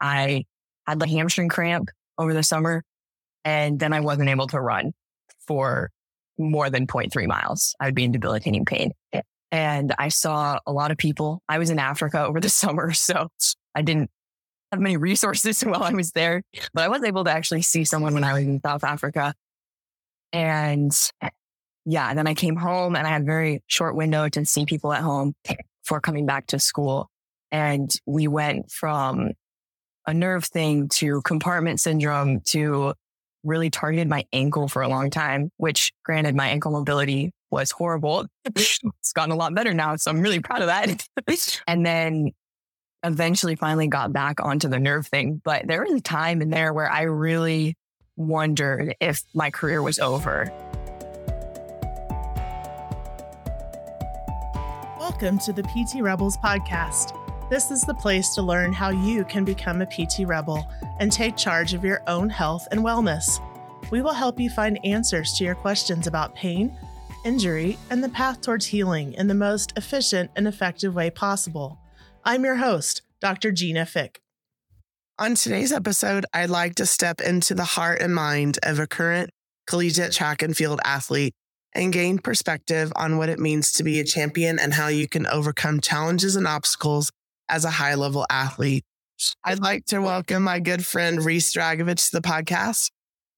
I 0.00 0.44
had 0.86 0.98
the 0.98 1.08
hamstring 1.08 1.48
cramp 1.48 1.90
over 2.18 2.34
the 2.34 2.42
summer 2.42 2.82
and 3.44 3.78
then 3.78 3.92
I 3.92 4.00
wasn't 4.00 4.28
able 4.28 4.46
to 4.48 4.60
run 4.60 4.92
for 5.46 5.90
more 6.38 6.70
than 6.70 6.86
0.3 6.86 7.26
miles. 7.26 7.74
I 7.80 7.86
would 7.86 7.94
be 7.94 8.04
in 8.04 8.12
debilitating 8.12 8.64
pain. 8.64 8.92
And 9.50 9.94
I 9.98 10.08
saw 10.08 10.58
a 10.66 10.72
lot 10.72 10.90
of 10.90 10.98
people. 10.98 11.42
I 11.48 11.58
was 11.58 11.70
in 11.70 11.78
Africa 11.78 12.24
over 12.26 12.40
the 12.40 12.48
summer, 12.48 12.92
so 12.92 13.28
I 13.74 13.82
didn't 13.82 14.10
have 14.72 14.80
many 14.80 14.96
resources 14.96 15.60
while 15.62 15.82
I 15.82 15.92
was 15.92 16.12
there, 16.12 16.42
but 16.74 16.84
I 16.84 16.88
was 16.88 17.02
able 17.02 17.24
to 17.24 17.30
actually 17.30 17.62
see 17.62 17.84
someone 17.84 18.14
when 18.14 18.24
I 18.24 18.34
was 18.34 18.44
in 18.44 18.60
South 18.60 18.84
Africa. 18.84 19.34
And 20.32 20.92
yeah, 21.86 22.12
then 22.12 22.26
I 22.26 22.34
came 22.34 22.56
home 22.56 22.94
and 22.94 23.06
I 23.06 23.10
had 23.10 23.22
a 23.22 23.24
very 23.24 23.62
short 23.66 23.96
window 23.96 24.28
to 24.28 24.44
see 24.44 24.66
people 24.66 24.92
at 24.92 25.02
home 25.02 25.34
before 25.82 26.02
coming 26.02 26.26
back 26.26 26.48
to 26.48 26.58
school. 26.58 27.08
And 27.50 27.90
we 28.04 28.28
went 28.28 28.70
from 28.70 29.30
a 30.08 30.14
nerve 30.14 30.42
thing 30.46 30.88
to 30.88 31.20
compartment 31.20 31.78
syndrome 31.78 32.40
to 32.40 32.94
really 33.44 33.68
targeted 33.68 34.08
my 34.08 34.24
ankle 34.32 34.66
for 34.66 34.80
a 34.80 34.88
long 34.88 35.10
time, 35.10 35.50
which 35.58 35.92
granted 36.02 36.34
my 36.34 36.48
ankle 36.48 36.72
mobility 36.72 37.30
was 37.50 37.70
horrible. 37.70 38.26
it's 38.46 39.12
gotten 39.14 39.32
a 39.32 39.36
lot 39.36 39.54
better 39.54 39.74
now. 39.74 39.96
So 39.96 40.10
I'm 40.10 40.22
really 40.22 40.40
proud 40.40 40.62
of 40.62 40.68
that. 40.68 41.06
and 41.68 41.84
then 41.84 42.30
eventually 43.04 43.54
finally 43.54 43.86
got 43.86 44.10
back 44.10 44.42
onto 44.42 44.66
the 44.66 44.78
nerve 44.78 45.06
thing. 45.06 45.42
But 45.44 45.66
there 45.66 45.84
was 45.84 45.92
a 45.92 46.00
time 46.00 46.40
in 46.40 46.48
there 46.48 46.72
where 46.72 46.90
I 46.90 47.02
really 47.02 47.76
wondered 48.16 48.96
if 49.00 49.22
my 49.34 49.50
career 49.50 49.82
was 49.82 49.98
over. 49.98 50.50
Welcome 54.98 55.38
to 55.40 55.52
the 55.52 55.64
PT 55.64 56.00
Rebels 56.00 56.38
podcast. 56.38 57.27
This 57.50 57.70
is 57.70 57.80
the 57.80 57.94
place 57.94 58.34
to 58.34 58.42
learn 58.42 58.74
how 58.74 58.90
you 58.90 59.24
can 59.24 59.42
become 59.42 59.80
a 59.80 59.86
PT 59.86 60.26
Rebel 60.26 60.70
and 61.00 61.10
take 61.10 61.34
charge 61.34 61.72
of 61.72 61.82
your 61.82 62.02
own 62.06 62.28
health 62.28 62.68
and 62.70 62.80
wellness. 62.80 63.40
We 63.90 64.02
will 64.02 64.12
help 64.12 64.38
you 64.38 64.50
find 64.50 64.78
answers 64.84 65.32
to 65.34 65.44
your 65.44 65.54
questions 65.54 66.06
about 66.06 66.34
pain, 66.34 66.76
injury, 67.24 67.78
and 67.88 68.04
the 68.04 68.10
path 68.10 68.42
towards 68.42 68.66
healing 68.66 69.14
in 69.14 69.28
the 69.28 69.34
most 69.34 69.72
efficient 69.76 70.30
and 70.36 70.46
effective 70.46 70.94
way 70.94 71.08
possible. 71.08 71.78
I'm 72.22 72.44
your 72.44 72.56
host, 72.56 73.00
Dr. 73.18 73.50
Gina 73.50 73.86
Fick. 73.86 74.20
On 75.18 75.34
today's 75.34 75.72
episode, 75.72 76.26
I'd 76.34 76.50
like 76.50 76.74
to 76.74 76.84
step 76.84 77.18
into 77.18 77.54
the 77.54 77.64
heart 77.64 78.02
and 78.02 78.14
mind 78.14 78.58
of 78.62 78.78
a 78.78 78.86
current 78.86 79.30
collegiate 79.66 80.12
track 80.12 80.42
and 80.42 80.54
field 80.54 80.80
athlete 80.84 81.32
and 81.72 81.94
gain 81.94 82.18
perspective 82.18 82.92
on 82.94 83.16
what 83.16 83.30
it 83.30 83.38
means 83.38 83.72
to 83.72 83.84
be 83.84 84.00
a 84.00 84.04
champion 84.04 84.58
and 84.58 84.74
how 84.74 84.88
you 84.88 85.08
can 85.08 85.26
overcome 85.26 85.80
challenges 85.80 86.36
and 86.36 86.46
obstacles 86.46 87.10
as 87.48 87.64
a 87.64 87.70
high 87.70 87.94
level 87.94 88.26
athlete. 88.30 88.84
I'd 89.44 89.60
like 89.60 89.84
to 89.86 90.00
welcome 90.00 90.44
my 90.44 90.60
good 90.60 90.86
friend 90.86 91.24
Reese 91.24 91.52
Dragovich 91.52 92.10
to 92.10 92.16
the 92.16 92.20
podcast. 92.20 92.90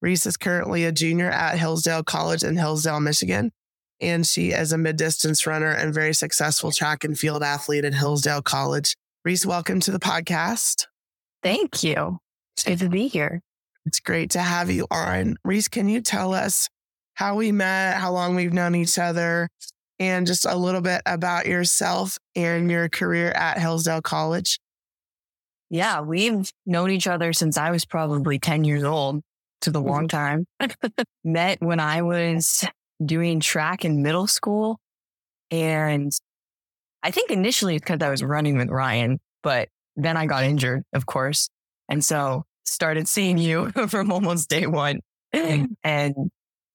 Reese 0.03 0.27
is 0.27 0.37
currently 0.37 0.85
a 0.85 0.93
junior 0.93 1.31
at 1.31 1.59
Hillsdale 1.59 2.03
College 2.03 2.43
in 2.43 2.57
Hillsdale, 2.57 3.01
Michigan, 3.01 3.53
and 4.01 4.27
she 4.27 4.51
is 4.51 4.73
a 4.73 4.79
mid 4.79 4.97
distance 4.97 5.47
runner 5.47 5.71
and 5.71 5.95
very 5.95 6.15
successful 6.15 6.73
track 6.73 7.05
and 7.05 7.19
field 7.19 7.43
athlete 7.43 7.85
at 7.85 7.95
Hillsdale 7.95 8.43
College. 8.43 8.97
Reese, 9.25 9.45
welcome 9.45 9.81
to 9.81 9.91
the 9.91 9.99
podcast. 9.99 10.87
Thank 11.43 11.83
you. 11.83 12.19
It's 12.57 12.65
good 12.65 12.79
to 12.81 12.89
be 12.89 13.09
here. 13.09 13.41
It's 13.87 14.01
great 14.01 14.31
to 14.31 14.41
have 14.41 14.71
you 14.71 14.87
on. 14.91 15.37
Reese, 15.45 15.69
can 15.69 15.89
you 15.89 16.01
tell 16.01 16.35
us 16.35 16.69
how 17.15 17.37
we 17.37 17.53
met, 17.53 17.97
how 17.97 18.13
long 18.13 18.35
we've 18.35 18.53
known 18.53 18.75
each 18.75 18.99
other, 18.99 19.49
and 20.01 20.27
just 20.27 20.45
a 20.45 20.57
little 20.57 20.81
bit 20.81 21.03
about 21.07 21.47
yourself 21.47 22.19
and 22.35 22.69
your 22.69 22.89
career 22.89 23.31
at 23.31 23.59
Hillsdale 23.59 24.03
College? 24.03 24.59
Yeah, 25.69 26.01
we've 26.01 26.51
known 26.67 26.91
each 26.91 27.07
other 27.07 27.33
since 27.33 27.57
I 27.57 27.71
was 27.71 27.85
probably 27.85 28.41
10 28.41 28.65
years 28.65 28.83
old. 28.83 29.23
To 29.63 29.71
the 29.71 29.81
long 29.81 30.09
mm-hmm. 30.09 30.67
time. 30.67 31.07
Met 31.25 31.61
when 31.61 31.81
I 31.81 32.01
was 32.01 32.65
doing 33.05 33.41
track 33.41 33.85
in 33.85 34.03
middle 34.03 34.27
school. 34.27 34.79
And 35.51 36.11
I 37.03 37.11
think 37.11 37.31
initially 37.31 37.77
it's 37.77 37.83
because 37.83 38.01
I 38.01 38.09
was 38.09 38.23
running 38.23 38.57
with 38.57 38.71
Ryan, 38.71 39.21
but 39.43 39.69
then 39.97 40.17
I 40.17 40.25
got 40.25 40.45
injured, 40.45 40.85
of 40.95 41.05
course. 41.05 41.51
And 41.91 42.03
so 42.03 42.45
started 42.65 43.07
seeing 43.07 43.37
you 43.37 43.71
from 43.89 44.13
almost 44.13 44.49
day 44.49 44.67
one. 44.67 45.01
Mm-hmm. 45.35 45.67
and 45.85 46.15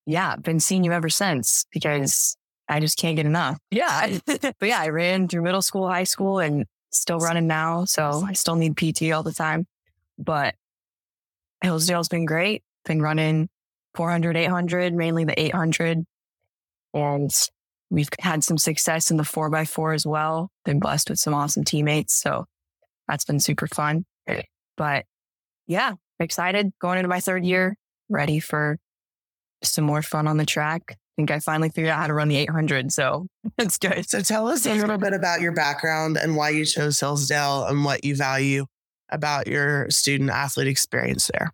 yeah, 0.05 0.37
been 0.37 0.61
seeing 0.61 0.85
you 0.85 0.93
ever 0.93 1.09
since 1.09 1.65
because 1.73 2.37
I 2.67 2.79
just 2.79 2.97
can't 2.97 3.15
get 3.15 3.25
enough. 3.25 3.57
Yeah. 3.71 4.17
but 4.25 4.55
yeah, 4.61 4.79
I 4.79 4.89
ran 4.89 5.27
through 5.27 5.43
middle 5.43 5.61
school, 5.61 5.87
high 5.87 6.03
school, 6.03 6.39
and 6.39 6.65
still 6.91 7.19
running 7.19 7.47
now. 7.47 7.85
So 7.85 8.23
I 8.25 8.33
still 8.33 8.55
need 8.55 8.77
PT 8.77 9.11
all 9.11 9.23
the 9.23 9.33
time. 9.33 9.67
But 10.17 10.55
Hillsdale's 11.61 12.07
been 12.07 12.25
great. 12.25 12.63
Been 12.85 13.01
running 13.01 13.49
400, 13.95 14.37
800, 14.37 14.93
mainly 14.93 15.25
the 15.25 15.39
800. 15.39 16.05
And 16.93 17.31
we've 17.89 18.09
had 18.19 18.43
some 18.43 18.57
success 18.57 19.11
in 19.11 19.17
the 19.17 19.23
four 19.23 19.49
by 19.49 19.65
four 19.65 19.93
as 19.93 20.05
well. 20.05 20.51
Been 20.63 20.79
blessed 20.79 21.09
with 21.09 21.19
some 21.19 21.33
awesome 21.33 21.63
teammates. 21.63 22.13
So 22.13 22.45
that's 23.07 23.25
been 23.25 23.39
super 23.39 23.67
fun. 23.67 24.05
But 24.77 25.05
yeah, 25.67 25.93
excited 26.19 26.71
going 26.79 26.97
into 26.97 27.09
my 27.09 27.19
third 27.19 27.43
year, 27.45 27.75
ready 28.09 28.39
for 28.39 28.77
some 29.63 29.83
more 29.83 30.01
fun 30.01 30.27
on 30.27 30.37
the 30.37 30.45
track 30.45 30.97
think 31.15 31.31
I 31.31 31.39
finally 31.39 31.69
figured 31.69 31.91
out 31.91 31.99
how 31.99 32.07
to 32.07 32.13
run 32.13 32.27
the 32.27 32.37
800. 32.37 32.91
So 32.91 33.27
it's 33.57 33.77
good. 33.77 34.07
So 34.09 34.21
tell 34.21 34.47
us 34.47 34.65
a 34.65 34.73
little 34.75 34.97
bit 34.97 35.13
about 35.13 35.41
your 35.41 35.51
background 35.51 36.17
and 36.17 36.35
why 36.35 36.49
you 36.49 36.65
chose 36.65 36.99
Hillsdale 36.99 37.65
and 37.65 37.85
what 37.85 38.03
you 38.03 38.15
value 38.15 38.65
about 39.09 39.47
your 39.47 39.89
student 39.89 40.29
athlete 40.29 40.67
experience 40.67 41.29
there. 41.31 41.51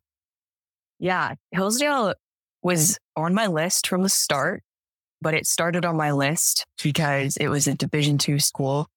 Yeah, 1.00 1.36
Hillsdale 1.52 2.14
was 2.62 2.98
on 3.16 3.34
my 3.34 3.48
list 3.48 3.88
from 3.88 4.04
the 4.04 4.10
start, 4.10 4.62
but 5.22 5.34
it 5.34 5.48
started 5.48 5.84
on 5.84 5.98
my 5.98 6.12
list 6.12 6.66
because 6.84 7.38
it 7.38 7.48
was 7.48 7.68
a 7.68 7.74
division 7.74 8.18
two 8.18 8.40
school 8.40 8.88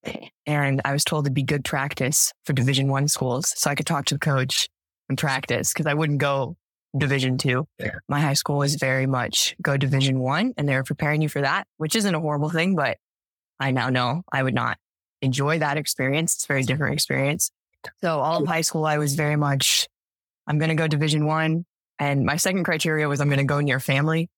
and 0.47 0.81
I 0.85 0.93
was 0.93 1.05
told 1.05 1.27
it'd 1.27 1.35
be 1.35 1.43
good 1.43 1.65
practice 1.65 2.33
for 2.45 2.53
division 2.53 2.89
one 2.89 3.09
schools. 3.09 3.55
So 3.57 3.71
I 3.71 3.75
could 3.75 3.87
talk 3.87 4.05
to 4.07 4.15
the 4.15 4.21
coach 4.21 4.69
and 5.09 5.19
practice 5.19 5.73
because 5.73 5.87
I 5.87 5.95
wouldn't 5.95 6.19
go 6.19 6.57
division 6.97 7.39
two. 7.39 7.67
Yeah. 7.79 7.97
My 8.09 8.21
high 8.21 8.35
school 8.35 8.59
was 8.59 8.77
very 8.77 9.07
much 9.07 9.57
go 9.61 9.77
division 9.77 10.21
one 10.21 10.55
and 10.57 10.69
they 10.69 10.75
were 10.77 10.85
preparing 10.85 11.23
you 11.23 11.29
for 11.29 11.41
that, 11.41 11.67
which 11.77 11.97
isn't 11.97 12.15
a 12.15 12.21
horrible 12.21 12.51
thing, 12.51 12.77
but 12.77 12.99
I 13.61 13.71
now 13.71 13.91
know 13.91 14.23
I 14.33 14.43
would 14.43 14.55
not 14.55 14.79
enjoy 15.23 15.59
that 15.59 15.77
experience. 15.77 16.35
It's 16.35 16.45
a 16.45 16.49
very 16.49 16.63
different 16.63 16.95
experience. 16.95 17.51
So 18.03 18.21
all 18.21 18.43
of 18.43 18.49
high 18.49 18.63
school, 18.63 18.87
I 18.87 18.99
was 18.99 19.15
very 19.15 19.37
much, 19.37 19.89
I'm 20.47 20.59
going 20.59 20.71
to 20.71 20.75
go 20.75 20.89
division 20.89 21.27
one. 21.27 21.65
And 21.99 22.25
my 22.25 22.37
second 22.37 22.65
criteria 22.65 23.09
was 23.09 23.21
I'm 23.21 23.29
going 23.29 23.39
to 23.39 23.45
go 23.45 23.61
near 23.61 23.81
family, 23.81 24.29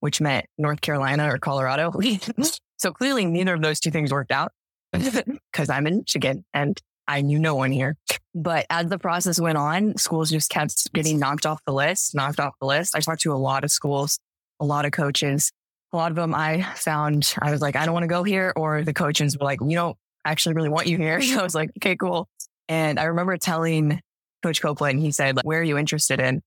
which 0.00 0.20
meant 0.20 0.46
North 0.58 0.80
Carolina 0.80 1.32
or 1.32 1.38
Colorado. 1.38 1.92
so 2.78 2.92
clearly 2.92 3.24
neither 3.24 3.54
of 3.54 3.62
those 3.62 3.80
two 3.80 3.90
things 3.90 4.12
worked 4.12 4.32
out 4.32 4.52
because 4.92 5.68
I'm 5.68 5.86
in 5.86 5.98
Michigan 5.98 6.44
and 6.52 6.80
I 7.06 7.20
knew 7.20 7.38
no 7.38 7.54
one 7.54 7.72
here. 7.72 7.96
But 8.34 8.66
as 8.70 8.88
the 8.88 8.98
process 8.98 9.40
went 9.40 9.58
on, 9.58 9.96
schools 9.96 10.30
just 10.30 10.50
kept 10.50 10.92
getting 10.92 11.18
knocked 11.18 11.46
off 11.46 11.60
the 11.66 11.72
list, 11.72 12.14
knocked 12.14 12.40
off 12.40 12.54
the 12.60 12.66
list. 12.66 12.96
I 12.96 13.00
talked 13.00 13.22
to 13.22 13.32
a 13.32 13.34
lot 13.34 13.64
of 13.64 13.70
schools, 13.70 14.18
a 14.60 14.64
lot 14.64 14.84
of 14.84 14.92
coaches. 14.92 15.52
A 15.92 15.96
lot 15.96 16.10
of 16.10 16.16
them 16.16 16.34
I 16.34 16.62
found, 16.74 17.34
I 17.40 17.52
was 17.52 17.60
like, 17.60 17.76
I 17.76 17.84
don't 17.84 17.94
want 17.94 18.02
to 18.02 18.08
go 18.08 18.24
here. 18.24 18.52
Or 18.56 18.82
the 18.82 18.92
coaches 18.92 19.38
were 19.38 19.44
like, 19.44 19.60
we 19.60 19.74
don't 19.74 19.96
actually 20.24 20.56
really 20.56 20.68
want 20.68 20.88
you 20.88 20.96
here. 20.96 21.20
So 21.22 21.38
I 21.38 21.42
was 21.42 21.54
like, 21.54 21.70
okay, 21.78 21.94
cool. 21.94 22.28
And 22.68 22.98
I 22.98 23.04
remember 23.04 23.36
telling 23.36 24.00
Coach 24.42 24.60
Copeland, 24.60 24.98
he 24.98 25.12
said, 25.12 25.36
like, 25.36 25.44
where 25.44 25.60
are 25.60 25.64
you 25.64 25.78
interested 25.78 26.18
in? 26.18 26.42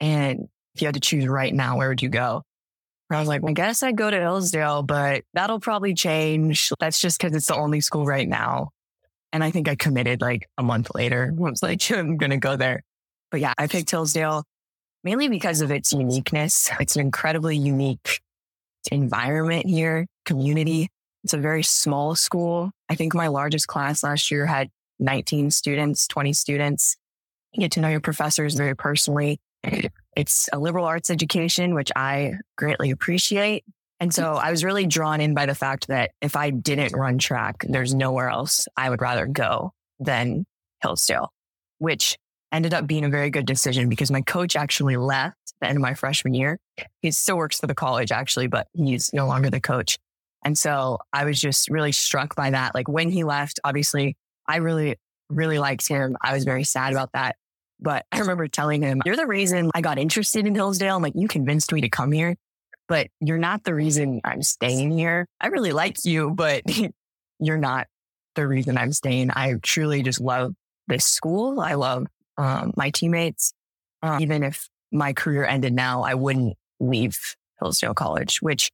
And 0.00 0.48
if 0.74 0.82
you 0.82 0.88
had 0.88 0.94
to 0.94 1.00
choose 1.00 1.26
right 1.26 1.54
now, 1.54 1.78
where 1.78 1.88
would 1.88 2.02
you 2.02 2.10
go? 2.10 2.42
I 3.10 3.20
was 3.20 3.28
like, 3.28 3.42
well, 3.42 3.50
I 3.50 3.54
guess 3.54 3.82
I'd 3.82 3.96
go 3.96 4.10
to 4.10 4.18
Hillsdale, 4.18 4.82
but 4.82 5.22
that'll 5.32 5.60
probably 5.60 5.94
change. 5.94 6.72
That's 6.80 7.00
just 7.00 7.18
because 7.18 7.34
it's 7.34 7.46
the 7.46 7.54
only 7.54 7.80
school 7.80 8.04
right 8.04 8.28
now. 8.28 8.70
And 9.32 9.44
I 9.44 9.50
think 9.50 9.68
I 9.68 9.74
committed 9.74 10.20
like 10.20 10.48
a 10.56 10.62
month 10.62 10.90
later. 10.94 11.34
I 11.36 11.40
was 11.40 11.62
like, 11.62 11.90
I'm 11.90 12.16
going 12.16 12.30
to 12.30 12.36
go 12.36 12.56
there. 12.56 12.82
But 13.30 13.40
yeah, 13.40 13.54
I 13.58 13.66
picked 13.66 13.90
Hillsdale 13.90 14.44
mainly 15.04 15.28
because 15.28 15.60
of 15.60 15.70
its 15.70 15.92
uniqueness. 15.92 16.70
It's 16.80 16.96
an 16.96 17.02
incredibly 17.02 17.56
unique 17.56 18.20
environment 18.90 19.66
here, 19.66 20.06
community. 20.24 20.88
It's 21.24 21.34
a 21.34 21.38
very 21.38 21.62
small 21.62 22.14
school. 22.14 22.70
I 22.88 22.94
think 22.94 23.14
my 23.14 23.28
largest 23.28 23.66
class 23.66 24.02
last 24.02 24.30
year 24.30 24.46
had 24.46 24.68
19 24.98 25.50
students, 25.50 26.06
20 26.06 26.32
students. 26.32 26.96
You 27.52 27.60
get 27.60 27.72
to 27.72 27.80
know 27.80 27.88
your 27.88 28.00
professors 28.00 28.54
very 28.54 28.76
personally. 28.76 29.38
It's 30.16 30.48
a 30.52 30.58
liberal 30.58 30.84
arts 30.84 31.10
education, 31.10 31.74
which 31.74 31.90
I 31.96 32.34
greatly 32.56 32.90
appreciate. 32.90 33.64
And 33.98 34.12
so 34.12 34.34
I 34.34 34.50
was 34.50 34.62
really 34.62 34.86
drawn 34.86 35.20
in 35.20 35.34
by 35.34 35.46
the 35.46 35.54
fact 35.54 35.88
that 35.88 36.10
if 36.20 36.36
I 36.36 36.50
didn't 36.50 36.94
run 36.94 37.18
track, 37.18 37.64
there's 37.68 37.94
nowhere 37.94 38.28
else 38.28 38.66
I 38.76 38.90
would 38.90 39.00
rather 39.00 39.26
go 39.26 39.72
than 39.98 40.44
Hillsdale, 40.82 41.32
which 41.78 42.18
ended 42.52 42.74
up 42.74 42.86
being 42.86 43.04
a 43.04 43.08
very 43.08 43.30
good 43.30 43.46
decision 43.46 43.88
because 43.88 44.10
my 44.10 44.20
coach 44.20 44.54
actually 44.54 44.96
left 44.96 45.36
the 45.60 45.68
end 45.68 45.76
of 45.76 45.82
my 45.82 45.94
freshman 45.94 46.34
year. 46.34 46.58
He 47.00 47.10
still 47.10 47.36
works 47.38 47.58
for 47.58 47.66
the 47.66 47.74
college 47.74 48.12
actually, 48.12 48.46
but 48.46 48.68
he's 48.72 49.10
no 49.12 49.26
longer 49.26 49.50
the 49.50 49.60
coach. 49.60 49.98
And 50.44 50.56
so 50.56 50.98
I 51.12 51.24
was 51.24 51.40
just 51.40 51.68
really 51.70 51.92
struck 51.92 52.36
by 52.36 52.50
that. 52.50 52.74
Like 52.74 52.88
when 52.88 53.10
he 53.10 53.24
left, 53.24 53.58
obviously 53.64 54.16
I 54.46 54.56
really 54.56 54.96
really 55.28 55.58
liked 55.58 55.88
him. 55.88 56.16
I 56.22 56.34
was 56.34 56.44
very 56.44 56.64
sad 56.64 56.92
about 56.92 57.12
that. 57.12 57.36
But 57.80 58.06
I 58.12 58.20
remember 58.20 58.48
telling 58.48 58.82
him, 58.82 59.02
You're 59.04 59.16
the 59.16 59.26
reason 59.26 59.70
I 59.74 59.80
got 59.80 59.98
interested 59.98 60.46
in 60.46 60.54
Hillsdale. 60.54 60.96
I'm 60.96 61.02
like, 61.02 61.14
You 61.16 61.28
convinced 61.28 61.72
me 61.72 61.82
to 61.82 61.88
come 61.88 62.12
here, 62.12 62.36
but 62.88 63.08
you're 63.20 63.38
not 63.38 63.64
the 63.64 63.74
reason 63.74 64.20
I'm 64.24 64.42
staying 64.42 64.92
here. 64.92 65.26
I 65.40 65.48
really 65.48 65.72
like 65.72 66.04
you, 66.04 66.30
but 66.30 66.62
you're 67.40 67.58
not 67.58 67.86
the 68.34 68.46
reason 68.46 68.78
I'm 68.78 68.92
staying. 68.92 69.30
I 69.34 69.54
truly 69.62 70.02
just 70.02 70.20
love 70.20 70.54
this 70.86 71.04
school. 71.04 71.60
I 71.60 71.74
love 71.74 72.06
um, 72.36 72.72
my 72.76 72.90
teammates. 72.90 73.52
Um, 74.02 74.20
even 74.20 74.42
if 74.42 74.68
my 74.92 75.12
career 75.12 75.44
ended 75.44 75.72
now, 75.72 76.02
I 76.02 76.14
wouldn't 76.14 76.56
leave 76.80 77.18
Hillsdale 77.60 77.94
College, 77.94 78.40
which 78.40 78.70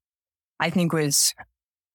I 0.60 0.70
think 0.70 0.92
was 0.92 1.32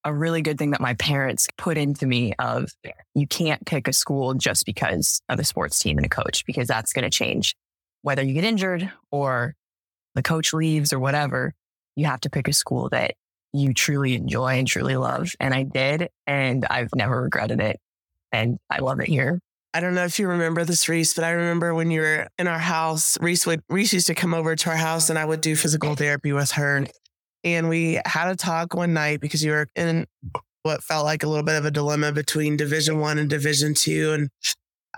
a 0.04 0.14
really 0.14 0.42
good 0.42 0.58
thing 0.58 0.72
that 0.72 0.81
my 0.81 0.94
parents 0.94 1.48
put 1.58 1.78
into 1.78 2.06
me 2.06 2.34
of 2.40 2.72
you 3.14 3.28
can't 3.28 3.66
pick 3.66 3.88
a 3.88 3.94
school 3.94 4.34
just 4.34 4.66
because 4.66 5.22
of 5.28 5.40
a 5.40 5.44
sports 5.44 5.78
team 5.80 5.98
and 5.98 6.06
a 6.06 6.10
coach, 6.10 6.46
because 6.46 6.68
that's 6.68 6.94
going 6.94 7.04
to 7.04 7.10
change. 7.10 7.56
Whether 8.04 8.24
you 8.24 8.34
get 8.34 8.46
injured 8.46 8.90
or 9.12 9.56
the 10.16 10.24
coach 10.24 10.54
leaves 10.54 10.94
or 10.94 11.00
whatever, 11.00 11.54
you 11.98 12.06
have 12.06 12.22
to 12.22 12.30
pick 12.30 12.48
a 12.48 12.54
school 12.54 12.88
that 12.90 13.16
you 13.52 13.74
truly 13.74 14.16
enjoy 14.16 14.60
and 14.60 14.68
truly 14.68 14.96
love. 14.96 15.34
And 15.40 15.54
I 15.54 15.64
did, 15.64 16.10
and 16.26 16.66
I've 16.70 16.90
never 16.96 17.24
regretted 17.24 17.60
it. 17.60 17.80
And 18.32 18.60
I 18.70 18.80
love 18.80 19.00
it 19.00 19.08
here. 19.08 19.40
I 19.74 19.80
don't 19.80 19.96
know 19.96 20.06
if 20.06 20.18
you 20.20 20.28
remember 20.28 20.64
this, 20.64 20.88
Reese, 20.88 21.14
but 21.14 21.24
I 21.24 21.32
remember 21.32 21.74
when 21.74 21.92
you 21.92 22.02
were 22.02 22.28
in 22.38 22.48
our 22.48 22.60
house, 22.60 23.18
Reese 23.20 23.46
would 23.46 23.62
Reese 23.70 23.94
used 23.94 24.08
to 24.08 24.16
come 24.16 24.34
over 24.34 24.56
to 24.56 24.70
our 24.70 24.76
house 24.76 25.10
and 25.10 25.20
I 25.20 25.26
would 25.26 25.42
do 25.42 25.56
physical 25.56 25.96
therapy 25.96 26.32
with 26.32 26.52
her. 26.52 26.86
And 27.44 27.70
we 27.70 28.00
had 28.06 28.30
a 28.30 28.36
talk 28.36 28.74
one 28.74 28.94
night 28.94 29.20
because 29.20 29.44
you 29.44 29.52
were 29.52 29.68
in 29.76 30.08
what 30.64 30.84
felt 30.84 31.06
like 31.06 31.24
a 31.24 31.28
little 31.28 31.44
bit 31.44 31.56
of 31.56 31.66
a 31.66 31.72
dilemma 31.72 32.12
between 32.12 32.58
division 32.58 33.00
one 33.00 33.18
and 33.18 33.30
division 33.30 33.74
two. 33.74 34.14
And 34.14 34.30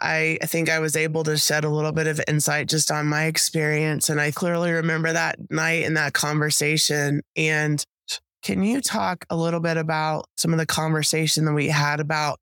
I, 0.01 0.37
think 0.43 0.69
I 0.69 0.79
was 0.79 0.95
able 0.95 1.23
to 1.25 1.37
shed 1.37 1.63
a 1.63 1.69
little 1.69 1.91
bit 1.91 2.07
of 2.07 2.21
insight 2.27 2.67
just 2.67 2.91
on 2.91 3.07
my 3.07 3.25
experience. 3.25 4.09
And 4.09 4.19
I 4.19 4.31
clearly 4.31 4.71
remember 4.71 5.11
that 5.11 5.37
night 5.51 5.85
and 5.85 5.97
that 5.97 6.13
conversation. 6.13 7.21
And 7.35 7.83
can 8.41 8.63
you 8.63 8.81
talk 8.81 9.25
a 9.29 9.35
little 9.35 9.59
bit 9.59 9.77
about 9.77 10.25
some 10.37 10.53
of 10.53 10.59
the 10.59 10.65
conversation 10.65 11.45
that 11.45 11.53
we 11.53 11.67
had 11.67 11.99
about 11.99 12.39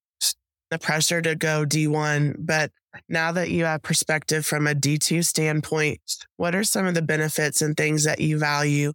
the 0.69 0.77
pressure 0.77 1.21
to 1.21 1.35
go 1.35 1.65
D1? 1.65 2.35
But 2.39 2.71
now 3.09 3.31
that 3.31 3.49
you 3.49 3.65
have 3.65 3.81
perspective 3.81 4.45
from 4.45 4.67
a 4.67 4.73
D2 4.73 5.25
standpoint, 5.25 5.99
what 6.37 6.55
are 6.55 6.63
some 6.63 6.85
of 6.85 6.93
the 6.93 7.01
benefits 7.01 7.61
and 7.61 7.75
things 7.75 8.03
that 8.03 8.19
you 8.19 8.37
value 8.37 8.93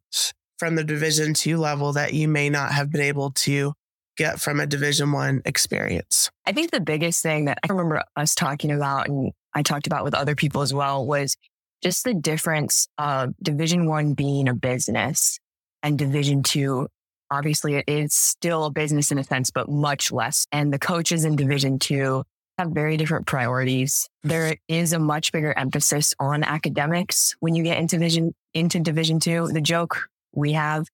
from 0.59 0.77
the 0.77 0.85
division 0.85 1.35
two 1.35 1.59
level 1.59 1.93
that 1.93 2.15
you 2.15 2.29
may 2.29 2.49
not 2.49 2.73
have 2.73 2.91
been 2.91 3.01
able 3.01 3.31
to 3.33 3.73
get 4.17 4.41
from 4.41 4.61
a 4.61 4.67
division 4.67 5.13
one 5.13 5.43
experience? 5.45 6.31
I 6.47 6.53
think 6.53 6.71
the 6.71 6.81
biggest 6.81 7.23
thing 7.23 7.47
that 7.47 7.59
I 7.63 7.73
remember 7.73 8.03
us 8.17 8.35
talking 8.35 8.71
about 8.71 9.09
and 9.09 9.33
I 9.55 9.63
talked 9.63 9.87
about 9.87 10.05
with 10.05 10.15
other 10.15 10.35
people 10.35 10.63
as 10.63 10.73
well 10.73 11.07
was 11.07 11.37
just 11.83 12.05
the 12.05 12.15
difference 12.15 12.89
of 12.99 13.35
division 13.43 13.87
one 13.87 14.15
being 14.15 14.49
a 14.49 14.55
business 14.55 15.39
and 15.83 15.99
division 15.99 16.43
two 16.43 16.89
obviously 17.33 17.77
it 17.77 17.85
is 17.89 18.15
still 18.15 18.67
a 18.67 18.71
business 18.71 19.11
in 19.11 19.19
a 19.19 19.25
sense 19.25 19.51
but 19.51 19.69
much 19.69 20.13
less. 20.13 20.47
And 20.53 20.73
the 20.73 20.79
coaches 20.79 21.25
in 21.25 21.35
division 21.35 21.79
two 21.79 22.25
have 22.59 22.71
very 22.71 22.97
different 22.99 23.27
priorities. 23.27 24.09
There 24.23 24.57
is 24.69 24.93
a 24.93 24.99
much 24.99 25.33
bigger 25.33 25.57
emphasis 25.57 26.15
on 26.21 26.45
academics 26.45 27.35
when 27.41 27.55
you 27.55 27.65
get 27.65 27.79
into 27.79 27.97
division 27.97 28.35
into 28.55 28.79
division 28.79 29.19
two. 29.19 29.49
The 29.49 29.63
joke 29.63 30.09
we 30.35 30.53
have 30.53 30.87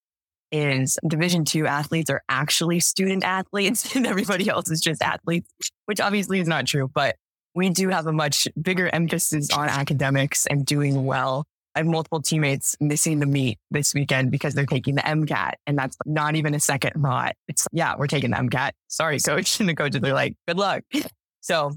is 0.51 0.97
division 1.07 1.45
two 1.45 1.67
athletes 1.67 2.09
are 2.09 2.21
actually 2.29 2.79
student 2.79 3.23
athletes 3.23 3.95
and 3.95 4.07
everybody 4.07 4.49
else 4.49 4.69
is 4.69 4.81
just 4.81 5.01
athletes 5.01 5.49
which 5.85 5.99
obviously 5.99 6.39
is 6.39 6.47
not 6.47 6.65
true 6.65 6.89
but 6.93 7.15
we 7.55 7.69
do 7.69 7.89
have 7.89 8.07
a 8.07 8.13
much 8.13 8.47
bigger 8.61 8.89
emphasis 8.93 9.49
on 9.51 9.69
academics 9.69 10.45
and 10.47 10.65
doing 10.65 11.05
well 11.05 11.45
I 11.75 11.79
have 11.79 11.87
multiple 11.87 12.21
teammates 12.21 12.75
missing 12.79 13.19
the 13.19 13.25
meet 13.25 13.59
this 13.69 13.93
weekend 13.93 14.31
because 14.31 14.53
they're 14.53 14.65
taking 14.65 14.95
the 14.95 15.01
MCAT. 15.01 15.53
And 15.67 15.77
that's 15.77 15.95
not 16.05 16.35
even 16.35 16.53
a 16.55 16.59
second 16.59 17.01
thought. 17.01 17.35
It's, 17.47 17.67
yeah, 17.71 17.95
we're 17.97 18.07
taking 18.07 18.31
the 18.31 18.37
MCAT. 18.37 18.71
Sorry, 18.87 19.19
coach. 19.19 19.59
And 19.59 19.69
the 19.69 19.75
coaches 19.75 20.01
are 20.03 20.13
like, 20.13 20.35
good 20.47 20.57
luck. 20.57 20.83
So 21.41 21.71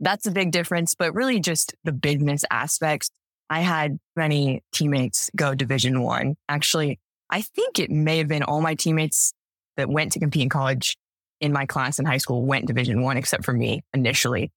that's 0.00 0.26
a 0.26 0.32
big 0.32 0.50
difference, 0.50 0.96
but 0.96 1.14
really 1.14 1.38
just 1.38 1.72
the 1.84 1.92
business 1.92 2.44
aspects. 2.50 3.10
I 3.48 3.60
had 3.60 3.98
many 4.16 4.64
teammates 4.72 5.30
go 5.36 5.54
division 5.54 6.02
one. 6.02 6.34
Actually, 6.48 6.98
I 7.32 7.40
think 7.40 7.78
it 7.78 7.90
may 7.90 8.18
have 8.18 8.28
been 8.28 8.42
all 8.42 8.60
my 8.60 8.74
teammates 8.74 9.32
that 9.78 9.88
went 9.88 10.12
to 10.12 10.20
compete 10.20 10.42
in 10.42 10.48
college 10.50 10.96
in 11.40 11.52
my 11.52 11.66
class 11.66 11.98
in 11.98 12.04
high 12.04 12.18
school 12.18 12.44
went 12.44 12.66
division 12.66 13.02
one, 13.02 13.16
except 13.16 13.44
for 13.44 13.54
me 13.54 13.82
initially. 13.94 14.52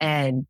And 0.00 0.46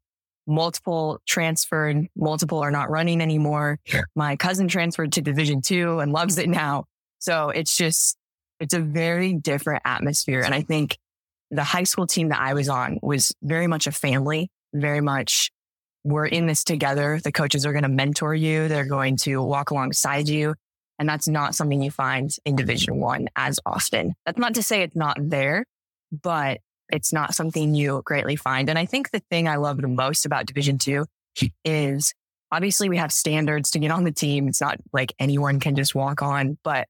multiple 0.46 1.20
transferred, 1.26 2.08
multiple 2.16 2.60
are 2.60 2.70
not 2.70 2.90
running 2.90 3.20
anymore. 3.20 3.78
My 4.14 4.36
cousin 4.36 4.68
transferred 4.68 5.12
to 5.12 5.22
division 5.22 5.60
two 5.60 6.00
and 6.00 6.12
loves 6.12 6.38
it 6.38 6.48
now. 6.48 6.84
So 7.18 7.50
it's 7.50 7.76
just, 7.76 8.16
it's 8.58 8.74
a 8.74 8.80
very 8.80 9.34
different 9.34 9.82
atmosphere. 9.84 10.40
And 10.40 10.54
I 10.54 10.62
think 10.62 10.96
the 11.50 11.62
high 11.62 11.84
school 11.84 12.06
team 12.06 12.30
that 12.30 12.40
I 12.40 12.54
was 12.54 12.70
on 12.70 12.98
was 13.02 13.34
very 13.42 13.66
much 13.66 13.86
a 13.86 13.92
family, 13.92 14.50
very 14.72 15.02
much 15.02 15.50
we're 16.04 16.26
in 16.26 16.46
this 16.46 16.64
together. 16.64 17.20
The 17.22 17.32
coaches 17.32 17.66
are 17.66 17.72
going 17.72 17.82
to 17.82 17.88
mentor 17.88 18.34
you. 18.34 18.66
They're 18.68 18.86
going 18.86 19.16
to 19.18 19.42
walk 19.42 19.72
alongside 19.72 20.28
you. 20.28 20.54
And 20.98 21.08
that's 21.08 21.28
not 21.28 21.54
something 21.54 21.82
you 21.82 21.90
find 21.90 22.30
in 22.44 22.56
division 22.56 22.96
one 22.98 23.28
as 23.36 23.60
often. 23.66 24.14
That's 24.24 24.38
not 24.38 24.54
to 24.54 24.62
say 24.62 24.82
it's 24.82 24.96
not 24.96 25.16
there, 25.20 25.66
but 26.10 26.60
it's 26.88 27.12
not 27.12 27.34
something 27.34 27.74
you 27.74 28.02
greatly 28.04 28.36
find. 28.36 28.68
And 28.68 28.78
I 28.78 28.86
think 28.86 29.10
the 29.10 29.22
thing 29.30 29.48
I 29.48 29.56
love 29.56 29.78
the 29.78 29.88
most 29.88 30.24
about 30.24 30.46
Division 30.46 30.78
Two 30.78 31.04
is 31.64 32.14
obviously 32.50 32.88
we 32.88 32.96
have 32.96 33.12
standards 33.12 33.72
to 33.72 33.78
get 33.78 33.90
on 33.90 34.04
the 34.04 34.12
team. 34.12 34.48
It's 34.48 34.60
not 34.60 34.78
like 34.92 35.12
anyone 35.18 35.60
can 35.60 35.76
just 35.76 35.94
walk 35.94 36.22
on, 36.22 36.58
but 36.62 36.86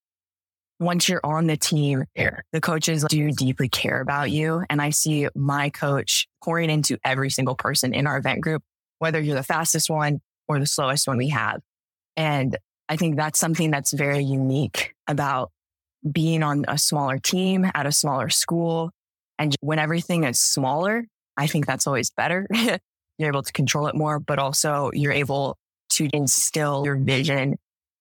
once 0.79 1.09
you're 1.09 1.25
on 1.25 1.47
the 1.47 1.57
team, 1.57 2.05
the 2.53 2.61
coaches 2.61 3.05
do 3.09 3.33
deeply 3.33 3.69
care 3.69 4.01
about 4.01 4.31
you. 4.31 4.63
And 4.69 4.83
I 4.83 4.91
see 4.91 5.27
my 5.35 5.71
coach 5.71 6.29
pouring 6.45 6.69
into 6.69 6.99
every 7.03 7.31
single 7.31 7.55
person 7.55 7.95
in 7.95 8.07
our 8.07 8.19
event 8.19 8.43
group, 8.43 8.63
whether 8.99 9.19
you're 9.19 9.35
the 9.35 9.43
fastest 9.43 9.89
one 9.89 10.21
or 10.47 10.59
the 10.59 10.67
slowest 10.67 11.09
one 11.09 11.17
we 11.17 11.31
have. 11.31 11.61
And 12.17 12.59
I 12.89 12.97
think 12.97 13.17
that's 13.17 13.39
something 13.39 13.71
that's 13.71 13.93
very 13.93 14.23
unique 14.23 14.95
about 15.07 15.51
being 16.11 16.43
on 16.43 16.65
a 16.69 16.79
smaller 16.79 17.19
team 17.19 17.69
at 17.75 17.87
a 17.87 17.93
smaller 17.93 18.29
school 18.29 18.93
and 19.39 19.55
when 19.61 19.79
everything 19.79 20.25
is 20.25 20.41
smaller, 20.41 21.05
I 21.37 21.47
think 21.47 21.67
that's 21.67 21.87
always 21.87 22.11
better. 22.11 22.47
you're 23.19 23.29
able 23.29 23.43
to 23.43 23.53
control 23.53 23.87
it 23.87 23.95
more, 23.95 24.19
but 24.19 24.39
also 24.39 24.91
you're 24.93 25.13
able 25.13 25.57
to 25.91 26.09
instill 26.13 26.85
your 26.85 26.97
vision 26.97 27.57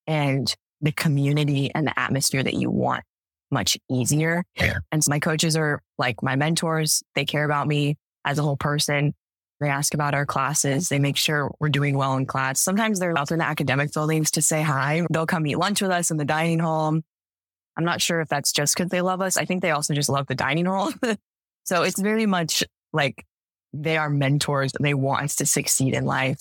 and 0.06 0.54
the 0.80 0.92
community 0.92 1.70
and 1.74 1.86
the 1.86 1.98
atmosphere 1.98 2.42
that 2.42 2.54
you 2.54 2.70
want 2.70 3.04
much 3.50 3.78
easier. 3.90 4.44
Yeah. 4.56 4.78
And 4.92 5.02
so 5.02 5.10
my 5.10 5.20
coaches 5.20 5.56
are 5.56 5.80
like 5.98 6.22
my 6.22 6.36
mentors. 6.36 7.02
They 7.14 7.24
care 7.24 7.44
about 7.44 7.66
me 7.66 7.96
as 8.24 8.38
a 8.38 8.42
whole 8.42 8.56
person. 8.56 9.14
They 9.60 9.68
ask 9.68 9.94
about 9.94 10.14
our 10.14 10.26
classes. 10.26 10.88
They 10.88 10.98
make 10.98 11.16
sure 11.16 11.54
we're 11.60 11.70
doing 11.70 11.96
well 11.96 12.16
in 12.16 12.26
class. 12.26 12.60
Sometimes 12.60 12.98
they're 12.98 13.16
up 13.18 13.30
in 13.30 13.38
the 13.38 13.44
academic 13.44 13.92
buildings 13.92 14.30
to 14.32 14.42
say 14.42 14.62
hi. 14.62 15.06
They'll 15.10 15.26
come 15.26 15.46
eat 15.46 15.58
lunch 15.58 15.80
with 15.80 15.90
us 15.90 16.10
in 16.10 16.18
the 16.18 16.24
dining 16.24 16.58
hall. 16.58 17.00
I'm 17.76 17.84
not 17.84 18.00
sure 18.00 18.20
if 18.20 18.28
that's 18.28 18.52
just 18.52 18.76
because 18.76 18.90
they 18.90 19.00
love 19.00 19.20
us. 19.20 19.36
I 19.36 19.44
think 19.44 19.62
they 19.62 19.70
also 19.70 19.94
just 19.94 20.08
love 20.08 20.26
the 20.26 20.34
dining 20.34 20.66
hall. 20.66 20.92
so 21.64 21.82
it's 21.82 22.00
very 22.00 22.26
much 22.26 22.64
like 22.92 23.24
they 23.72 23.96
are 23.96 24.10
mentors. 24.10 24.72
They 24.78 24.94
want 24.94 25.24
us 25.24 25.36
to 25.36 25.46
succeed 25.46 25.94
in 25.94 26.04
life 26.04 26.40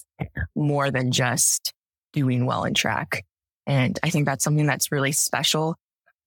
more 0.55 0.91
than 0.91 1.11
just 1.11 1.73
doing 2.13 2.45
well 2.45 2.63
in 2.63 2.73
track. 2.73 3.25
And 3.67 3.97
I 4.03 4.09
think 4.09 4.25
that's 4.25 4.43
something 4.43 4.65
that's 4.65 4.91
really 4.91 5.11
special 5.11 5.75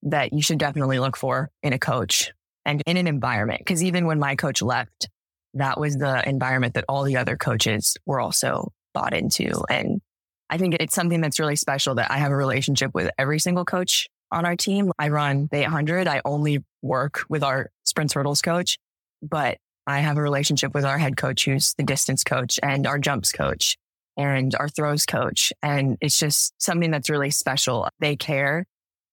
that 0.03 0.33
you 0.33 0.41
should 0.41 0.59
definitely 0.59 0.99
look 0.99 1.17
for 1.17 1.49
in 1.63 1.73
a 1.73 1.79
coach 1.79 2.31
and 2.65 2.81
in 2.85 2.97
an 2.97 3.07
environment. 3.07 3.65
Cause 3.65 3.83
even 3.83 4.05
when 4.05 4.19
my 4.19 4.35
coach 4.35 4.61
left, 4.61 5.09
that 5.55 5.79
was 5.79 5.97
the 5.97 6.27
environment 6.27 6.75
that 6.75 6.85
all 6.87 7.03
the 7.03 7.17
other 7.17 7.35
coaches 7.35 7.97
were 8.05 8.19
also 8.19 8.71
bought 8.93 9.13
into. 9.13 9.63
And 9.69 10.01
I 10.49 10.57
think 10.57 10.75
it's 10.79 10.95
something 10.95 11.21
that's 11.21 11.39
really 11.39 11.55
special 11.55 11.95
that 11.95 12.11
I 12.11 12.17
have 12.17 12.31
a 12.31 12.35
relationship 12.35 12.91
with 12.93 13.09
every 13.17 13.39
single 13.39 13.65
coach 13.65 14.07
on 14.31 14.45
our 14.45 14.55
team. 14.55 14.91
I 14.99 15.09
run 15.09 15.47
the 15.51 15.59
800. 15.59 16.07
I 16.07 16.21
only 16.25 16.63
work 16.81 17.23
with 17.29 17.43
our 17.43 17.69
sprint 17.83 18.13
hurdles 18.13 18.41
coach, 18.41 18.77
but 19.21 19.57
I 19.87 19.99
have 19.99 20.17
a 20.17 20.21
relationship 20.21 20.73
with 20.73 20.85
our 20.85 20.97
head 20.97 21.17
coach, 21.17 21.45
who's 21.45 21.73
the 21.75 21.83
distance 21.83 22.23
coach 22.23 22.59
and 22.61 22.85
our 22.85 22.99
jumps 22.99 23.31
coach 23.31 23.75
and 24.17 24.53
our 24.55 24.69
throws 24.69 25.05
coach. 25.05 25.51
And 25.63 25.97
it's 26.01 26.17
just 26.17 26.53
something 26.61 26.91
that's 26.91 27.09
really 27.09 27.31
special. 27.31 27.87
They 27.99 28.15
care. 28.15 28.65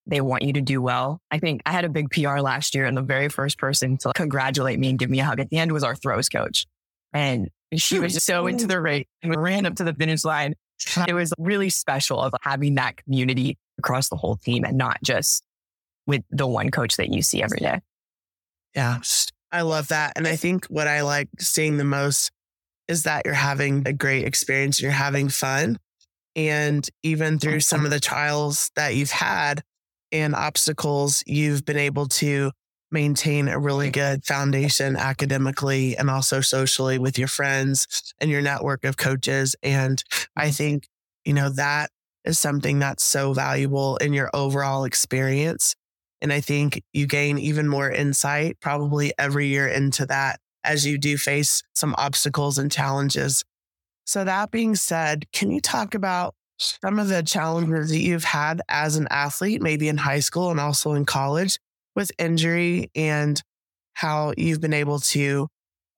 They 0.06 0.20
want 0.20 0.42
you 0.42 0.52
to 0.54 0.60
do 0.60 0.80
well. 0.80 1.20
I 1.30 1.38
think 1.38 1.62
I 1.66 1.72
had 1.72 1.84
a 1.84 1.88
big 1.88 2.10
PR 2.10 2.38
last 2.38 2.75
year 2.75 2.84
and 2.84 2.96
the 2.96 3.02
very 3.02 3.28
first 3.28 3.58
person 3.58 3.96
to 3.98 4.12
congratulate 4.14 4.78
me 4.78 4.90
and 4.90 4.98
give 4.98 5.10
me 5.10 5.20
a 5.20 5.25
hug 5.25 5.40
at 5.40 5.50
the 5.50 5.58
end 5.58 5.72
was 5.72 5.82
our 5.82 5.96
throws 5.96 6.28
coach. 6.28 6.66
And 7.12 7.50
she 7.75 7.98
was 7.98 8.12
hmm. 8.12 8.18
so 8.18 8.46
into 8.46 8.66
the 8.66 8.80
race 8.80 9.06
and 9.22 9.34
ran 9.34 9.66
up 9.66 9.76
to 9.76 9.84
the 9.84 9.94
finish 9.94 10.25
line. 10.25 10.54
It 11.08 11.14
was 11.14 11.32
really 11.38 11.70
special 11.70 12.20
of 12.20 12.34
having 12.42 12.76
that 12.76 12.96
community 12.98 13.58
across 13.78 14.08
the 14.08 14.16
whole 14.16 14.36
team 14.36 14.64
and 14.64 14.76
not 14.76 14.98
just 15.02 15.42
with 16.06 16.22
the 16.30 16.46
one 16.46 16.70
coach 16.70 16.96
that 16.96 17.12
you 17.12 17.22
see 17.22 17.42
every 17.42 17.58
day. 17.58 17.80
Yeah. 18.75 19.00
I 19.50 19.62
love 19.62 19.88
that. 19.88 20.12
And 20.16 20.26
I 20.28 20.36
think 20.36 20.66
what 20.66 20.86
I 20.86 21.02
like 21.02 21.28
seeing 21.38 21.78
the 21.78 21.84
most 21.84 22.30
is 22.88 23.04
that 23.04 23.22
you're 23.25 23.34
having 23.34 23.82
a 23.86 23.92
great 23.92 24.25
experience 24.25 24.80
you're 24.80 24.90
having 24.90 25.28
fun. 25.28 25.78
And 26.36 26.86
even 27.02 27.38
through 27.38 27.60
some 27.60 27.84
of 27.84 27.90
the 27.90 27.98
trials 28.00 28.70
that 28.76 28.94
you've 28.94 29.10
had 29.10 29.62
and 30.12 30.34
obstacles, 30.34 31.22
you've 31.26 31.64
been 31.64 31.76
able 31.76 32.06
to 32.06 32.52
maintain 32.90 33.48
a 33.48 33.58
really 33.58 33.90
good 33.90 34.25
foundation 34.25 34.96
academically 34.96 35.96
and 35.96 36.08
also 36.08 36.40
socially 36.40 36.98
with 36.98 37.18
your 37.18 37.28
friends 37.28 38.14
and 38.20 38.30
your 38.30 38.40
network 38.40 38.84
of 38.84 38.96
coaches. 38.96 39.56
And 39.62 40.02
I 40.36 40.44
mm-hmm. 40.44 40.52
think, 40.52 40.88
you 41.25 41.34
know, 41.34 41.48
that 41.50 41.90
is 42.25 42.38
something 42.38 42.78
that's 42.78 43.04
so 43.04 43.32
valuable 43.32 43.96
in 43.98 44.12
your 44.12 44.30
overall 44.34 44.84
experience. 44.84 45.75
And 46.20 46.32
I 46.32 46.40
think 46.40 46.82
you 46.92 47.06
gain 47.06 47.38
even 47.38 47.68
more 47.68 47.90
insight 47.90 48.58
probably 48.60 49.12
every 49.18 49.48
year 49.48 49.66
into 49.68 50.06
that 50.06 50.40
as 50.64 50.86
you 50.86 50.98
do 50.98 51.16
face 51.16 51.62
some 51.75 51.94
obstacles 51.98 52.58
and 52.58 52.70
challenges. 52.70 53.44
So, 54.04 54.25
that 54.25 54.50
being 54.50 54.76
said, 54.76 55.30
can 55.32 55.50
you 55.50 55.60
talk 55.60 55.94
about 55.94 56.34
some 56.58 56.98
of 56.98 57.08
the 57.08 57.22
challenges 57.22 57.90
that 57.90 57.98
you've 57.98 58.25
had 58.25 58.62
as 58.68 58.96
an 58.96 59.06
athlete, 59.10 59.62
maybe 59.62 59.88
in 59.88 59.96
high 59.96 60.20
school 60.20 60.50
and 60.50 60.60
also 60.60 60.92
in 60.92 61.04
college 61.04 61.58
with 61.94 62.10
injury 62.18 62.90
and 62.94 63.42
how 63.94 64.32
you've 64.36 64.60
been 64.60 64.75
able 64.75 64.98
to 64.98 65.48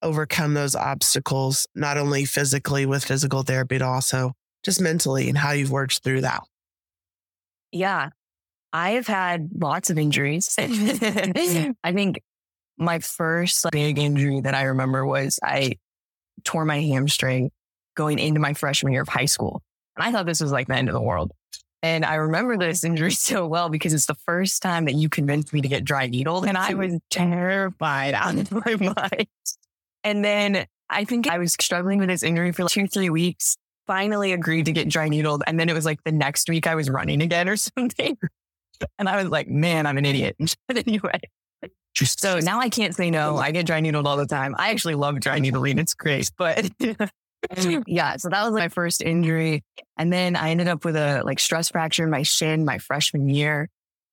overcome 0.03 0.55
those 0.55 0.75
obstacles, 0.75 1.67
not 1.75 1.99
only 1.99 2.25
physically 2.25 2.87
with 2.87 3.05
physical 3.05 3.43
therapy, 3.43 3.79
but 3.79 3.85
also 3.85 4.33
just 4.65 4.81
mentally 4.81 5.29
and 5.29 5.39
how 5.39 5.53
you've 5.53 5.71
worked 5.71 6.03
through 6.03 6.21
that? 6.23 6.43
Yeah, 7.73 8.11
I've 8.73 9.07
had 9.07 9.51
lots 9.55 9.91
of 9.91 9.99
injuries. 9.99 10.55
I 10.59 11.73
think 11.93 12.21
my 12.77 13.01
first 13.01 13.67
big 13.73 13.99
injury 13.99 14.41
that 14.41 14.55
I 14.55 14.65
remember 14.65 15.05
was 15.05 15.39
I 15.43 15.75
tore 16.45 16.65
my 16.65 16.81
hamstring 16.81 17.51
going 17.97 18.19
into 18.19 18.41
my 18.41 18.55
freshman 18.55 18.93
year 18.93 19.03
of 19.03 19.09
high 19.09 19.25
school. 19.25 19.63
And 19.99 20.07
I 20.07 20.13
thought 20.13 20.27
this 20.27 20.41
was 20.41 20.53
like 20.53 20.69
the 20.69 20.77
end 20.77 20.89
of 20.89 20.95
the 20.95 21.01
world. 21.01 21.33
And 21.83 22.05
I 22.05 22.15
remember 22.15 22.57
this 22.57 22.85
injury 22.85 23.11
so 23.13 23.47
well 23.47 23.69
because 23.69 23.93
it's 23.93 24.07
the 24.07 24.15
first 24.15 24.63
time 24.63 24.85
that 24.87 24.95
you 24.95 25.09
convinced 25.09 25.53
me 25.53 25.61
to 25.61 25.69
get 25.69 25.85
dry 25.85 26.07
needled. 26.07 26.47
And 26.47 26.57
I 26.57 26.75
was 26.75 26.99
terrified 27.11 28.15
out 28.15 28.37
of 28.37 28.53
my 28.53 28.77
mind. 28.97 29.27
And 30.05 30.25
then 30.25 30.67
I 30.89 31.05
think 31.05 31.29
I 31.29 31.39
was 31.39 31.53
struggling 31.53 31.99
with 31.99 32.09
this 32.09 32.23
injury 32.23 32.53
for 32.53 32.65
like 32.65 32.73
two, 32.73 32.87
three 32.87 33.11
weeks. 33.11 33.57
Finally 33.87 34.33
agreed 34.33 34.67
to 34.67 34.73
get 34.73 34.89
dry 34.89 35.09
needled. 35.09 35.43
And 35.47 35.59
then 35.59 35.69
it 35.69 35.73
was 35.73 35.85
like 35.85 36.03
the 36.05 36.13
next 36.13 36.49
week 36.49 36.67
I 36.67 36.75
was 36.75 36.91
running 36.91 37.23
again 37.23 37.49
or 37.49 37.57
something. 37.57 38.17
And 38.99 39.09
I 39.09 39.21
was 39.21 39.31
like, 39.31 39.49
man, 39.49 39.87
I'm 39.87 39.99
an 39.99 40.05
idiot. 40.05 40.37
But 40.69 40.87
anyway. 40.87 41.21
So 41.97 42.39
now 42.39 42.61
I 42.61 42.69
can't 42.69 42.95
say 42.95 43.11
no. 43.11 43.39
I 43.39 43.51
get 43.51 43.67
dry 43.67 43.81
needled 43.81 44.07
all 44.07 44.17
the 44.17 44.27
time. 44.27 44.55
I 44.57 44.71
actually 44.71 44.95
love 44.95 45.19
dry 45.19 45.41
needling. 45.41 45.79
It's 45.79 45.95
great. 45.95 46.31
But 46.39 46.71
yeah, 47.87 48.17
so 48.17 48.29
that 48.29 48.45
was 48.45 48.53
my 48.53 48.69
first 48.69 49.03
injury. 49.03 49.63
And 49.97 50.13
then 50.13 50.37
I 50.37 50.51
ended 50.51 50.69
up 50.69 50.85
with 50.85 50.97
a 50.97 51.23
like 51.25 51.41
stress 51.41 51.71
fracture 51.71 52.05
in 52.05 52.11
my 52.11 52.23
shin 52.23 52.65
my 52.65 52.79
freshman 52.79 53.29
year. 53.29 53.69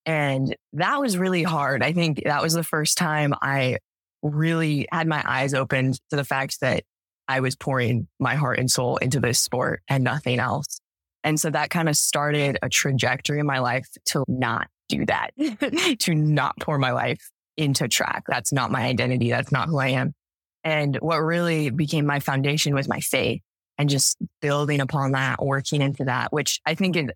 And 0.05 0.55
that 0.73 0.99
was 0.99 1.17
really 1.17 1.43
hard. 1.43 1.83
I 1.83 1.91
think 1.91 2.23
that 2.25 2.41
was 2.41 2.53
the 2.53 2.63
first 2.63 2.97
time 2.97 3.33
I 3.41 3.77
really 4.21 4.87
had 4.91 5.07
my 5.07 5.23
eyes 5.25 5.53
opened 5.53 5.99
to 6.09 6.15
the 6.15 6.23
fact 6.23 6.59
that 6.61 6.83
I 7.27 7.39
was 7.39 7.55
pouring 7.55 8.07
my 8.19 8.35
heart 8.35 8.59
and 8.59 8.69
soul 8.69 8.97
into 8.97 9.19
this 9.19 9.39
sport 9.39 9.81
and 9.87 10.03
nothing 10.03 10.39
else. 10.39 10.79
And 11.23 11.39
so 11.39 11.49
that 11.49 11.71
kind 11.71 11.89
of 11.89 11.97
started 11.97 12.59
a 12.61 12.69
trajectory 12.69 13.39
in 13.39 13.47
my 13.47 13.59
life 13.59 13.87
to 14.07 14.23
not 14.27 14.67
do 14.89 15.05
that, 15.07 15.31
to 15.99 16.13
not 16.13 16.59
pour 16.59 16.77
my 16.77 16.91
life 16.91 17.31
into 17.57 17.87
track. 17.87 18.25
That's 18.27 18.53
not 18.53 18.71
my 18.71 18.83
identity. 18.83 19.31
That's 19.31 19.51
not 19.51 19.69
who 19.69 19.79
I 19.79 19.87
am. 19.89 20.13
And 20.65 20.97
what 20.97 21.19
really 21.19 21.69
became 21.69 22.05
my 22.05 22.19
foundation 22.19 22.75
was 22.75 22.89
my 22.89 22.99
faith 22.99 23.41
and 23.77 23.89
just 23.89 24.17
building 24.41 24.81
upon 24.81 25.13
that, 25.13 25.41
working 25.41 25.81
into 25.81 26.05
that, 26.05 26.33
which 26.33 26.59
I 26.65 26.75
think 26.75 26.95
has 26.95 27.11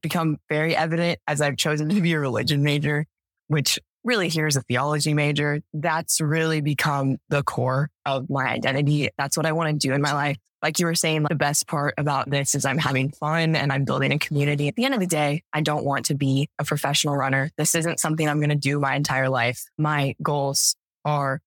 become 0.00 0.38
very 0.48 0.76
evident 0.76 1.18
as 1.26 1.40
I've 1.40 1.56
chosen 1.56 1.88
to 1.88 2.00
be 2.00 2.12
a 2.12 2.20
religion 2.20 2.62
major, 2.62 3.06
which 3.48 3.80
really 4.04 4.28
here's 4.28 4.56
a 4.56 4.62
theology 4.62 5.14
major. 5.14 5.62
That's 5.72 6.20
really 6.20 6.60
become 6.60 7.16
the 7.28 7.42
core 7.42 7.90
of 8.06 8.30
my 8.30 8.46
identity. 8.46 9.08
That's 9.18 9.36
what 9.36 9.46
I 9.46 9.52
want 9.52 9.80
to 9.80 9.88
do 9.88 9.92
in 9.92 10.02
my 10.02 10.12
life 10.12 10.36
like 10.64 10.78
you 10.78 10.86
were 10.86 10.94
saying, 10.94 11.24
the 11.24 11.34
best 11.34 11.66
part 11.66 11.92
about 11.98 12.30
this 12.30 12.54
is 12.54 12.64
I'm 12.64 12.78
having 12.78 13.10
fun 13.10 13.54
and 13.54 13.70
I'm 13.70 13.84
building 13.84 14.12
a 14.12 14.18
community. 14.18 14.66
At 14.66 14.76
the 14.76 14.86
end 14.86 14.94
of 14.94 15.00
the 15.00 15.06
day, 15.06 15.42
I 15.52 15.60
don't 15.60 15.84
want 15.84 16.06
to 16.06 16.14
be 16.14 16.48
a 16.58 16.64
professional 16.64 17.14
runner. 17.14 17.50
This 17.58 17.74
isn't 17.74 18.00
something 18.00 18.26
I'm 18.26 18.38
going 18.38 18.48
to 18.48 18.56
do 18.56 18.80
my 18.80 18.96
entire 18.96 19.28
life. 19.28 19.62
My 19.76 20.16
goals 20.22 20.74
are 21.04 21.42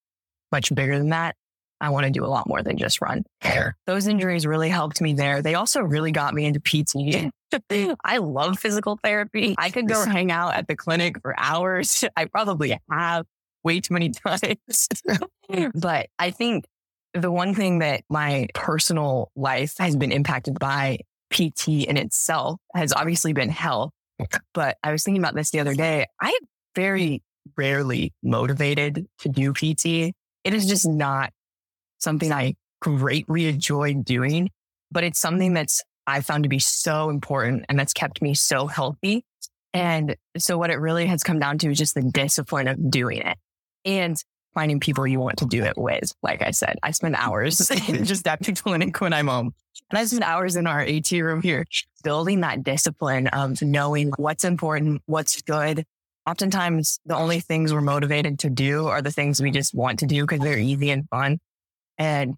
much 0.52 0.74
bigger 0.74 0.98
than 0.98 1.10
that. 1.10 1.36
I 1.80 1.90
want 1.90 2.04
to 2.06 2.10
do 2.10 2.24
a 2.24 2.26
lot 2.26 2.48
more 2.48 2.62
than 2.62 2.76
just 2.76 3.00
run. 3.00 3.24
Those 3.86 4.06
injuries 4.06 4.46
really 4.46 4.68
helped 4.68 5.00
me 5.00 5.14
there. 5.14 5.42
They 5.42 5.54
also 5.54 5.80
really 5.80 6.10
got 6.10 6.34
me 6.34 6.44
into 6.44 6.60
PT. 6.60 7.30
I 8.04 8.18
love 8.18 8.58
physical 8.58 8.98
therapy. 9.02 9.54
I 9.58 9.70
could 9.70 9.88
go 9.88 10.04
hang 10.04 10.32
out 10.32 10.54
at 10.54 10.66
the 10.66 10.76
clinic 10.76 11.20
for 11.22 11.34
hours. 11.38 12.04
I 12.16 12.24
probably 12.26 12.76
have 12.90 13.26
way 13.62 13.80
too 13.80 13.94
many 13.94 14.10
times. 14.10 14.88
but 15.74 16.08
I 16.18 16.30
think 16.30 16.64
the 17.14 17.30
one 17.30 17.54
thing 17.54 17.78
that 17.78 18.02
my 18.10 18.48
personal 18.54 19.30
life 19.36 19.74
has 19.78 19.96
been 19.96 20.12
impacted 20.12 20.58
by 20.58 20.98
PT 21.30 21.68
in 21.68 21.96
itself 21.96 22.60
has 22.74 22.92
obviously 22.92 23.32
been 23.32 23.50
health. 23.50 23.92
But 24.52 24.78
I 24.82 24.92
was 24.92 25.04
thinking 25.04 25.22
about 25.22 25.34
this 25.34 25.50
the 25.50 25.60
other 25.60 25.74
day. 25.74 26.06
I 26.20 26.30
am 26.30 26.48
very 26.74 27.22
rarely 27.56 28.12
motivated 28.22 29.06
to 29.20 29.28
do 29.28 29.52
PT. 29.52 30.14
It 30.48 30.54
is 30.54 30.66
just 30.66 30.88
not 30.88 31.30
something 31.98 32.32
I 32.32 32.54
greatly 32.80 33.48
enjoy 33.48 33.92
doing, 33.92 34.48
but 34.90 35.04
it's 35.04 35.20
something 35.20 35.52
that's 35.52 35.82
I 36.06 36.22
found 36.22 36.44
to 36.44 36.48
be 36.48 36.58
so 36.58 37.10
important 37.10 37.66
and 37.68 37.78
that's 37.78 37.92
kept 37.92 38.22
me 38.22 38.32
so 38.32 38.66
healthy. 38.66 39.26
And 39.74 40.16
so 40.38 40.56
what 40.56 40.70
it 40.70 40.76
really 40.76 41.04
has 41.04 41.22
come 41.22 41.38
down 41.38 41.58
to 41.58 41.70
is 41.70 41.76
just 41.76 41.94
the 41.94 42.00
discipline 42.00 42.66
of 42.66 42.90
doing 42.90 43.18
it. 43.18 43.36
And 43.84 44.16
finding 44.54 44.80
people 44.80 45.06
you 45.06 45.20
want 45.20 45.36
to 45.36 45.44
do 45.44 45.64
it 45.64 45.76
with. 45.76 46.10
Like 46.22 46.40
I 46.40 46.52
said, 46.52 46.78
I 46.82 46.92
spend 46.92 47.14
hours 47.16 47.58
just 48.02 48.26
at 48.26 48.40
clinic 48.56 48.98
when 49.02 49.12
I'm 49.12 49.26
home. 49.26 49.52
And 49.90 49.98
I 49.98 50.04
spend 50.06 50.24
hours 50.24 50.56
in 50.56 50.66
our 50.66 50.80
AT 50.80 51.10
room 51.12 51.42
here 51.42 51.66
building 52.02 52.40
that 52.40 52.64
discipline 52.64 53.26
of 53.26 53.60
knowing 53.60 54.12
what's 54.16 54.44
important, 54.44 55.02
what's 55.04 55.42
good. 55.42 55.84
Oftentimes, 56.28 57.00
the 57.06 57.16
only 57.16 57.40
things 57.40 57.72
we're 57.72 57.80
motivated 57.80 58.40
to 58.40 58.50
do 58.50 58.86
are 58.88 59.00
the 59.00 59.10
things 59.10 59.40
we 59.40 59.50
just 59.50 59.74
want 59.74 60.00
to 60.00 60.06
do 60.06 60.24
because 60.24 60.40
they're 60.40 60.58
easy 60.58 60.90
and 60.90 61.08
fun. 61.08 61.38
And 61.96 62.34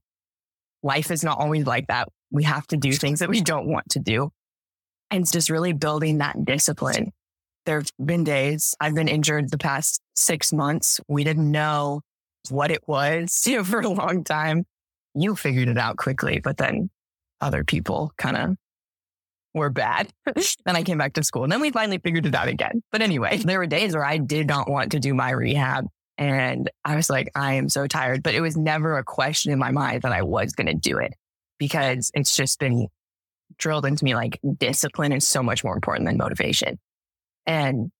life 0.84 1.10
is 1.10 1.24
not 1.24 1.40
always 1.40 1.66
like 1.66 1.88
that. 1.88 2.06
We 2.30 2.44
have 2.44 2.64
to 2.68 2.76
do 2.76 2.92
things 2.92 3.18
that 3.18 3.28
we 3.28 3.40
don't 3.40 3.66
want 3.66 3.88
to 3.90 3.98
do. 3.98 4.30
And 5.10 5.22
it's 5.22 5.32
just 5.32 5.50
really 5.50 5.72
building 5.72 6.18
that 6.18 6.44
discipline. 6.44 7.10
There 7.66 7.78
have 7.78 7.90
been 7.98 8.22
days 8.22 8.76
I've 8.80 8.94
been 8.94 9.08
injured 9.08 9.50
the 9.50 9.58
past 9.58 10.00
six 10.14 10.52
months. 10.52 11.00
We 11.08 11.24
didn't 11.24 11.50
know 11.50 12.02
what 12.48 12.70
it 12.70 12.86
was 12.86 13.44
you 13.44 13.56
know, 13.56 13.64
for 13.64 13.80
a 13.80 13.88
long 13.88 14.22
time. 14.22 14.66
You 15.16 15.34
figured 15.34 15.66
it 15.66 15.78
out 15.78 15.96
quickly, 15.96 16.38
but 16.38 16.58
then 16.58 16.90
other 17.40 17.64
people 17.64 18.12
kind 18.16 18.36
of 18.36 18.56
were 19.54 19.70
bad. 19.70 20.08
then 20.26 20.76
I 20.76 20.82
came 20.82 20.98
back 20.98 21.14
to 21.14 21.24
school 21.24 21.42
and 21.42 21.52
then 21.52 21.60
we 21.60 21.70
finally 21.70 21.98
figured 21.98 22.26
it 22.26 22.34
out 22.34 22.48
again. 22.48 22.82
But 22.92 23.02
anyway, 23.02 23.38
there 23.38 23.58
were 23.58 23.66
days 23.66 23.94
where 23.94 24.04
I 24.04 24.18
did 24.18 24.46
not 24.46 24.70
want 24.70 24.92
to 24.92 25.00
do 25.00 25.14
my 25.14 25.30
rehab. 25.30 25.86
And 26.18 26.70
I 26.84 26.96
was 26.96 27.08
like, 27.08 27.30
I 27.34 27.54
am 27.54 27.68
so 27.68 27.86
tired. 27.86 28.22
But 28.22 28.34
it 28.34 28.40
was 28.40 28.56
never 28.56 28.98
a 28.98 29.04
question 29.04 29.52
in 29.52 29.58
my 29.58 29.70
mind 29.70 30.02
that 30.02 30.12
I 30.12 30.22
was 30.22 30.52
going 30.52 30.66
to 30.66 30.74
do 30.74 30.98
it 30.98 31.14
because 31.58 32.10
it's 32.14 32.36
just 32.36 32.58
been 32.58 32.88
drilled 33.58 33.86
into 33.86 34.04
me 34.04 34.14
like 34.14 34.38
discipline 34.58 35.12
is 35.12 35.26
so 35.26 35.42
much 35.42 35.64
more 35.64 35.74
important 35.74 36.06
than 36.06 36.16
motivation. 36.16 36.78
And 37.46 37.90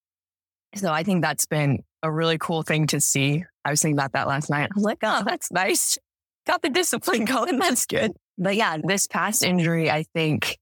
so 0.75 0.91
I 0.91 1.03
think 1.03 1.21
that's 1.21 1.45
been 1.45 1.83
a 2.03 2.11
really 2.11 2.37
cool 2.37 2.63
thing 2.63 2.87
to 2.87 3.01
see. 3.01 3.43
I 3.65 3.69
was 3.69 3.81
thinking 3.81 3.97
about 3.97 4.13
that 4.13 4.27
last 4.27 4.49
night. 4.49 4.69
I 4.71 4.75
was 4.75 4.83
like, 4.83 4.99
oh, 5.03 5.23
that's 5.25 5.51
nice. 5.51 5.97
Got 6.47 6.61
the 6.61 6.69
discipline 6.69 7.25
going. 7.25 7.59
That's 7.59 7.85
good. 7.85 8.11
But 8.37 8.55
yeah, 8.55 8.77
this 8.83 9.07
past 9.07 9.43
injury, 9.43 9.91
I 9.91 10.03
think 10.13 10.57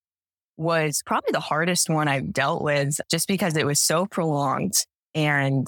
was 0.59 1.01
probably 1.05 1.31
the 1.31 1.39
hardest 1.39 1.89
one 1.89 2.07
I've 2.07 2.33
dealt 2.33 2.61
with 2.61 2.99
just 3.09 3.27
because 3.27 3.55
it 3.55 3.65
was 3.65 3.79
so 3.79 4.05
prolonged 4.05 4.73
and 5.15 5.65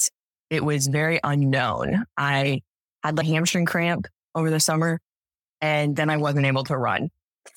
it 0.49 0.63
was 0.65 0.87
very 0.87 1.19
unknown. 1.23 2.03
I 2.17 2.61
had 3.03 3.15
the 3.15 3.23
hamstring 3.23 3.65
cramp 3.65 4.07
over 4.35 4.49
the 4.49 4.59
summer 4.59 4.99
and 5.61 5.95
then 5.95 6.09
I 6.09 6.17
wasn't 6.17 6.45
able 6.45 6.65
to 6.65 6.77
run 6.77 7.09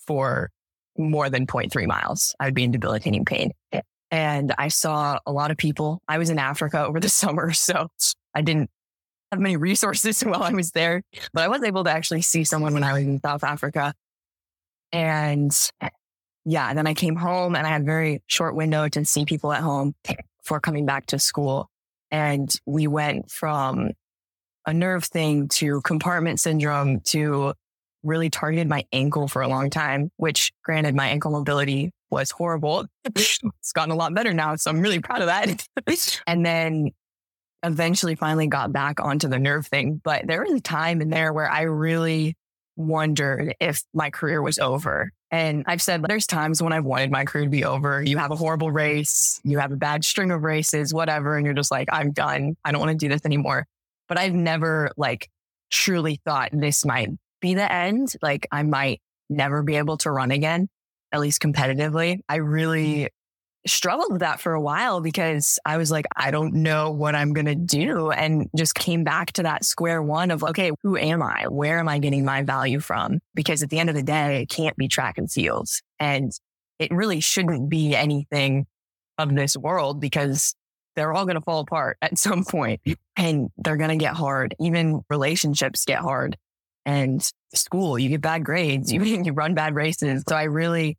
for 0.07 0.51
more 0.97 1.29
than 1.29 1.47
0.3 1.47 1.87
miles. 1.87 2.37
I 2.39 2.45
would 2.45 2.55
be 2.55 2.63
in 2.63 2.71
debilitating 2.71 3.25
pain. 3.25 3.51
And 4.13 4.55
I 4.57 4.69
saw 4.69 5.19
a 5.27 5.33
lot 5.33 5.51
of 5.51 5.57
people. 5.57 6.01
I 6.07 6.19
was 6.19 6.31
in 6.31 6.39
Africa 6.39 6.87
over 6.87 7.01
the 7.01 7.09
summer, 7.09 7.53
so 7.53 7.89
I 8.33 8.43
didn't 8.43 8.71
have 9.33 9.41
many 9.41 9.57
resources 9.57 10.21
while 10.23 10.45
I 10.45 10.53
was 10.53 10.71
there, 10.71 11.03
but 11.33 11.43
I 11.43 11.49
was 11.49 11.65
able 11.65 11.83
to 11.83 11.91
actually 11.91 12.23
see 12.23 12.45
someone 12.45 12.75
when 12.75 12.85
I 12.85 12.93
was 12.93 13.03
in 13.03 13.21
South 13.21 13.43
Africa. 13.43 13.93
And 14.93 15.53
yeah, 16.45 16.69
and 16.69 16.77
then 16.77 16.87
I 16.87 16.95
came 16.95 17.17
home 17.17 17.55
and 17.57 17.67
I 17.67 17.71
had 17.71 17.85
very 17.85 18.23
short 18.27 18.55
window 18.55 18.89
to 18.89 19.05
see 19.05 19.25
people 19.25 19.53
at 19.53 19.63
home 19.63 19.95
before 20.43 20.61
coming 20.61 20.87
back 20.87 21.07
to 21.07 21.19
school. 21.19 21.69
And 22.11 22.55
we 22.67 22.87
went 22.87 23.31
from 23.31 23.93
a 24.67 24.75
nerve 24.75 25.05
thing 25.05 25.49
to 25.49 25.81
compartment 25.83 26.41
syndrome 26.41 27.01
to 27.01 27.55
really 28.03 28.31
targeted 28.31 28.69
my 28.69 28.85
ankle 28.93 29.29
for 29.29 29.43
a 29.43 29.49
long 29.49 29.71
time, 29.71 30.11
which 30.17 30.53
granted, 30.63 30.95
my 30.95 31.09
ankle 31.09 31.31
mobility 31.31 31.91
was 32.11 32.31
horrible. 32.31 32.87
it's 33.05 33.73
gotten 33.75 33.91
a 33.91 33.97
lot 33.97 34.15
better 34.15 34.33
now. 34.33 34.55
So 34.57 34.71
I'm 34.71 34.81
really 34.81 35.01
proud 35.01 35.23
of 35.23 35.27
that. 35.27 35.67
and 36.27 36.45
then 36.45 36.91
eventually 37.63 38.15
finally 38.15 38.47
got 38.47 38.73
back 38.73 39.01
onto 39.01 39.29
the 39.29 39.39
nerve 39.39 39.67
thing. 39.67 40.01
But 40.05 40.27
there 40.27 40.43
was 40.43 40.53
a 40.53 40.61
time 40.61 41.01
in 41.01 41.09
there 41.09 41.33
where 41.33 41.51
I 41.51 41.63
really 41.63 42.37
wondered 42.77 43.55
if 43.61 43.83
my 43.95 44.11
career 44.11 44.43
was 44.43 44.59
over. 44.59 45.11
And 45.35 45.65
I've 45.67 45.83
said 45.83 46.01
there's 46.05 46.29
times 46.29 46.63
when 46.63 46.73
I've 46.73 46.85
wanted 46.85 47.11
my 47.11 47.25
career 47.25 47.43
to 47.43 47.51
be 47.51 47.65
over. 47.65 48.01
You 48.01 48.19
have 48.19 48.31
a 48.31 48.37
horrible 48.37 48.71
race, 48.71 49.41
you 49.43 49.59
have 49.59 49.73
a 49.73 49.77
bad 49.77 50.05
string 50.05 50.31
of 50.31 50.45
races, 50.45 50.95
whatever. 50.95 51.37
And 51.37 51.45
you're 51.45 51.57
just 51.57 51.73
like, 51.73 51.89
I'm 51.91 52.13
done. 52.13 52.57
I 52.65 52.71
don't 52.71 52.81
want 52.81 52.93
to 52.93 53.05
do 53.05 53.09
this 53.09 53.23
anymore. 53.25 53.67
But 54.07 54.17
I've 54.17 54.33
never 54.33 54.93
like 54.97 55.29
truly 55.73 56.21
thought 56.25 56.51
this 56.53 56.85
might 56.85 57.09
be 57.41 57.55
the 57.55 57.71
end. 57.71 58.13
Like 58.23 58.47
I 58.53 58.63
might 58.63 59.01
never 59.29 59.65
be 59.65 59.75
able 59.75 59.97
to 59.99 60.13
run 60.13 60.31
again, 60.31 60.69
at 61.11 61.19
least 61.19 61.43
competitively. 61.43 62.21
I 62.29 62.37
really 62.37 63.09
struggled 63.67 64.13
with 64.13 64.21
that 64.21 64.41
for 64.41 64.53
a 64.53 64.61
while 64.61 65.01
because 65.01 65.59
I 65.65 65.77
was 65.77 65.91
like, 65.91 66.07
I 66.17 66.31
don't 66.31 66.55
know 66.55 66.91
what 66.91 67.15
I'm 67.15 67.33
going 67.33 67.47
to 67.47 67.55
do. 67.55 68.11
And 68.11 68.49
just 68.57 68.75
came 68.75 69.05
back 69.05 69.33
to 69.35 69.43
that 69.45 69.65
square 69.65 70.03
one 70.03 70.31
of, 70.31 70.43
okay, 70.45 70.71
who 70.83 70.97
am 70.97 71.23
I? 71.23 71.47
Where 71.49 71.79
am 71.79 71.89
I 71.89 71.99
getting 71.99 72.25
my 72.25 72.43
value 72.43 72.81
from? 72.81 73.21
Because 73.35 73.63
at 73.63 73.71
the 73.71 73.79
end 73.79 73.89
of 73.89 73.95
the 73.95 74.03
day, 74.03 74.43
it 74.43 74.49
can't 74.49 74.77
be 74.77 74.89
track 74.89 75.19
and 75.19 75.31
fields. 75.31 75.83
And 75.99 76.33
it 76.79 76.91
really 76.91 77.21
shouldn't 77.21 77.69
be 77.69 77.95
anything 77.95 78.67
of 79.19 79.35
this 79.35 79.57
world 79.57 80.01
because 80.01 80.55
they're 80.97 81.13
all 81.13 81.25
going 81.25 81.37
to 81.37 81.41
fall 81.41 81.61
apart 81.61 81.97
at 82.03 82.19
some 82.19 82.45
point 82.45 82.81
and 83.17 83.49
they're 83.57 83.77
going 83.77 83.91
to 83.91 83.97
get 83.97 84.15
hard. 84.15 84.55
Even 84.61 85.03
relationships 85.09 85.85
get 85.85 85.99
hard 85.99 86.37
and 86.85 87.27
school, 87.55 87.99
you 87.99 88.11
get 88.11 88.21
bad 88.21 88.45
grades, 88.45 88.93
you, 88.93 89.03
you 89.05 89.33
run 89.33 89.55
bad 89.55 89.75
races. 89.75 90.23
So 90.29 90.37
I 90.37 90.45
really 90.45 90.99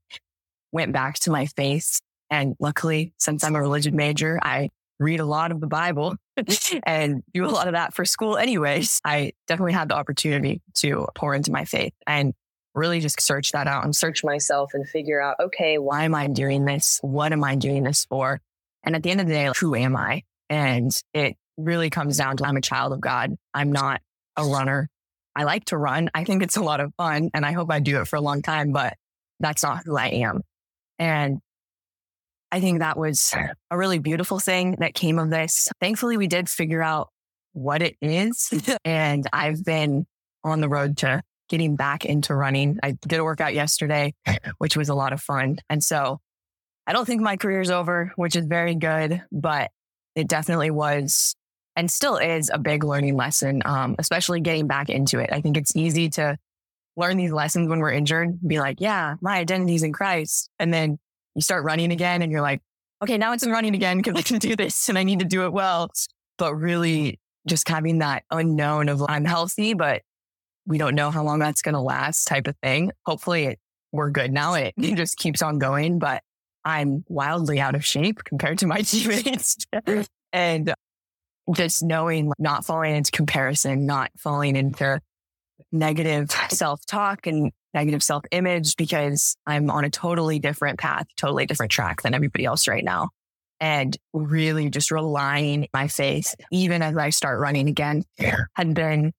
went 0.71 0.93
back 0.93 1.19
to 1.19 1.31
my 1.31 1.45
faith 1.45 2.01
and 2.29 2.55
luckily, 2.59 3.13
since 3.17 3.43
I'm 3.43 3.55
a 3.55 3.61
religion 3.61 3.95
major, 3.95 4.39
I 4.41 4.69
read 4.99 5.19
a 5.19 5.25
lot 5.25 5.51
of 5.51 5.59
the 5.59 5.67
Bible 5.67 6.15
and 6.83 7.23
do 7.33 7.45
a 7.45 7.47
lot 7.47 7.67
of 7.67 7.73
that 7.73 7.93
for 7.93 8.05
school 8.05 8.37
anyways. 8.37 9.01
I 9.03 9.33
definitely 9.47 9.73
had 9.73 9.89
the 9.89 9.95
opportunity 9.95 10.61
to 10.75 11.07
pour 11.15 11.35
into 11.35 11.51
my 11.51 11.65
faith 11.65 11.93
and 12.07 12.33
really 12.73 12.99
just 12.99 13.21
search 13.21 13.51
that 13.51 13.67
out 13.67 13.83
and 13.85 13.95
search 13.95 14.23
myself 14.23 14.71
and 14.73 14.87
figure 14.87 15.21
out, 15.21 15.37
okay, 15.39 15.77
why 15.77 16.03
am 16.03 16.15
I 16.15 16.27
doing 16.27 16.65
this? 16.65 16.99
What 17.01 17.31
am 17.31 17.43
I 17.43 17.55
doing 17.55 17.83
this 17.83 18.05
for? 18.05 18.41
And 18.83 18.95
at 18.95 19.03
the 19.03 19.11
end 19.11 19.21
of 19.21 19.27
the 19.27 19.33
day, 19.33 19.47
like, 19.47 19.57
who 19.57 19.75
am 19.75 19.95
I? 19.95 20.23
And 20.49 20.91
it 21.13 21.35
really 21.57 21.89
comes 21.89 22.17
down 22.17 22.37
to 22.37 22.45
I'm 22.45 22.57
a 22.57 22.61
child 22.61 22.93
of 22.93 23.01
God. 23.01 23.35
I'm 23.53 23.71
not 23.71 24.01
a 24.37 24.45
runner. 24.45 24.89
I 25.35 25.43
like 25.43 25.65
to 25.65 25.77
run. 25.77 26.09
I 26.13 26.23
think 26.23 26.43
it's 26.43 26.57
a 26.57 26.63
lot 26.63 26.79
of 26.79 26.93
fun 26.95 27.29
and 27.33 27.45
I 27.45 27.53
hope 27.53 27.71
I 27.71 27.79
do 27.79 28.01
it 28.01 28.07
for 28.07 28.17
a 28.17 28.21
long 28.21 28.41
time, 28.41 28.71
but 28.71 28.95
that's 29.39 29.63
not 29.63 29.83
who 29.85 29.97
I 29.97 30.07
am. 30.07 30.41
And 30.99 31.39
I 32.51 32.59
think 32.59 32.79
that 32.79 32.97
was 32.97 33.33
a 33.71 33.77
really 33.77 33.99
beautiful 33.99 34.39
thing 34.39 34.77
that 34.79 34.93
came 34.93 35.19
of 35.19 35.29
this. 35.29 35.69
Thankfully, 35.79 36.17
we 36.17 36.27
did 36.27 36.49
figure 36.49 36.81
out 36.81 37.09
what 37.53 37.81
it 37.81 37.95
is. 38.01 38.53
and 38.85 39.25
I've 39.31 39.63
been 39.63 40.05
on 40.43 40.61
the 40.61 40.69
road 40.69 40.97
to 40.97 41.21
getting 41.49 41.75
back 41.75 42.05
into 42.05 42.35
running. 42.35 42.79
I 42.83 42.97
did 43.07 43.19
a 43.19 43.23
workout 43.23 43.53
yesterday, 43.53 44.13
which 44.57 44.75
was 44.75 44.89
a 44.89 44.95
lot 44.95 45.13
of 45.13 45.21
fun. 45.21 45.57
And 45.69 45.83
so 45.83 46.19
I 46.87 46.93
don't 46.93 47.05
think 47.05 47.21
my 47.21 47.37
career 47.37 47.61
is 47.61 47.71
over, 47.71 48.11
which 48.15 48.35
is 48.35 48.45
very 48.45 48.75
good, 48.75 49.23
but 49.31 49.71
it 50.15 50.27
definitely 50.27 50.71
was 50.71 51.35
and 51.75 51.91
still 51.91 52.17
is 52.17 52.49
a 52.53 52.57
big 52.57 52.83
learning 52.83 53.15
lesson, 53.15 53.61
um, 53.65 53.95
especially 53.99 54.39
getting 54.39 54.67
back 54.67 54.89
into 54.89 55.19
it. 55.19 55.29
I 55.33 55.41
think 55.41 55.57
it's 55.57 55.75
easy 55.75 56.09
to 56.11 56.37
learn 56.95 57.17
these 57.17 57.33
lessons 57.33 57.67
when 57.67 57.79
we're 57.79 57.91
injured, 57.91 58.39
be 58.45 58.59
like, 58.59 58.79
yeah, 58.79 59.15
my 59.21 59.37
identity 59.37 59.75
is 59.75 59.83
in 59.83 59.91
Christ. 59.91 60.49
And 60.57 60.73
then 60.73 60.97
you 61.35 61.41
start 61.41 61.63
running 61.63 61.91
again 61.91 62.21
and 62.21 62.31
you're 62.31 62.41
like, 62.41 62.61
okay, 63.03 63.17
now 63.17 63.33
it's 63.33 63.45
running 63.45 63.75
again 63.75 63.97
because 63.97 64.15
I 64.15 64.21
can 64.21 64.39
do 64.39 64.55
this 64.55 64.89
and 64.89 64.97
I 64.97 65.03
need 65.03 65.19
to 65.19 65.25
do 65.25 65.43
it 65.43 65.53
well. 65.53 65.91
But 66.37 66.55
really 66.55 67.19
just 67.47 67.69
having 67.69 67.99
that 67.99 68.23
unknown 68.31 68.89
of 68.89 69.03
I'm 69.07 69.25
healthy, 69.25 69.73
but 69.73 70.01
we 70.65 70.77
don't 70.77 70.95
know 70.95 71.11
how 71.11 71.23
long 71.23 71.39
that's 71.39 71.61
going 71.61 71.73
to 71.73 71.81
last 71.81 72.25
type 72.25 72.47
of 72.47 72.55
thing. 72.63 72.91
Hopefully 73.05 73.45
it, 73.45 73.59
we're 73.91 74.09
good 74.09 74.31
now. 74.31 74.55
It, 74.55 74.73
it 74.77 74.95
just 74.97 75.17
keeps 75.17 75.41
on 75.41 75.59
going, 75.59 75.99
but 75.99 76.23
I'm 76.63 77.05
wildly 77.07 77.59
out 77.59 77.75
of 77.75 77.85
shape 77.85 78.23
compared 78.23 78.59
to 78.59 78.67
my 78.67 78.77
teammates. 78.81 79.57
and 80.33 80.73
just 81.53 81.83
knowing 81.83 82.31
not 82.39 82.65
falling 82.65 82.95
into 82.95 83.11
comparison, 83.11 83.85
not 83.85 84.09
falling 84.17 84.55
into 84.55 84.99
negative 85.71 86.31
self 86.49 86.85
talk 86.85 87.27
and 87.27 87.51
negative 87.75 88.01
self 88.01 88.23
image 88.31 88.75
because 88.77 89.35
I'm 89.45 89.69
on 89.69 89.85
a 89.85 89.89
totally 89.91 90.39
different 90.39 90.79
path, 90.79 91.05
totally 91.17 91.45
different 91.45 91.71
track 91.71 92.01
than 92.01 92.15
everybody 92.15 92.45
else 92.45 92.67
right 92.67 92.83
now. 92.83 93.09
And 93.59 93.95
really 94.13 94.69
just 94.69 94.91
relying 94.91 95.67
my 95.73 95.87
faith, 95.87 96.33
even 96.51 96.81
as 96.81 96.97
I 96.97 97.11
start 97.11 97.39
running 97.39 97.69
again, 97.69 98.03
had 98.53 98.73
been 98.73 99.13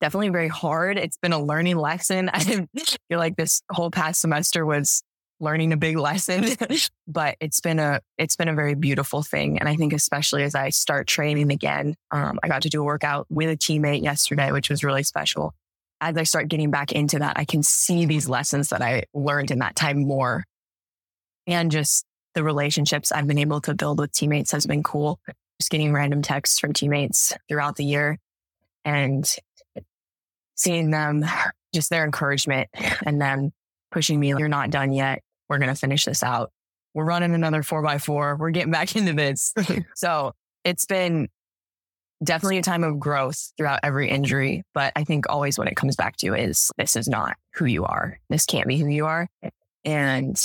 definitely 0.00 0.30
very 0.30 0.48
hard. 0.48 0.98
It's 0.98 1.18
been 1.18 1.32
a 1.32 1.42
learning 1.42 1.76
lesson. 1.76 2.30
I 2.32 2.40
feel 2.40 3.18
like 3.18 3.36
this 3.36 3.62
whole 3.70 3.90
past 3.90 4.20
semester 4.20 4.64
was 4.64 5.02
learning 5.38 5.72
a 5.72 5.76
big 5.76 5.98
lesson, 5.98 6.46
but 7.06 7.36
it's 7.40 7.60
been 7.60 7.78
a, 7.78 8.00
it's 8.18 8.36
been 8.36 8.48
a 8.48 8.54
very 8.54 8.74
beautiful 8.74 9.22
thing. 9.22 9.58
And 9.58 9.68
I 9.68 9.76
think 9.76 9.92
especially 9.92 10.42
as 10.42 10.54
I 10.54 10.70
start 10.70 11.06
training 11.06 11.52
again, 11.52 11.94
um, 12.10 12.38
I 12.42 12.48
got 12.48 12.62
to 12.62 12.68
do 12.68 12.80
a 12.80 12.84
workout 12.84 13.26
with 13.28 13.50
a 13.50 13.56
teammate 13.56 14.02
yesterday, 14.02 14.50
which 14.50 14.70
was 14.70 14.82
really 14.82 15.02
special 15.02 15.54
as 16.00 16.16
I 16.16 16.24
start 16.24 16.48
getting 16.48 16.70
back 16.70 16.92
into 16.92 17.18
that, 17.18 17.38
I 17.38 17.44
can 17.44 17.62
see 17.62 18.06
these 18.06 18.28
lessons 18.28 18.68
that 18.70 18.82
I 18.82 19.04
learned 19.14 19.50
in 19.50 19.60
that 19.60 19.76
time 19.76 20.06
more. 20.06 20.44
And 21.46 21.70
just 21.70 22.04
the 22.34 22.44
relationships 22.44 23.12
I've 23.12 23.26
been 23.26 23.38
able 23.38 23.60
to 23.62 23.74
build 23.74 23.98
with 23.98 24.12
teammates 24.12 24.52
has 24.52 24.66
been 24.66 24.82
cool. 24.82 25.18
Just 25.60 25.70
getting 25.70 25.92
random 25.92 26.20
texts 26.22 26.58
from 26.58 26.72
teammates 26.72 27.32
throughout 27.48 27.76
the 27.76 27.84
year 27.84 28.18
and 28.84 29.26
seeing 30.54 30.90
them, 30.90 31.24
just 31.74 31.88
their 31.88 32.04
encouragement 32.04 32.68
and 33.04 33.20
them 33.20 33.52
pushing 33.90 34.20
me, 34.20 34.28
you're 34.28 34.48
not 34.48 34.70
done 34.70 34.92
yet. 34.92 35.22
We're 35.48 35.58
going 35.58 35.72
to 35.72 35.80
finish 35.80 36.04
this 36.04 36.22
out. 36.22 36.50
We're 36.92 37.04
running 37.04 37.34
another 37.34 37.62
four 37.62 37.82
by 37.82 37.98
four. 37.98 38.36
We're 38.36 38.50
getting 38.50 38.72
back 38.72 38.96
into 38.96 39.12
this. 39.12 39.54
so 39.94 40.32
it's 40.64 40.84
been 40.84 41.28
definitely 42.22 42.58
a 42.58 42.62
time 42.62 42.84
of 42.84 42.98
growth 42.98 43.52
throughout 43.56 43.80
every 43.82 44.08
injury. 44.08 44.62
But 44.74 44.92
I 44.96 45.04
think 45.04 45.28
always 45.28 45.58
what 45.58 45.68
it 45.68 45.76
comes 45.76 45.96
back 45.96 46.16
to 46.18 46.34
is 46.34 46.70
this 46.78 46.96
is 46.96 47.08
not 47.08 47.36
who 47.54 47.64
you 47.66 47.84
are. 47.84 48.18
This 48.30 48.46
can't 48.46 48.66
be 48.66 48.78
who 48.78 48.88
you 48.88 49.06
are. 49.06 49.28
And 49.84 50.36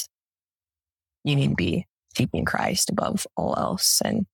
you 1.23 1.35
need 1.35 1.49
to 1.49 1.55
be 1.55 1.85
seeking 2.15 2.45
Christ 2.45 2.89
above 2.89 3.25
all 3.37 3.55
else. 3.57 4.01
And 4.03 4.25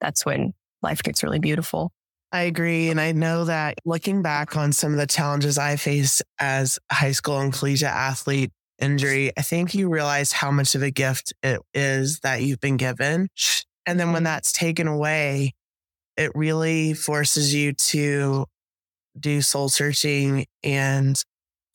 that's 0.00 0.26
when 0.26 0.54
life 0.82 1.02
gets 1.02 1.22
really 1.22 1.38
beautiful. 1.38 1.92
I 2.32 2.42
agree. 2.42 2.90
And 2.90 3.00
I 3.00 3.12
know 3.12 3.44
that 3.44 3.78
looking 3.84 4.22
back 4.22 4.56
on 4.56 4.72
some 4.72 4.92
of 4.92 4.98
the 4.98 5.06
challenges 5.06 5.58
I 5.58 5.76
faced 5.76 6.22
as 6.38 6.78
a 6.90 6.94
high 6.94 7.12
school 7.12 7.40
and 7.40 7.52
collegiate 7.52 7.88
athlete 7.88 8.50
injury, 8.78 9.32
I 9.38 9.42
think 9.42 9.74
you 9.74 9.88
realize 9.88 10.32
how 10.32 10.50
much 10.50 10.74
of 10.74 10.82
a 10.82 10.90
gift 10.90 11.32
it 11.42 11.60
is 11.72 12.20
that 12.20 12.42
you've 12.42 12.60
been 12.60 12.76
given. 12.76 13.28
And 13.86 13.98
then 13.98 14.08
when 14.08 14.16
mm-hmm. 14.16 14.24
that's 14.24 14.52
taken 14.52 14.88
away, 14.88 15.54
it 16.16 16.32
really 16.34 16.94
forces 16.94 17.54
you 17.54 17.72
to 17.72 18.46
do 19.18 19.42
soul 19.42 19.68
searching 19.68 20.46
and 20.62 21.22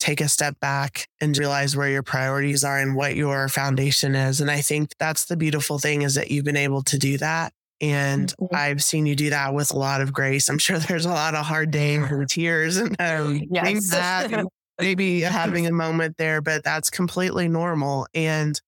take 0.02 0.20
a 0.20 0.28
step 0.28 0.58
back 0.60 1.06
and 1.20 1.36
realize 1.38 1.76
where 1.76 1.88
your 1.88 2.02
priorities 2.02 2.64
are 2.64 2.78
and 2.78 2.96
what 2.96 3.14
your 3.14 3.48
foundation 3.48 4.14
is. 4.14 4.40
And 4.40 4.50
I 4.50 4.60
think 4.60 4.90
that's 4.98 5.26
the 5.26 5.36
beautiful 5.36 5.78
thing 5.78 6.02
is 6.02 6.16
that 6.16 6.30
you've 6.30 6.44
been 6.44 6.56
able 6.56 6.82
to 6.84 6.98
do 6.98 7.18
that. 7.18 7.52
And 7.80 8.28
mm-hmm. 8.36 8.54
I've 8.54 8.82
seen 8.82 9.06
you 9.06 9.14
do 9.14 9.30
that 9.30 9.54
with 9.54 9.72
a 9.72 9.78
lot 9.78 10.00
of 10.00 10.12
grace. 10.12 10.48
I'm 10.48 10.58
sure 10.58 10.78
there's 10.80 11.06
a 11.06 11.10
lot 11.10 11.34
of 11.34 11.46
hard 11.46 11.70
days 11.70 12.10
and 12.10 12.28
tears 12.28 12.78
and 12.78 12.96
um, 13.00 13.42
yes. 13.50 13.64
things 13.64 13.90
that 13.90 14.44
maybe 14.80 15.20
having 15.20 15.66
a 15.66 15.72
moment 15.72 16.16
there, 16.16 16.40
but 16.40 16.64
that's 16.64 16.90
completely 16.90 17.46
normal. 17.46 18.06
And 18.12 18.60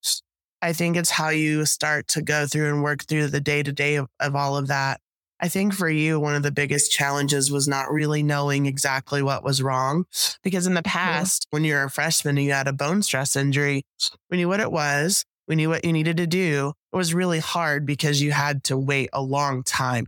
I 0.63 0.73
think 0.73 0.97
it's 0.97 1.11
how 1.11 1.29
you 1.29 1.67
start 1.67 2.09
to 2.09 2.23
go 2.23 2.47
through 2.47 2.69
and 2.69 2.83
work 2.83 3.05
through 3.05 3.27
the 3.29 3.41
day 3.41 3.63
to 3.63 3.73
day 3.73 3.97
of 3.97 4.37
all 4.37 4.57
of 4.57 4.69
that 4.69 5.01
I 5.45 5.49
think 5.49 5.75
for 5.75 5.91
you, 5.91 6.19
one 6.19 6.35
of 6.35 6.43
the 6.43 6.51
biggest 6.51 6.91
challenges 6.91 7.51
was 7.51 7.69
not 7.69 7.93
really 7.93 8.23
knowing 8.23 8.65
exactly 8.65 9.23
what 9.23 9.45
was 9.45 9.61
wrong. 9.61 10.07
Because 10.43 10.67
in 10.67 10.73
the 10.73 10.83
past, 10.83 11.45
yeah. 11.45 11.49
when 11.55 11.65
you 11.65 11.75
were 11.75 11.83
a 11.83 11.91
freshman 11.91 12.39
and 12.39 12.47
you 12.47 12.53
had 12.55 12.67
a 12.67 12.73
bone 12.73 13.03
stress 13.03 13.37
injury, 13.37 13.85
we 14.31 14.39
knew 14.39 14.49
what 14.49 14.61
it 14.61 14.73
was, 14.73 15.27
we 15.47 15.55
knew 15.55 15.69
what 15.69 15.85
you 15.85 15.93
needed 15.93 16.17
to 16.17 16.27
do. 16.27 16.73
It 16.95 16.97
was 16.97 17.13
really 17.13 17.41
hard 17.41 17.85
because 17.85 18.23
you 18.23 18.33
had 18.33 18.65
to 18.65 18.79
wait 18.79 19.11
a 19.13 19.21
long 19.21 19.63
time 19.63 20.07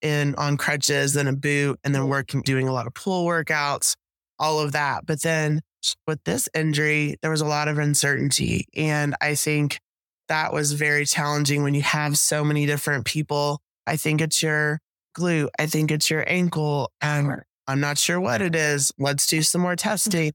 in 0.00 0.34
on 0.36 0.56
crutches 0.56 1.16
and 1.16 1.28
a 1.28 1.34
boot 1.34 1.78
and 1.84 1.94
then 1.94 2.08
working, 2.08 2.40
doing 2.40 2.66
a 2.66 2.72
lot 2.72 2.86
of 2.86 2.94
pull 2.94 3.26
workouts, 3.26 3.94
all 4.38 4.58
of 4.58 4.72
that. 4.72 5.04
But 5.04 5.20
then 5.20 5.60
with 6.06 6.24
this 6.24 6.48
injury, 6.54 7.16
there 7.20 7.30
was 7.30 7.42
a 7.42 7.46
lot 7.46 7.68
of 7.68 7.76
uncertainty. 7.76 8.64
And 8.74 9.14
I 9.20 9.34
think 9.34 9.80
that 10.28 10.54
was 10.54 10.72
very 10.72 11.04
challenging 11.04 11.62
when 11.62 11.74
you 11.74 11.82
have 11.82 12.16
so 12.16 12.42
many 12.42 12.64
different 12.64 13.04
people 13.04 13.60
I 13.88 13.96
think 13.96 14.20
it's 14.20 14.42
your 14.42 14.80
glute. 15.16 15.48
I 15.58 15.66
think 15.66 15.90
it's 15.90 16.10
your 16.10 16.24
ankle. 16.28 16.92
And 17.00 17.42
I'm 17.66 17.80
not 17.80 17.98
sure 17.98 18.20
what 18.20 18.42
it 18.42 18.54
is. 18.54 18.92
Let's 18.98 19.26
do 19.26 19.42
some 19.42 19.60
more 19.60 19.76
testing. 19.76 20.32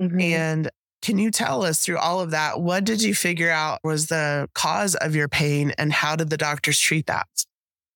Mm-hmm. 0.00 0.20
And 0.20 0.70
can 1.00 1.18
you 1.18 1.30
tell 1.30 1.64
us 1.64 1.80
through 1.80 1.98
all 1.98 2.20
of 2.20 2.32
that, 2.32 2.60
what 2.60 2.84
did 2.84 3.02
you 3.02 3.14
figure 3.14 3.50
out 3.50 3.80
was 3.84 4.06
the 4.06 4.48
cause 4.54 4.94
of 4.96 5.14
your 5.14 5.28
pain 5.28 5.72
and 5.78 5.92
how 5.92 6.16
did 6.16 6.28
the 6.30 6.36
doctors 6.36 6.78
treat 6.78 7.06
that? 7.06 7.26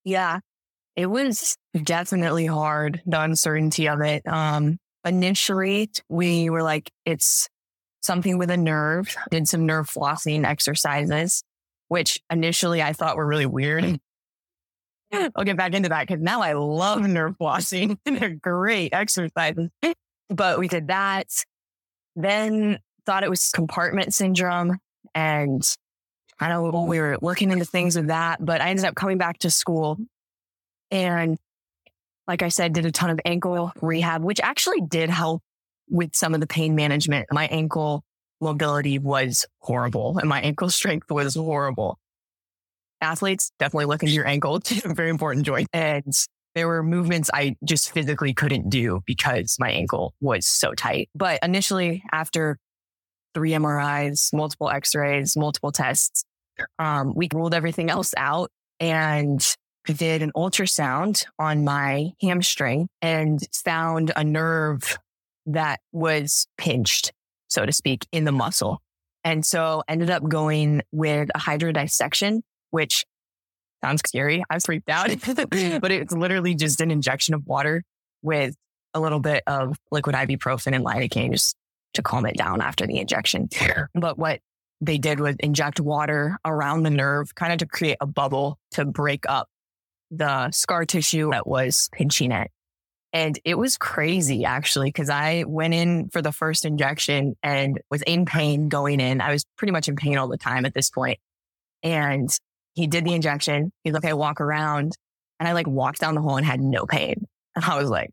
Yeah, 0.04 0.40
it 0.96 1.06
was 1.06 1.56
definitely 1.82 2.46
hard, 2.46 3.02
the 3.06 3.20
uncertainty 3.20 3.88
of 3.88 4.00
it. 4.00 4.26
Um, 4.26 4.78
initially, 5.04 5.90
we 6.08 6.50
were 6.50 6.62
like, 6.62 6.90
it's 7.04 7.48
something 8.02 8.38
with 8.38 8.50
a 8.50 8.56
nerve, 8.56 9.14
did 9.30 9.48
some 9.48 9.66
nerve 9.66 9.88
flossing 9.88 10.44
exercises, 10.44 11.42
which 11.88 12.20
initially 12.30 12.82
I 12.82 12.92
thought 12.92 13.16
were 13.16 13.26
really 13.26 13.46
weird. 13.46 13.98
I'll 15.12 15.44
get 15.44 15.56
back 15.56 15.74
into 15.74 15.88
that 15.90 16.06
because 16.06 16.22
now 16.22 16.42
I 16.42 16.52
love 16.54 17.02
nerve 17.02 17.36
flossing. 17.38 17.98
They're 18.04 18.30
great 18.30 18.94
exercises. 18.94 19.70
But 20.28 20.58
we 20.58 20.68
did 20.68 20.88
that. 20.88 21.28
Then 22.16 22.78
thought 23.04 23.24
it 23.24 23.30
was 23.30 23.50
compartment 23.50 24.14
syndrome. 24.14 24.78
And 25.14 25.62
I 26.40 26.48
don't 26.48 26.72
know 26.72 26.82
we 26.84 27.00
were 27.00 27.18
looking 27.20 27.50
into 27.50 27.64
things 27.64 27.96
with 27.96 28.06
that, 28.08 28.44
but 28.44 28.60
I 28.60 28.70
ended 28.70 28.84
up 28.84 28.94
coming 28.94 29.18
back 29.18 29.38
to 29.40 29.50
school 29.50 29.98
and 30.90 31.38
like 32.28 32.42
I 32.42 32.48
said, 32.48 32.72
did 32.72 32.86
a 32.86 32.92
ton 32.92 33.10
of 33.10 33.20
ankle 33.24 33.72
rehab, 33.80 34.22
which 34.22 34.40
actually 34.40 34.80
did 34.80 35.10
help 35.10 35.42
with 35.88 36.14
some 36.14 36.34
of 36.34 36.40
the 36.40 36.46
pain 36.46 36.74
management. 36.74 37.26
My 37.32 37.46
ankle 37.46 38.04
mobility 38.40 38.98
was 38.98 39.44
horrible 39.60 40.18
and 40.18 40.28
my 40.28 40.40
ankle 40.40 40.70
strength 40.70 41.10
was 41.10 41.34
horrible. 41.34 41.98
Athletes 43.02 43.52
definitely 43.58 43.86
look 43.86 44.02
into 44.02 44.14
your 44.14 44.26
ankle. 44.26 44.56
It's 44.70 44.84
a 44.84 44.94
very 44.94 45.10
important 45.10 45.44
joint. 45.44 45.68
And 45.72 46.14
there 46.54 46.68
were 46.68 46.82
movements 46.82 47.30
I 47.32 47.56
just 47.64 47.92
physically 47.92 48.34
couldn't 48.34 48.70
do 48.70 49.00
because 49.06 49.56
my 49.58 49.70
ankle 49.70 50.14
was 50.20 50.46
so 50.46 50.74
tight. 50.74 51.08
But 51.14 51.38
initially, 51.42 52.02
after 52.12 52.58
three 53.34 53.52
MRIs, 53.52 54.32
multiple 54.34 54.68
x-rays, 54.68 55.36
multiple 55.36 55.72
tests, 55.72 56.24
um, 56.78 57.14
we 57.14 57.28
ruled 57.32 57.54
everything 57.54 57.90
else 57.90 58.12
out 58.16 58.50
and 58.80 59.44
did 59.86 60.22
an 60.22 60.32
ultrasound 60.36 61.24
on 61.38 61.64
my 61.64 62.12
hamstring 62.20 62.88
and 63.00 63.40
found 63.64 64.12
a 64.14 64.22
nerve 64.22 64.98
that 65.46 65.80
was 65.90 66.46
pinched, 66.58 67.12
so 67.48 67.66
to 67.66 67.72
speak, 67.72 68.06
in 68.12 68.24
the 68.24 68.32
muscle. 68.32 68.80
And 69.24 69.44
so 69.44 69.82
ended 69.88 70.10
up 70.10 70.26
going 70.28 70.82
with 70.92 71.30
a 71.34 71.38
hydrodissection, 71.38 72.42
which 72.72 73.04
sounds 73.84 74.02
scary. 74.04 74.42
I 74.50 74.54
was 74.54 74.64
freaked 74.64 74.88
out, 74.88 75.08
but 75.26 75.92
it's 75.92 76.12
literally 76.12 76.54
just 76.54 76.80
an 76.80 76.90
injection 76.90 77.34
of 77.34 77.46
water 77.46 77.84
with 78.22 78.56
a 78.94 79.00
little 79.00 79.20
bit 79.20 79.42
of 79.46 79.76
liquid 79.90 80.16
ibuprofen 80.16 80.74
and 80.74 80.84
lidocaine 80.84 81.32
just 81.32 81.56
to 81.94 82.02
calm 82.02 82.26
it 82.26 82.36
down 82.36 82.60
after 82.60 82.86
the 82.86 82.98
injection. 82.98 83.48
But 83.94 84.18
what 84.18 84.40
they 84.80 84.98
did 84.98 85.20
was 85.20 85.36
inject 85.38 85.80
water 85.80 86.36
around 86.44 86.82
the 86.82 86.90
nerve, 86.90 87.34
kind 87.34 87.52
of 87.52 87.58
to 87.58 87.66
create 87.66 87.98
a 88.00 88.06
bubble 88.06 88.58
to 88.72 88.84
break 88.84 89.24
up 89.28 89.48
the 90.10 90.50
scar 90.50 90.84
tissue 90.84 91.30
that 91.30 91.46
was 91.46 91.88
pinching 91.92 92.32
it. 92.32 92.50
And 93.14 93.38
it 93.44 93.56
was 93.56 93.76
crazy 93.76 94.44
actually, 94.44 94.88
because 94.88 95.10
I 95.10 95.44
went 95.46 95.74
in 95.74 96.08
for 96.08 96.22
the 96.22 96.32
first 96.32 96.64
injection 96.64 97.36
and 97.42 97.80
was 97.90 98.02
in 98.02 98.24
pain 98.24 98.68
going 98.68 99.00
in. 99.00 99.20
I 99.20 99.32
was 99.32 99.44
pretty 99.56 99.72
much 99.72 99.88
in 99.88 99.96
pain 99.96 100.16
all 100.16 100.28
the 100.28 100.38
time 100.38 100.64
at 100.64 100.74
this 100.74 100.90
point. 100.90 101.18
And 101.82 102.30
he 102.74 102.86
did 102.86 103.04
the 103.04 103.14
injection. 103.14 103.72
He's 103.84 103.92
like, 103.92 104.04
okay, 104.04 104.12
walk 104.12 104.40
around. 104.40 104.92
And 105.38 105.48
I 105.48 105.52
like 105.52 105.66
walked 105.66 106.00
down 106.00 106.14
the 106.14 106.20
hall 106.20 106.36
and 106.36 106.46
had 106.46 106.60
no 106.60 106.86
pain. 106.86 107.26
And 107.54 107.64
I 107.64 107.76
was 107.76 107.90
like, 107.90 108.10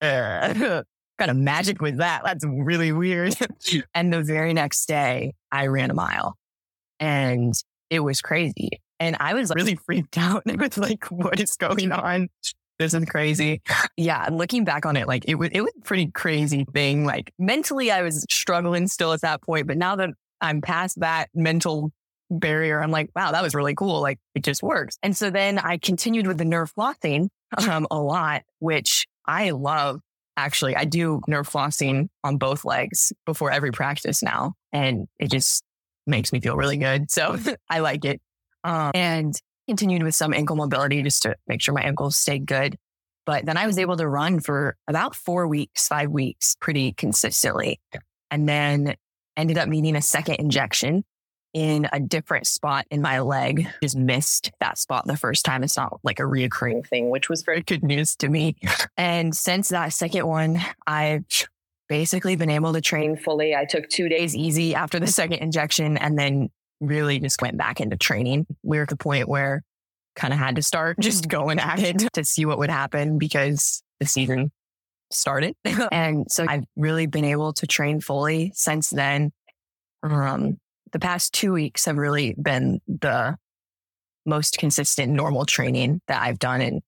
kind 0.00 0.84
of 1.30 1.36
magic 1.36 1.80
was 1.80 1.96
that? 1.96 2.22
That's 2.24 2.44
really 2.44 2.92
weird. 2.92 3.34
and 3.94 4.12
the 4.12 4.22
very 4.22 4.52
next 4.52 4.86
day, 4.86 5.34
I 5.50 5.66
ran 5.66 5.90
a 5.90 5.94
mile 5.94 6.36
and 7.00 7.54
it 7.90 8.00
was 8.00 8.20
crazy. 8.20 8.80
And 9.00 9.16
I 9.18 9.34
was 9.34 9.50
like, 9.50 9.56
really 9.56 9.74
freaked 9.74 10.16
out. 10.16 10.44
It 10.46 10.60
was 10.60 10.78
like, 10.78 11.06
what 11.10 11.40
is 11.40 11.56
going 11.56 11.90
on? 11.90 12.28
This 12.78 12.94
is 12.94 13.04
crazy. 13.04 13.60
Yeah. 13.96 14.28
Looking 14.30 14.64
back 14.64 14.86
on 14.86 14.96
it, 14.96 15.06
like 15.06 15.24
it 15.26 15.34
was, 15.34 15.50
it 15.52 15.60
was 15.60 15.72
pretty 15.84 16.06
crazy 16.06 16.64
thing. 16.72 17.04
Like 17.04 17.32
mentally, 17.38 17.90
I 17.90 18.02
was 18.02 18.24
struggling 18.30 18.86
still 18.86 19.12
at 19.12 19.20
that 19.22 19.42
point. 19.42 19.66
But 19.66 19.76
now 19.76 19.96
that 19.96 20.10
I'm 20.40 20.60
past 20.60 21.00
that 21.00 21.28
mental 21.34 21.92
barrier, 22.38 22.82
I'm 22.82 22.90
like, 22.90 23.10
wow, 23.14 23.32
that 23.32 23.42
was 23.42 23.54
really 23.54 23.74
cool. 23.74 24.00
Like 24.00 24.18
it 24.34 24.42
just 24.42 24.62
works. 24.62 24.96
And 25.02 25.16
so 25.16 25.30
then 25.30 25.58
I 25.58 25.78
continued 25.78 26.26
with 26.26 26.38
the 26.38 26.44
nerve 26.44 26.72
flossing 26.76 27.28
um, 27.68 27.86
a 27.90 27.98
lot, 27.98 28.42
which 28.58 29.06
I 29.26 29.50
love. 29.50 30.00
Actually, 30.36 30.74
I 30.76 30.84
do 30.84 31.20
nerve 31.28 31.48
flossing 31.48 32.08
on 32.24 32.38
both 32.38 32.64
legs 32.64 33.12
before 33.26 33.50
every 33.50 33.70
practice 33.70 34.22
now. 34.22 34.54
And 34.72 35.06
it 35.18 35.30
just 35.30 35.62
makes 36.06 36.32
me 36.32 36.40
feel 36.40 36.56
really 36.56 36.78
good. 36.78 37.10
So 37.10 37.36
I 37.68 37.80
like 37.80 38.04
it 38.04 38.20
um, 38.64 38.92
and 38.94 39.34
continued 39.68 40.02
with 40.02 40.14
some 40.14 40.32
ankle 40.32 40.56
mobility 40.56 41.02
just 41.02 41.22
to 41.22 41.36
make 41.46 41.60
sure 41.60 41.74
my 41.74 41.82
ankles 41.82 42.16
stay 42.16 42.38
good. 42.38 42.76
But 43.24 43.46
then 43.46 43.56
I 43.56 43.66
was 43.66 43.78
able 43.78 43.96
to 43.98 44.08
run 44.08 44.40
for 44.40 44.76
about 44.88 45.14
four 45.14 45.46
weeks, 45.46 45.86
five 45.86 46.10
weeks 46.10 46.56
pretty 46.60 46.92
consistently. 46.92 47.80
And 48.30 48.48
then 48.48 48.96
ended 49.36 49.58
up 49.58 49.68
needing 49.68 49.96
a 49.96 50.02
second 50.02 50.36
injection 50.36 51.04
in 51.54 51.88
a 51.92 52.00
different 52.00 52.46
spot 52.46 52.86
in 52.90 53.02
my 53.02 53.20
leg. 53.20 53.66
Just 53.82 53.96
missed 53.96 54.50
that 54.60 54.78
spot 54.78 55.06
the 55.06 55.16
first 55.16 55.44
time. 55.44 55.62
It's 55.62 55.76
not 55.76 56.00
like 56.02 56.18
a 56.18 56.24
reoccurring 56.24 56.86
thing, 56.86 57.10
which 57.10 57.28
was 57.28 57.42
very 57.42 57.62
good 57.62 57.82
news 57.82 58.16
to 58.16 58.28
me. 58.28 58.56
And 58.96 59.34
since 59.34 59.70
that 59.70 59.92
second 59.92 60.26
one, 60.26 60.60
I've 60.86 61.24
basically 61.88 62.36
been 62.36 62.50
able 62.50 62.72
to 62.72 62.80
train 62.80 63.16
fully. 63.16 63.54
I 63.54 63.64
took 63.64 63.88
two 63.88 64.08
days 64.08 64.36
easy 64.36 64.74
after 64.74 65.00
the 65.00 65.06
second 65.06 65.38
injection 65.38 65.96
and 65.96 66.18
then 66.18 66.50
really 66.80 67.18
just 67.18 67.40
went 67.40 67.56
back 67.56 67.80
into 67.80 67.96
training. 67.96 68.46
We 68.62 68.76
were 68.76 68.84
at 68.84 68.88
the 68.88 68.96
point 68.96 69.28
where 69.28 69.62
kind 70.14 70.32
of 70.32 70.38
had 70.38 70.56
to 70.56 70.62
start 70.62 70.98
just 71.00 71.28
going 71.28 71.58
at 71.58 71.80
it 71.80 72.12
to 72.12 72.24
see 72.24 72.44
what 72.44 72.58
would 72.58 72.70
happen 72.70 73.18
because 73.18 73.82
the 73.98 74.06
season 74.06 74.52
started. 75.10 75.54
and 75.92 76.30
so 76.30 76.46
I've 76.48 76.64
really 76.76 77.06
been 77.06 77.24
able 77.24 77.52
to 77.54 77.66
train 77.66 78.00
fully 78.00 78.52
since 78.54 78.90
then. 78.90 79.32
Um, 80.02 80.58
the 80.92 80.98
past 80.98 81.32
two 81.32 81.52
weeks 81.52 81.84
have 81.86 81.96
really 81.96 82.34
been 82.40 82.80
the 82.86 83.36
most 84.24 84.58
consistent 84.58 85.12
normal 85.12 85.44
training 85.44 86.00
that 86.06 86.22
I've 86.22 86.38
done 86.38 86.60
in 86.60 86.80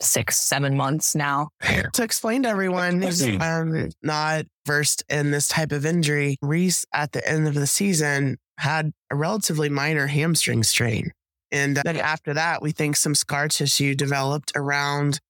six, 0.00 0.38
seven 0.38 0.76
months 0.76 1.14
now. 1.14 1.48
To 1.94 2.02
explain 2.02 2.44
to 2.44 2.48
everyone 2.48 3.02
who's 3.02 3.22
um, 3.22 3.90
not 4.02 4.44
versed 4.66 5.02
in 5.08 5.30
this 5.30 5.48
type 5.48 5.72
of 5.72 5.84
injury, 5.84 6.36
Reese 6.40 6.84
at 6.92 7.12
the 7.12 7.28
end 7.28 7.48
of 7.48 7.54
the 7.54 7.66
season 7.66 8.38
had 8.58 8.92
a 9.10 9.16
relatively 9.16 9.68
minor 9.68 10.06
hamstring 10.06 10.62
strain. 10.62 11.10
And 11.50 11.76
then 11.76 11.96
after 11.96 12.34
that, 12.34 12.60
we 12.60 12.72
think 12.72 12.96
some 12.96 13.14
scar 13.14 13.48
tissue 13.48 13.94
developed 13.94 14.52
around 14.54 15.20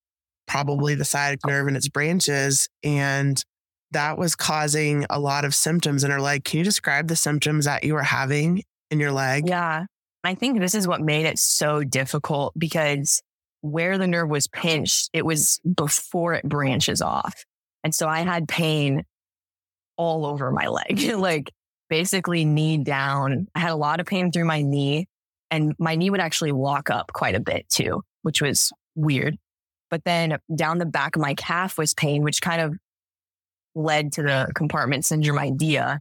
probably 0.46 0.94
the 0.94 1.04
sciatic 1.04 1.40
nerve 1.46 1.68
and 1.68 1.76
its 1.76 1.88
branches. 1.88 2.68
And 2.83 3.42
that 3.92 4.18
was 4.18 4.37
causing 4.37 5.07
a 5.11 5.18
lot 5.18 5.44
of 5.44 5.55
symptoms 5.55 6.05
in 6.05 6.11
her 6.11 6.20
leg. 6.20 6.44
Can 6.44 6.59
you 6.59 6.64
describe 6.64 7.09
the 7.09 7.16
symptoms 7.16 7.64
that 7.64 7.85
you 7.85 7.94
were 7.94 8.03
having 8.03 8.62
in 8.90 9.01
your 9.01 9.12
leg? 9.12 9.48
Yeah. 9.48 9.87
I 10.24 10.35
think 10.35 10.61
this 10.61 10.74
is 10.74 10.87
what 10.87 11.01
made 11.01 11.27
it 11.27 11.38
so 11.38 11.85
difficult 11.85 12.53
because 12.59 13.22
where 13.61 13.98
the 13.98 14.07
nerve 14.07 14.29
was 14.29 14.46
pinched, 14.48 15.11
it 15.12 15.24
was 15.24 15.61
before 15.77 16.35
it 16.35 16.44
branches 16.44 17.01
off. 17.01 17.44
And 17.83 17.94
so 17.94 18.09
I 18.09 18.20
had 18.20 18.48
pain 18.48 19.05
all 19.96 20.27
over 20.27 20.51
my 20.51 20.68
leg. 20.68 21.12
like 21.16 21.51
basically 21.88 22.44
knee 22.44 22.79
down. 22.79 23.48
I 23.55 23.61
had 23.61 23.70
a 23.70 23.77
lot 23.77 24.01
of 24.01 24.07
pain 24.07 24.31
through 24.31 24.44
my 24.44 24.62
knee 24.62 25.07
and 25.51 25.74
my 25.79 25.94
knee 25.94 26.11
would 26.11 26.20
actually 26.20 26.53
lock 26.53 26.90
up 26.90 27.12
quite 27.12 27.35
a 27.35 27.40
bit 27.40 27.68
too, 27.68 28.03
which 28.22 28.42
was 28.42 28.70
weird. 28.94 29.37
But 29.90 30.05
then 30.05 30.38
down 30.55 30.79
the 30.79 30.87
back 30.87 31.16
of 31.16 31.22
my 31.22 31.35
calf 31.35 31.79
was 31.79 31.94
pain, 31.94 32.22
which 32.22 32.42
kind 32.42 32.61
of 32.61 32.77
led 33.79 34.12
to 34.12 34.23
the 34.23 34.29
mm. 34.29 34.55
compartment 34.55 35.05
syndrome 35.05 35.38
idea. 35.38 36.01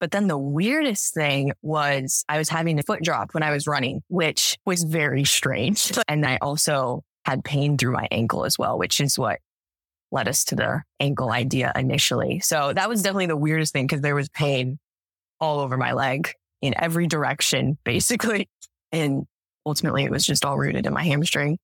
But 0.00 0.10
then 0.10 0.26
the 0.26 0.38
weirdest 0.38 1.14
thing 1.14 1.52
was 1.62 2.24
I 2.28 2.38
was 2.38 2.48
having 2.48 2.78
a 2.78 2.82
foot 2.82 3.02
drop 3.02 3.34
when 3.34 3.42
I 3.42 3.52
was 3.52 3.66
running, 3.66 4.02
which 4.08 4.58
was 4.66 4.82
very 4.82 5.24
strange. 5.24 5.92
And 6.08 6.26
I 6.26 6.38
also 6.42 7.04
had 7.24 7.44
pain 7.44 7.78
through 7.78 7.92
my 7.92 8.08
ankle 8.10 8.44
as 8.44 8.58
well, 8.58 8.78
which 8.78 9.00
is 9.00 9.18
what 9.18 9.38
led 10.10 10.26
us 10.26 10.44
to 10.46 10.56
the 10.56 10.82
ankle 10.98 11.30
idea 11.30 11.72
initially. 11.76 12.40
So 12.40 12.72
that 12.72 12.88
was 12.88 13.02
definitely 13.02 13.26
the 13.26 13.36
weirdest 13.36 13.72
thing 13.72 13.86
because 13.86 14.00
there 14.00 14.16
was 14.16 14.28
pain 14.30 14.78
all 15.38 15.60
over 15.60 15.76
my 15.76 15.92
leg 15.92 16.32
in 16.60 16.74
every 16.76 17.06
direction, 17.06 17.78
basically. 17.84 18.48
And 18.90 19.26
ultimately, 19.64 20.04
it 20.04 20.10
was 20.10 20.26
just 20.26 20.44
all 20.44 20.58
rooted 20.58 20.86
in 20.86 20.92
my 20.92 21.04
hamstring 21.04 21.58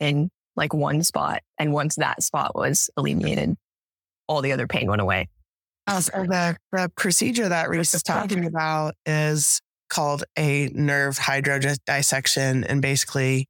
in 0.00 0.28
like 0.54 0.74
one 0.74 1.02
spot. 1.02 1.42
And 1.58 1.72
once 1.72 1.96
that 1.96 2.22
spot 2.22 2.54
was 2.54 2.90
mm. 2.90 3.00
alleviated, 3.00 3.56
all 4.28 4.42
the 4.42 4.52
other 4.52 4.66
pain 4.66 4.88
went 4.88 5.00
away. 5.00 5.28
Uh, 5.86 6.00
so 6.00 6.24
the, 6.24 6.56
the 6.70 6.90
procedure 6.96 7.48
that 7.48 7.70
Reese 7.70 7.94
is 7.94 8.02
talking 8.02 8.44
about 8.44 8.94
is 9.06 9.60
called 9.88 10.24
a 10.36 10.68
nerve 10.74 11.18
hydrodissection. 11.18 12.66
And 12.68 12.82
basically, 12.82 13.48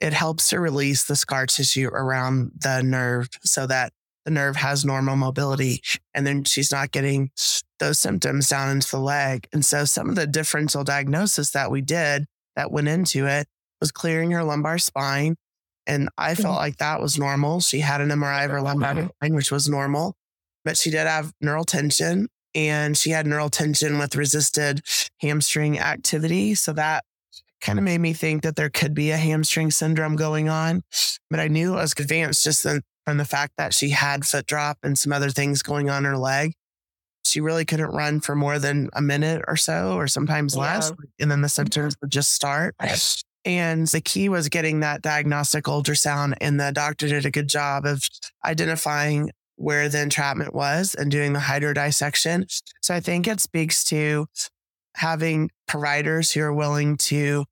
it 0.00 0.12
helps 0.12 0.48
to 0.48 0.60
release 0.60 1.04
the 1.04 1.16
scar 1.16 1.46
tissue 1.46 1.88
around 1.88 2.52
the 2.56 2.82
nerve 2.82 3.28
so 3.42 3.66
that 3.66 3.92
the 4.24 4.30
nerve 4.30 4.56
has 4.56 4.84
normal 4.84 5.16
mobility 5.16 5.82
and 6.14 6.26
then 6.26 6.44
she's 6.44 6.72
not 6.72 6.90
getting 6.90 7.30
those 7.78 7.98
symptoms 7.98 8.48
down 8.48 8.70
into 8.70 8.90
the 8.90 8.98
leg. 8.98 9.46
And 9.52 9.64
so 9.64 9.84
some 9.84 10.08
of 10.08 10.14
the 10.14 10.26
differential 10.26 10.84
diagnosis 10.84 11.50
that 11.50 11.70
we 11.70 11.82
did 11.82 12.24
that 12.56 12.72
went 12.72 12.88
into 12.88 13.26
it 13.26 13.46
was 13.80 13.92
clearing 13.92 14.30
her 14.30 14.42
lumbar 14.42 14.78
spine. 14.78 15.36
And 15.86 16.08
I 16.16 16.34
felt 16.34 16.54
mm-hmm. 16.54 16.56
like 16.56 16.76
that 16.78 17.00
was 17.00 17.18
normal. 17.18 17.60
She 17.60 17.80
had 17.80 18.00
an 18.00 18.08
MRI 18.08 18.46
of 18.46 18.50
her 18.50 18.62
lumbar 18.62 19.10
spine, 19.20 19.34
which 19.34 19.50
was 19.50 19.68
normal, 19.68 20.16
but 20.64 20.76
she 20.76 20.90
did 20.90 21.06
have 21.06 21.32
neural 21.40 21.64
tension 21.64 22.28
and 22.54 22.96
she 22.96 23.10
had 23.10 23.26
neural 23.26 23.50
tension 23.50 23.98
with 23.98 24.16
resisted 24.16 24.82
hamstring 25.20 25.78
activity. 25.78 26.54
So 26.54 26.72
that 26.72 27.04
kind 27.60 27.78
of 27.78 27.84
made 27.84 28.00
me 28.00 28.12
think 28.12 28.42
that 28.42 28.56
there 28.56 28.70
could 28.70 28.94
be 28.94 29.10
a 29.10 29.16
hamstring 29.16 29.70
syndrome 29.70 30.16
going 30.16 30.48
on. 30.48 30.82
But 31.30 31.40
I 31.40 31.48
knew 31.48 31.74
it 31.74 31.76
was 31.76 31.94
advanced 31.98 32.44
just 32.44 32.62
from 32.62 33.16
the 33.16 33.24
fact 33.24 33.54
that 33.58 33.74
she 33.74 33.90
had 33.90 34.24
foot 34.24 34.46
drop 34.46 34.78
and 34.82 34.96
some 34.96 35.12
other 35.12 35.30
things 35.30 35.62
going 35.62 35.90
on 35.90 36.04
her 36.04 36.16
leg. 36.16 36.52
She 37.24 37.40
really 37.40 37.64
couldn't 37.64 37.90
run 37.90 38.20
for 38.20 38.36
more 38.36 38.58
than 38.58 38.90
a 38.92 39.00
minute 39.00 39.42
or 39.48 39.56
so, 39.56 39.94
or 39.94 40.06
sometimes 40.06 40.54
yeah. 40.54 40.60
less. 40.60 40.92
And 41.18 41.30
then 41.30 41.40
the 41.40 41.48
symptoms 41.48 41.96
would 42.00 42.10
just 42.10 42.32
start. 42.32 42.74
And 43.44 43.86
the 43.88 44.00
key 44.00 44.28
was 44.28 44.48
getting 44.48 44.80
that 44.80 45.02
diagnostic 45.02 45.64
ultrasound. 45.64 46.34
And 46.40 46.58
the 46.58 46.72
doctor 46.72 47.08
did 47.08 47.26
a 47.26 47.30
good 47.30 47.48
job 47.48 47.84
of 47.84 48.02
identifying 48.44 49.30
where 49.56 49.88
the 49.88 50.00
entrapment 50.00 50.54
was 50.54 50.94
and 50.94 51.10
doing 51.10 51.32
the 51.32 51.40
hydrodissection. 51.40 52.46
So 52.80 52.94
I 52.94 53.00
think 53.00 53.28
it 53.28 53.40
speaks 53.40 53.84
to 53.84 54.26
having 54.96 55.50
providers 55.66 56.32
who 56.32 56.40
are 56.40 56.52
willing 56.54 56.96
to 56.96 57.44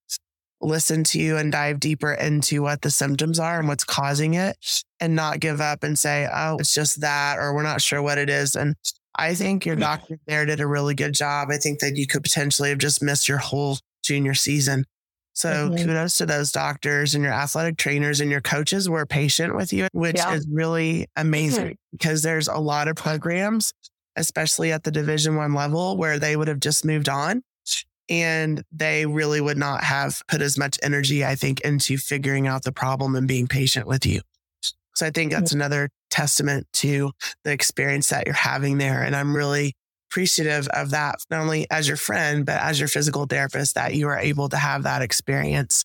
listen 0.61 1.03
to 1.03 1.19
you 1.19 1.37
and 1.37 1.51
dive 1.51 1.81
deeper 1.81 2.13
into 2.13 2.63
what 2.63 2.83
the 2.83 2.91
symptoms 2.91 3.39
are 3.39 3.59
and 3.59 3.69
what's 3.69 3.85
causing 3.85 4.35
it 4.35 4.57
and 5.01 5.15
not 5.15 5.41
give 5.41 5.61
up 5.61 5.83
and 5.83 5.99
say, 5.99 6.29
oh, 6.33 6.57
it's 6.59 6.73
just 6.75 7.01
that, 7.01 7.39
or 7.39 7.53
we're 7.55 7.63
not 7.63 7.83
sure 7.83 8.01
what 8.01 8.19
it 8.19 8.31
is. 8.31 8.55
And 8.55 8.77
I 9.17 9.35
think 9.35 9.67
your 9.67 9.75
mm-hmm. 9.75 9.83
doctor 9.83 10.19
there 10.27 10.47
did 10.47 10.61
a 10.61 10.67
really 10.67 10.95
good 10.95 11.15
job. 11.15 11.49
I 11.51 11.57
think 11.57 11.81
that 11.81 11.97
you 11.97 12.07
could 12.07 12.23
potentially 12.23 12.71
have 12.71 12.79
just 12.79 13.03
missed 13.03 13.29
your 13.29 13.39
whole 13.39 13.79
junior 14.05 14.35
season. 14.35 14.85
So 15.35 15.49
mm-hmm. 15.71 15.77
kudos 15.77 16.19
to 16.19 16.27
those 16.27 16.53
doctors 16.53 17.15
and 17.15 17.25
your 17.25 17.33
athletic 17.33 17.79
trainers 17.79 18.21
and 18.21 18.31
your 18.31 18.41
coaches 18.41 18.89
were 18.89 19.07
patient 19.07 19.57
with 19.57 19.73
you, 19.73 19.89
which 19.93 20.17
yeah. 20.17 20.35
is 20.35 20.47
really 20.51 21.07
amazing 21.17 21.65
mm-hmm. 21.65 21.97
because 21.97 22.23
there's 22.23 22.49
a 22.49 22.59
lot 22.59 22.89
of 22.89 22.97
programs, 22.97 23.73
especially 24.17 24.73
at 24.73 24.85
the 24.85 24.91
division 24.91 25.37
one 25.37 25.55
level 25.55 25.97
where 25.97 26.19
they 26.19 26.37
would 26.37 26.49
have 26.49 26.61
just 26.61 26.85
moved 26.85 27.09
on 27.09 27.43
and 28.09 28.63
they 28.73 29.07
really 29.07 29.41
would 29.41 29.57
not 29.57 29.83
have 29.85 30.21
put 30.29 30.43
as 30.43 30.59
much 30.59 30.79
energy, 30.83 31.25
I 31.25 31.35
think, 31.35 31.61
into 31.61 31.97
figuring 31.97 32.47
out 32.47 32.65
the 32.65 32.73
problem 32.73 33.17
and 33.17 33.27
being 33.27 33.47
patient 33.47 33.87
with 33.87 34.05
you. 34.05 34.21
So 34.95 35.07
I 35.07 35.11
think 35.11 35.33
that's 35.33 35.53
another 35.53 35.89
testament 36.11 36.67
to 36.75 37.13
the 37.45 37.53
experience 37.53 38.11
that 38.11 38.27
you're 38.27 38.35
having 38.35 38.77
there. 38.77 39.03
And 39.03 39.17
I'm 39.17 39.35
really 39.35 39.75
appreciative 40.13 40.69
of 40.69 40.91
that, 40.91 41.25
not 41.31 41.41
only 41.41 41.67
as 41.71 41.89
your 41.89 41.97
friend, 41.97 42.45
but 42.45 42.61
as 42.61 42.79
your 42.79 42.89
physical 42.89 43.25
therapist, 43.25 43.75
that 43.75 43.95
you 43.95 44.07
are 44.09 44.19
able 44.19 44.47
to 44.51 44.59
have 44.59 44.83
that 44.83 45.01
experience. 45.01 45.85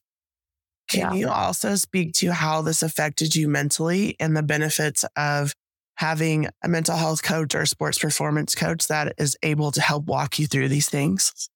Can 0.89 0.99
yeah. 0.99 1.13
you 1.13 1.29
also 1.29 1.75
speak 1.75 2.13
to 2.15 2.33
how 2.33 2.61
this 2.61 2.83
affected 2.83 3.35
you 3.35 3.47
mentally 3.47 4.17
and 4.19 4.35
the 4.35 4.43
benefits 4.43 5.05
of 5.15 5.53
having 5.95 6.47
a 6.61 6.67
mental 6.67 6.97
health 6.97 7.23
coach 7.23 7.55
or 7.55 7.65
sports 7.65 7.99
performance 7.99 8.53
coach 8.53 8.87
that 8.87 9.13
is 9.17 9.37
able 9.43 9.71
to 9.71 9.81
help 9.81 10.05
walk 10.05 10.39
you 10.39 10.45
through 10.45 10.67
these 10.67 10.89
things? 10.89 11.49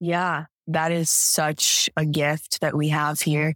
Yeah, 0.00 0.44
that 0.68 0.92
is 0.92 1.10
such 1.10 1.90
a 1.96 2.04
gift 2.04 2.60
that 2.60 2.76
we 2.76 2.88
have 2.88 3.20
here. 3.20 3.54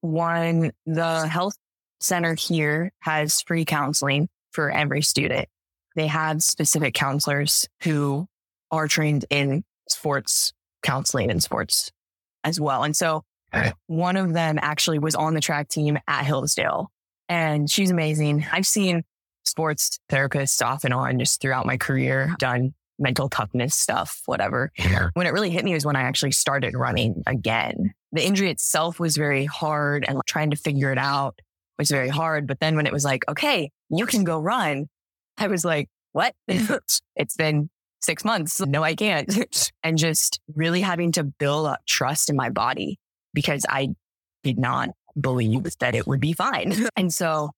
One, 0.00 0.72
the 0.86 1.28
health 1.28 1.54
center 2.00 2.34
here 2.34 2.92
has 3.00 3.42
free 3.42 3.66
counseling 3.66 4.28
for 4.52 4.70
every 4.70 5.02
student. 5.02 5.48
They 5.96 6.06
have 6.06 6.42
specific 6.42 6.94
counselors 6.94 7.68
who 7.82 8.26
are 8.70 8.88
trained 8.88 9.24
in 9.30 9.64
sports 9.88 10.52
counseling 10.82 11.30
and 11.30 11.42
sports 11.42 11.90
as 12.44 12.60
well. 12.60 12.84
And 12.84 12.96
so 12.96 13.24
one 13.86 14.16
of 14.16 14.32
them 14.32 14.58
actually 14.62 14.98
was 14.98 15.14
on 15.14 15.34
the 15.34 15.40
track 15.40 15.68
team 15.68 15.98
at 16.06 16.24
Hillsdale 16.24 16.90
and 17.28 17.70
she's 17.70 17.90
amazing. 17.90 18.46
I've 18.52 18.66
seen 18.66 19.02
sports 19.44 19.98
therapists 20.10 20.64
off 20.64 20.84
and 20.84 20.94
on 20.94 21.18
just 21.18 21.40
throughout 21.40 21.66
my 21.66 21.76
career, 21.76 22.34
done 22.38 22.74
mental 22.98 23.28
toughness 23.28 23.74
stuff, 23.74 24.22
whatever. 24.26 24.70
Yeah. 24.78 25.08
When 25.14 25.26
it 25.26 25.32
really 25.32 25.50
hit 25.50 25.64
me 25.64 25.74
was 25.74 25.86
when 25.86 25.96
I 25.96 26.02
actually 26.02 26.32
started 26.32 26.74
running 26.74 27.22
again. 27.26 27.94
The 28.12 28.24
injury 28.24 28.50
itself 28.50 29.00
was 29.00 29.16
very 29.16 29.46
hard 29.46 30.04
and 30.06 30.20
trying 30.26 30.50
to 30.50 30.56
figure 30.56 30.92
it 30.92 30.98
out 30.98 31.40
was 31.78 31.90
very 31.90 32.08
hard. 32.08 32.46
But 32.46 32.60
then 32.60 32.76
when 32.76 32.86
it 32.86 32.92
was 32.92 33.04
like, 33.04 33.24
okay, 33.28 33.70
you 33.88 34.06
can 34.06 34.24
go 34.24 34.38
run, 34.38 34.88
I 35.40 35.48
was 35.48 35.64
like, 35.64 35.88
what? 36.12 36.34
it's 36.48 37.36
been 37.36 37.70
six 38.00 38.24
months. 38.24 38.60
No, 38.60 38.82
I 38.82 38.94
can't. 38.94 39.72
and 39.82 39.98
just 39.98 40.40
really 40.54 40.80
having 40.80 41.12
to 41.12 41.24
build 41.24 41.66
up 41.66 41.80
trust 41.86 42.30
in 42.30 42.36
my 42.36 42.50
body 42.50 42.98
because 43.34 43.64
I 43.68 43.88
did 44.42 44.58
not 44.58 44.90
believe 45.20 45.66
that 45.80 45.94
it 45.94 46.06
would 46.06 46.20
be 46.20 46.32
fine. 46.32 46.74
and 46.96 47.12
so 47.12 47.50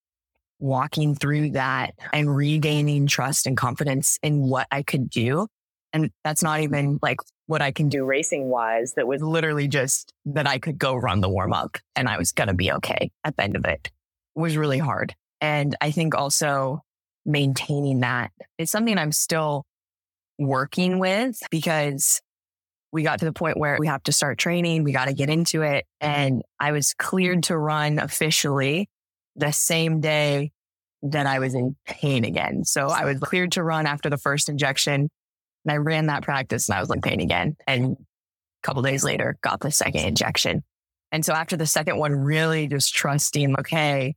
walking 0.59 1.15
through 1.15 1.51
that 1.51 1.93
and 2.13 2.33
regaining 2.33 3.07
trust 3.07 3.47
and 3.47 3.57
confidence 3.57 4.17
in 4.23 4.39
what 4.39 4.67
I 4.71 4.81
could 4.83 5.09
do. 5.09 5.47
And 5.91 6.09
that's 6.23 6.41
not 6.41 6.61
even 6.61 6.99
like 7.01 7.17
what 7.45 7.61
I 7.61 7.71
can 7.71 7.89
do 7.89 8.03
racing 8.05 8.49
wise. 8.49 8.93
That 8.93 9.07
was 9.07 9.21
literally 9.21 9.67
just 9.67 10.11
that 10.25 10.47
I 10.47 10.57
could 10.57 10.77
go 10.77 10.95
run 10.95 11.21
the 11.21 11.29
warm 11.29 11.53
up 11.53 11.77
and 11.95 12.07
I 12.07 12.17
was 12.17 12.31
going 12.31 12.47
to 12.47 12.53
be 12.53 12.71
okay 12.71 13.11
at 13.23 13.35
the 13.35 13.43
end 13.43 13.55
of 13.55 13.65
it. 13.65 13.91
it 14.35 14.39
was 14.39 14.57
really 14.57 14.79
hard. 14.79 15.13
And 15.41 15.75
I 15.81 15.91
think 15.91 16.15
also 16.15 16.81
maintaining 17.25 18.01
that 18.01 18.31
is 18.57 18.71
something 18.71 18.97
I'm 18.97 19.11
still 19.11 19.65
working 20.39 20.99
with 20.99 21.37
because 21.51 22.21
we 22.91 23.03
got 23.03 23.19
to 23.19 23.25
the 23.25 23.33
point 23.33 23.57
where 23.57 23.77
we 23.79 23.87
have 23.87 24.03
to 24.03 24.11
start 24.11 24.37
training. 24.37 24.83
We 24.83 24.91
got 24.91 25.05
to 25.05 25.13
get 25.13 25.29
into 25.29 25.61
it. 25.63 25.85
And 25.99 26.43
I 26.59 26.71
was 26.71 26.93
cleared 26.93 27.43
to 27.43 27.57
run 27.57 27.97
officially 27.97 28.87
the 29.35 29.51
same 29.51 29.99
day 29.99 30.51
that 31.01 31.25
I 31.25 31.39
was 31.39 31.55
in 31.55 31.75
pain 31.85 32.23
again. 32.23 32.63
So 32.63 32.87
I 32.87 33.05
was 33.05 33.19
cleared 33.19 33.53
to 33.53 33.63
run 33.63 33.87
after 33.87 34.09
the 34.09 34.17
first 34.17 34.47
injection 34.47 35.09
and 35.65 35.71
I 35.71 35.77
ran 35.77 36.07
that 36.07 36.23
practice 36.23 36.69
and 36.69 36.77
I 36.77 36.81
was 36.81 36.91
in 36.91 37.01
pain 37.01 37.19
again. 37.19 37.55
And 37.67 37.93
a 37.93 38.67
couple 38.67 38.81
days 38.81 39.03
later, 39.03 39.37
got 39.41 39.59
the 39.59 39.71
second 39.71 40.01
injection. 40.01 40.63
And 41.11 41.25
so 41.25 41.33
after 41.33 41.57
the 41.57 41.67
second 41.67 41.97
one, 41.97 42.13
really 42.13 42.67
just 42.67 42.93
trusting, 42.93 43.55
okay, 43.59 44.15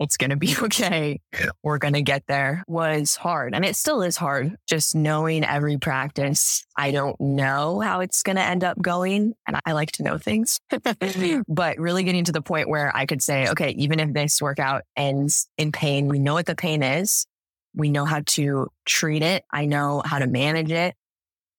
it's 0.00 0.16
going 0.16 0.30
to 0.30 0.36
be 0.36 0.56
okay. 0.62 1.20
We're 1.62 1.78
going 1.78 1.94
to 1.94 2.02
get 2.02 2.24
there 2.26 2.64
was 2.66 3.14
hard. 3.14 3.54
And 3.54 3.64
it 3.64 3.76
still 3.76 4.02
is 4.02 4.16
hard. 4.16 4.56
Just 4.66 4.94
knowing 4.94 5.44
every 5.44 5.78
practice, 5.78 6.64
I 6.76 6.90
don't 6.90 7.20
know 7.20 7.78
how 7.80 8.00
it's 8.00 8.22
going 8.22 8.36
to 8.36 8.42
end 8.42 8.64
up 8.64 8.80
going. 8.80 9.34
And 9.46 9.60
I 9.64 9.72
like 9.72 9.92
to 9.92 10.02
know 10.02 10.18
things, 10.18 10.58
mm-hmm. 10.72 11.42
but 11.48 11.78
really 11.78 12.02
getting 12.02 12.24
to 12.24 12.32
the 12.32 12.42
point 12.42 12.68
where 12.68 12.90
I 12.96 13.06
could 13.06 13.22
say, 13.22 13.48
okay, 13.50 13.70
even 13.70 14.00
if 14.00 14.12
this 14.12 14.42
workout 14.42 14.82
ends 14.96 15.48
in 15.58 15.70
pain, 15.70 16.08
we 16.08 16.18
know 16.18 16.34
what 16.34 16.46
the 16.46 16.56
pain 16.56 16.82
is. 16.82 17.26
We 17.74 17.90
know 17.90 18.04
how 18.04 18.22
to 18.26 18.68
treat 18.84 19.22
it. 19.22 19.44
I 19.52 19.66
know 19.66 20.02
how 20.04 20.18
to 20.18 20.26
manage 20.26 20.72
it. 20.72 20.96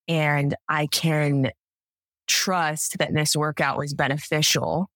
And 0.08 0.56
I 0.68 0.88
can 0.88 1.52
trust 2.28 2.98
that 2.98 3.14
this 3.14 3.36
workout 3.36 3.78
was 3.78 3.94
beneficial 3.94 4.90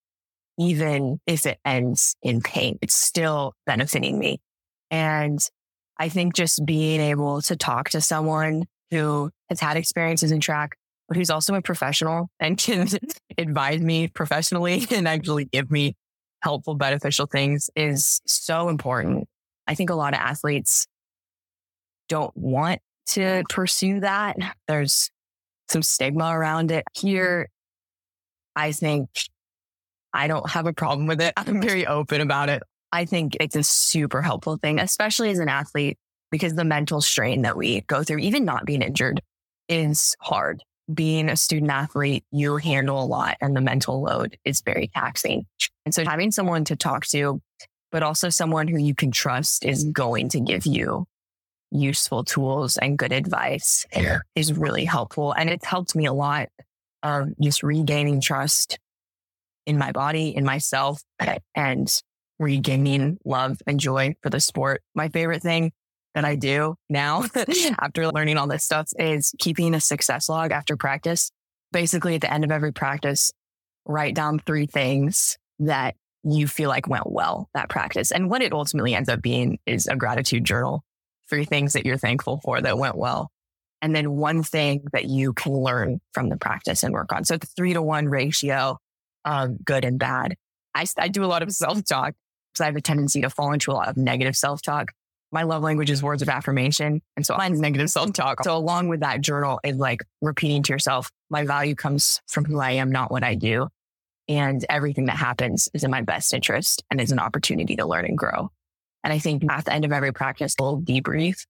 even 0.58 1.20
if 1.28 1.46
it 1.46 1.60
ends 1.66 2.16
in 2.22 2.42
pain, 2.42 2.78
it's 2.82 2.96
still 2.96 3.54
benefiting 3.66 4.18
me. 4.18 4.40
And 4.92 5.40
I 5.98 6.10
think 6.10 6.36
just 6.36 6.66
being 6.66 7.02
able 7.02 7.42
to 7.44 7.56
talk 7.56 7.90
to 7.90 8.02
someone 8.02 8.66
who 8.92 9.32
has 9.50 9.60
had 9.60 9.78
experiences 9.78 10.32
in 10.32 10.40
track, 10.40 10.78
but 11.08 11.18
who's 11.18 11.30
also 11.30 11.56
a 11.56 11.62
professional 11.62 12.30
and 12.40 12.58
can 12.60 12.88
advise 13.38 13.82
me 13.82 14.08
professionally 14.08 14.86
and 14.92 15.08
actually 15.08 15.46
give 15.46 15.72
me 15.72 15.96
helpful, 16.42 16.76
beneficial 16.76 17.26
things 17.26 17.70
is 17.76 18.22
so 18.26 18.70
important. 18.70 19.28
I 19.68 19.76
think 19.76 19.90
a 19.90 19.96
lot 19.96 20.14
of 20.14 20.20
athletes 20.20 20.86
don't 22.08 22.36
want 22.36 22.82
to 23.08 23.44
pursue 23.50 24.00
that. 24.02 24.38
There's 24.68 25.10
some 25.70 25.82
stigma 25.82 26.30
around 26.30 26.72
it. 26.72 26.84
Here, 26.94 27.50
I 28.56 28.72
think 28.72 29.10
I 30.16 30.28
don't 30.28 30.50
have 30.50 30.66
a 30.66 30.74
problem 30.74 31.08
with 31.08 31.22
it. 31.22 31.34
I'm 31.38 31.62
very 31.62 31.86
open 31.86 32.22
about 32.22 32.50
it. 32.50 32.64
I 32.92 33.06
think 33.06 33.36
it's 33.40 33.56
a 33.56 33.64
super 33.64 34.22
helpful 34.22 34.58
thing, 34.58 34.80
especially 34.80 35.30
as 35.30 35.40
an 35.40 35.50
athlete, 35.50 35.98
because 36.32 36.56
the 36.56 36.64
mental 36.64 37.02
strain 37.02 37.42
that 37.42 37.58
we 37.58 37.82
go 37.82 38.04
through, 38.04 38.20
even 38.20 38.46
not 38.46 38.66
being 38.66 38.82
injured, 38.82 39.22
is 39.68 40.16
hard. 40.22 40.64
Being 40.94 41.30
a 41.30 41.36
student 41.36 41.72
athlete, 41.72 42.24
you 42.32 42.58
handle 42.58 43.04
a 43.04 43.06
lot 43.06 43.38
and 43.42 43.56
the 43.56 43.62
mental 43.62 44.02
load 44.02 44.38
is 44.46 44.62
very 44.62 44.90
taxing. 44.94 45.46
And 45.84 45.94
so 45.94 46.06
having 46.06 46.32
someone 46.32 46.64
to 46.66 46.76
talk 46.76 47.06
to, 47.08 47.42
but 47.92 48.04
also 48.04 48.30
someone 48.30 48.68
who 48.68 48.78
you 48.78 48.94
can 48.96 49.12
trust 49.12 49.66
is 49.66 49.84
going 49.84 50.30
to 50.30 50.40
give 50.40 50.66
you 50.66 51.06
useful 51.72 52.24
tools 52.24 52.78
and 52.78 52.98
good 52.98 53.12
advice 53.12 53.86
yeah. 53.96 54.20
is 54.36 54.54
really 54.54 54.86
helpful. 54.86 55.34
And 55.34 55.50
it's 55.50 55.66
helped 55.66 55.96
me 55.96 56.06
a 56.06 56.14
lot 56.14 56.50
of 57.04 57.30
just 57.40 57.64
regaining 57.64 58.22
trust 58.22 58.78
in 59.66 59.78
my 59.78 59.92
body, 59.92 60.36
in 60.36 60.46
myself, 60.46 61.02
and 61.56 62.02
regaining 62.40 63.18
love 63.26 63.58
and 63.66 63.80
joy 63.80 64.16
for 64.22 64.30
the 64.30 64.40
sport. 64.40 64.82
My 64.94 65.10
favorite 65.10 65.42
thing 65.42 65.72
that 66.14 66.26
I 66.26 66.36
do 66.36 66.76
now 66.90 67.26
after 67.80 68.08
learning 68.08 68.38
all 68.38 68.48
this 68.48 68.64
stuff 68.64 68.90
is 68.98 69.34
keeping 69.40 69.74
a 69.74 69.82
success 69.82 70.30
log 70.30 70.52
after 70.52 70.78
practice. 70.78 71.32
Basically, 71.72 72.16
at 72.16 72.22
the 72.22 72.32
end 72.32 72.44
of 72.44 72.52
every 72.52 72.72
practice, 72.72 73.32
write 73.86 74.16
down 74.16 74.40
three 74.40 74.66
things 74.66 75.38
that 75.60 75.96
you 76.24 76.48
feel 76.48 76.70
like 76.70 76.88
went 76.88 77.10
well 77.12 77.50
that 77.54 77.70
practice. 77.70 78.12
And 78.12 78.30
what 78.30 78.42
it 78.42 78.54
ultimately 78.54 78.96
ends 78.96 79.10
up 79.10 79.22
being 79.22 79.60
is 79.66 79.88
a 79.88 79.96
gratitude 79.96 80.44
journal, 80.44 80.84
three 81.30 81.46
things 81.46 81.74
that 81.74 81.86
you're 81.86 81.98
thankful 81.98 82.40
for 82.44 82.62
that 82.62 82.78
went 82.78 82.98
well. 82.98 83.30
And 83.82 83.96
then 83.96 84.14
one 84.14 84.42
thing 84.42 84.86
that 84.94 85.06
you 85.06 85.34
can 85.34 85.54
learn 85.54 86.00
from 86.14 86.30
the 86.30 86.38
practice 86.38 86.82
and 86.82 86.94
work 86.94 87.14
on. 87.14 87.26
So 87.26 87.38
the 87.38 87.46
three 87.46 87.74
to 87.74 87.82
one 87.82 88.08
ratio 88.08 88.80
of 89.26 89.64
good 89.66 89.84
and 89.84 90.00
bad. 90.00 90.36
I, 90.74 90.86
I 90.98 91.08
do 91.08 91.24
a 91.24 91.28
lot 91.28 91.44
of 91.44 91.52
self 91.52 91.84
talk 91.84 92.14
because 92.54 92.62
I 92.62 92.66
have 92.66 92.76
a 92.76 92.82
tendency 92.82 93.22
to 93.22 93.30
fall 93.30 93.52
into 93.52 93.72
a 93.72 93.74
lot 93.74 93.90
of 93.90 93.98
negative 93.98 94.36
self 94.36 94.62
talk. 94.62 94.92
My 95.32 95.44
love 95.44 95.64
language 95.64 95.90
is 95.90 96.04
words 96.04 96.22
of 96.22 96.30
affirmation. 96.30 97.02
And 97.16 97.26
so 97.26 97.36
mine's 97.36 97.60
negative 97.62 97.90
self 97.90 98.14
talk. 98.14 98.44
So 98.44 98.56
along 98.56 98.88
with 98.90 99.02
that 99.02 99.22
journal 99.22 99.60
is 99.64 99.78
like 99.78 100.04
repeating 100.22 100.64
to 100.64 100.74
yourself, 100.74 101.12
my 101.30 101.46
value 101.46 101.76
comes 101.76 102.22
from 102.28 102.46
who 102.46 102.60
I 102.60 102.72
am, 102.72 102.92
not 102.92 103.12
what 103.12 103.24
I 103.24 103.36
do. 103.36 103.68
And 104.28 104.66
everything 104.70 105.06
that 105.06 105.18
happens 105.18 105.70
is 105.74 105.84
in 105.84 105.92
my 105.92 106.02
best 106.02 106.34
interest 106.34 106.84
and 106.90 107.00
is 107.00 107.12
an 107.12 107.20
opportunity 107.20 107.76
to 107.76 107.86
learn 107.86 108.06
and 108.06 108.18
grow. 108.18 108.50
And 109.04 109.14
I 109.14 109.20
think 109.20 109.44
at 109.52 109.66
the 109.66 109.74
end 109.74 109.86
of 109.86 109.92
every 109.92 110.14
practice, 110.14 110.56
a 110.60 110.64
little 110.64 110.82
debrief 110.82 111.46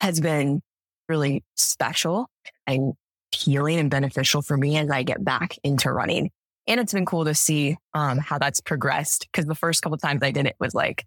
has 0.00 0.20
been 0.20 0.60
really 1.08 1.44
special 1.54 2.28
and 2.66 2.94
healing 3.36 3.78
and 3.78 3.90
beneficial 3.90 4.42
for 4.42 4.56
me 4.56 4.76
as 4.76 4.90
I 4.90 5.02
get 5.02 5.24
back 5.24 5.56
into 5.62 5.90
running. 5.92 6.30
And 6.66 6.80
it's 6.80 6.92
been 6.92 7.06
cool 7.06 7.24
to 7.24 7.34
see 7.34 7.76
um, 7.94 8.18
how 8.18 8.38
that's 8.38 8.60
progressed 8.60 9.28
because 9.30 9.46
the 9.46 9.54
first 9.54 9.82
couple 9.82 9.98
times 9.98 10.22
I 10.22 10.32
did 10.32 10.46
it 10.46 10.56
was 10.58 10.74
like, 10.74 11.04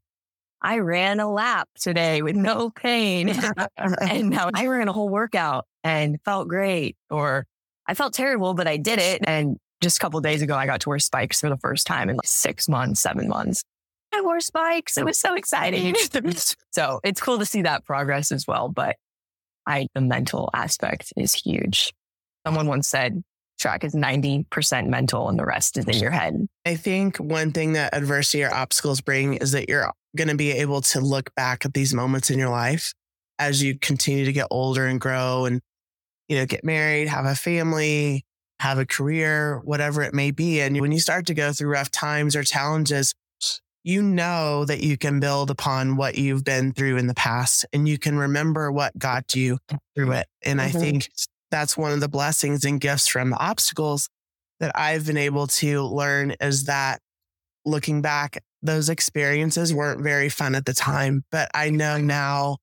I 0.62 0.80
ran 0.80 1.20
a 1.20 1.32
lap 1.32 1.70
today 1.80 2.22
with 2.22 2.36
no 2.36 2.70
pain. 2.70 3.30
and 3.78 4.30
now 4.30 4.50
I 4.54 4.68
ran 4.68 4.88
a 4.88 4.94
whole 4.94 5.10
workout 5.10 5.66
and 5.84 6.20
felt 6.24 6.48
great. 6.48 6.96
Or 7.10 7.46
I 7.88 7.94
felt 7.94 8.14
terrible, 8.14 8.54
but 8.54 8.68
I 8.68 8.78
did 8.78 9.00
it. 9.00 9.22
And 9.26 9.58
just 9.82 9.98
a 9.98 10.00
couple 10.00 10.20
days 10.22 10.42
ago, 10.42 10.56
I 10.56 10.66
got 10.66 10.82
to 10.82 10.90
wear 10.90 11.00
spikes 11.00 11.42
for 11.42 11.50
the 11.50 11.58
first 11.58 11.88
time 11.88 12.10
in 12.10 12.18
like 12.18 12.28
six 12.28 12.68
months, 12.68 13.02
seven 13.02 13.28
months. 13.28 13.64
I 14.14 14.22
wore 14.22 14.40
spikes. 14.40 14.98
It 14.98 15.06
was 15.06 15.18
so 15.18 15.36
exciting. 15.36 15.96
so 16.72 17.00
it's 17.04 17.22
cool 17.22 17.40
to 17.40 17.46
see 17.46 17.62
that 17.62 17.86
progress 17.86 18.32
as 18.32 18.48
well. 18.48 18.70
But 18.70 18.96
I, 19.66 19.88
the 19.94 20.02
mental 20.02 20.50
aspect 20.54 21.14
is 21.16 21.34
huge. 21.34 21.94
Someone 22.50 22.68
once 22.68 22.88
said, 22.88 23.24
track 23.60 23.84
is 23.84 23.94
90% 23.94 24.88
mental 24.88 25.30
and 25.30 25.38
the 25.38 25.46
rest 25.46 25.78
is 25.78 25.86
in 25.86 26.00
your 26.00 26.10
head. 26.10 26.48
I 26.66 26.76
think 26.76 27.18
one 27.18 27.52
thing 27.52 27.74
that 27.74 27.94
adversity 27.94 28.44
or 28.44 28.52
obstacles 28.52 29.02
bring 29.02 29.36
is 29.36 29.52
that 29.52 29.70
you're 29.70 29.92
going 30.18 30.30
to 30.30 30.36
be 30.36 30.52
able 30.52 30.82
to 30.82 31.00
look 31.00 31.36
back 31.36 31.64
at 31.64 31.76
these 31.76 31.94
moments 31.94 32.32
in 32.32 32.40
your 32.40 32.50
life 32.50 32.94
as 33.38 33.62
you 33.62 33.78
continue 33.78 34.26
to 34.26 34.34
get 34.34 34.48
older 34.50 34.88
and 34.88 35.00
grow 35.00 35.46
and, 35.46 35.62
you 36.28 36.38
know, 36.38 36.48
get 36.48 36.64
married, 36.64 37.08
have 37.08 37.26
a 37.26 37.36
family, 37.36 38.26
have 38.60 38.80
a 38.80 38.86
career, 38.86 39.60
whatever 39.64 40.02
it 40.02 40.14
may 40.14 40.32
be. 40.32 40.60
And 40.60 40.82
when 40.82 40.92
you 40.92 41.00
start 41.00 41.28
to 41.28 41.36
go 41.36 41.54
through 41.54 41.70
rough 41.70 41.92
times 41.92 42.36
or 42.36 42.44
challenges, 42.44 43.14
you 43.84 44.02
know 44.02 44.66
that 44.66 44.82
you 44.82 44.98
can 44.98 45.20
build 45.20 45.52
upon 45.52 45.96
what 45.96 46.18
you've 46.18 46.44
been 46.44 46.74
through 46.74 46.98
in 46.98 47.08
the 47.08 47.14
past 47.14 47.66
and 47.72 47.88
you 47.88 47.98
can 47.98 48.18
remember 48.18 48.72
what 48.72 48.98
got 48.98 49.36
you 49.36 49.60
through 49.96 50.14
it. 50.14 50.28
And 50.44 50.60
mm-hmm. 50.60 50.78
I 50.78 50.80
think 50.80 51.10
that's 51.52 51.78
one 51.78 51.92
of 51.92 52.00
the 52.00 52.10
blessings 52.10 52.64
and 52.66 52.80
gifts 52.80 53.08
from 53.08 53.32
the 53.32 53.38
obstacles 53.38 54.10
that 54.60 54.72
I've 54.76 55.06
been 55.06 55.18
able 55.18 55.48
to 55.48 55.84
learn 55.84 56.36
is 56.42 56.66
that 56.66 57.00
looking 57.66 58.02
back, 58.02 58.44
those 58.62 58.90
experiences 58.90 59.74
weren't 59.74 60.02
very 60.02 60.30
fun 60.30 60.56
at 60.56 60.66
the 60.66 60.74
time, 60.74 61.24
but 61.32 61.50
I 61.54 61.70
know 61.70 61.98
now 61.98 62.58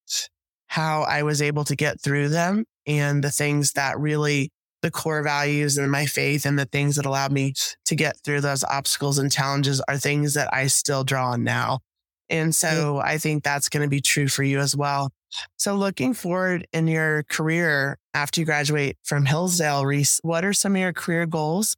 how 0.69 1.03
I 1.03 1.23
was 1.23 1.41
able 1.41 1.65
to 1.65 1.77
get 1.77 2.01
through 2.01 2.29
them 2.29 2.65
and 2.87 3.23
the 3.25 3.31
things 3.31 3.73
that 3.73 3.99
really 3.99 4.51
the 4.83 4.91
core 4.91 5.23
values 5.23 5.79
and 5.79 5.91
my 5.91 6.07
faith 6.07 6.45
and 6.45 6.59
the 6.59 6.67
things 6.67 6.97
that 6.97 7.07
allowed 7.07 7.33
me 7.33 7.55
to 7.87 7.97
get 7.97 8.17
through 8.25 8.43
those 8.43 8.63
obstacles 8.65 9.19
and 9.19 9.33
challenges 9.33 9.81
are 9.89 9.97
things 9.97 10.35
that 10.35 10.53
I 10.53 10.67
still 10.67 11.03
draw 11.03 11.31
on 11.31 11.45
now. 11.45 11.81
And 12.29 12.55
so 12.55 12.99
I 12.99 13.19
think 13.19 13.43
that's 13.43 13.69
going 13.69 13.83
to 13.83 13.89
be 13.89 14.01
true 14.01 14.29
for 14.29 14.43
you 14.43 14.59
as 14.59 14.77
well. 14.77 15.11
So 15.57 15.75
looking 15.75 16.15
forward 16.15 16.67
in 16.73 16.87
your 16.87 17.25
career 17.25 17.99
after 18.15 18.41
you 18.41 18.45
graduate 18.47 18.97
from 19.03 19.27
Hillsdale, 19.27 19.85
Reese, 19.85 20.21
what 20.23 20.45
are 20.45 20.53
some 20.53 20.75
of 20.75 20.81
your 20.81 20.93
career 20.93 21.27
goals? 21.27 21.77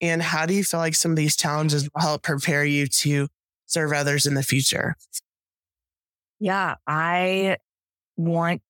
And 0.00 0.22
how 0.22 0.46
do 0.46 0.54
you 0.54 0.64
feel 0.64 0.80
like 0.80 0.94
some 0.94 1.12
of 1.12 1.16
these 1.16 1.36
challenges 1.36 1.88
will 1.94 2.02
help 2.02 2.22
prepare 2.22 2.64
you 2.64 2.86
to 2.86 3.28
serve 3.66 3.92
others 3.92 4.26
in 4.26 4.34
the 4.34 4.42
future? 4.42 4.96
Yeah, 6.40 6.74
I 6.86 7.56
want 8.16 8.62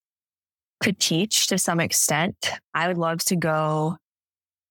to 0.82 0.92
teach 0.92 1.48
to 1.48 1.58
some 1.58 1.80
extent. 1.80 2.50
I 2.72 2.88
would 2.88 2.98
love 2.98 3.24
to 3.26 3.36
go 3.36 3.96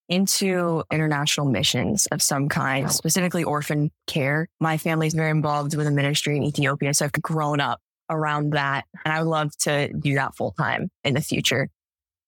into 0.10 0.84
international 0.92 1.48
missions 1.48 2.06
of 2.12 2.22
some 2.22 2.50
kind, 2.50 2.92
specifically 2.92 3.44
orphan 3.44 3.90
care. 4.06 4.48
My 4.60 4.78
family's 4.78 5.14
very 5.14 5.32
involved 5.32 5.76
with 5.76 5.88
a 5.88 5.92
ministry 5.92 6.38
in 6.38 6.44
Ethiopia. 6.44 6.94
So 6.94 7.06
I've 7.06 7.12
grown 7.14 7.60
up 7.60 7.80
around 8.14 8.54
that. 8.54 8.86
And 9.06 9.14
I 9.14 9.20
would 9.22 9.30
love 9.30 9.56
to 9.60 9.92
do 9.94 10.16
that 10.16 10.36
full 10.36 10.52
time 10.52 10.90
in 11.04 11.14
the 11.14 11.22
future. 11.22 11.70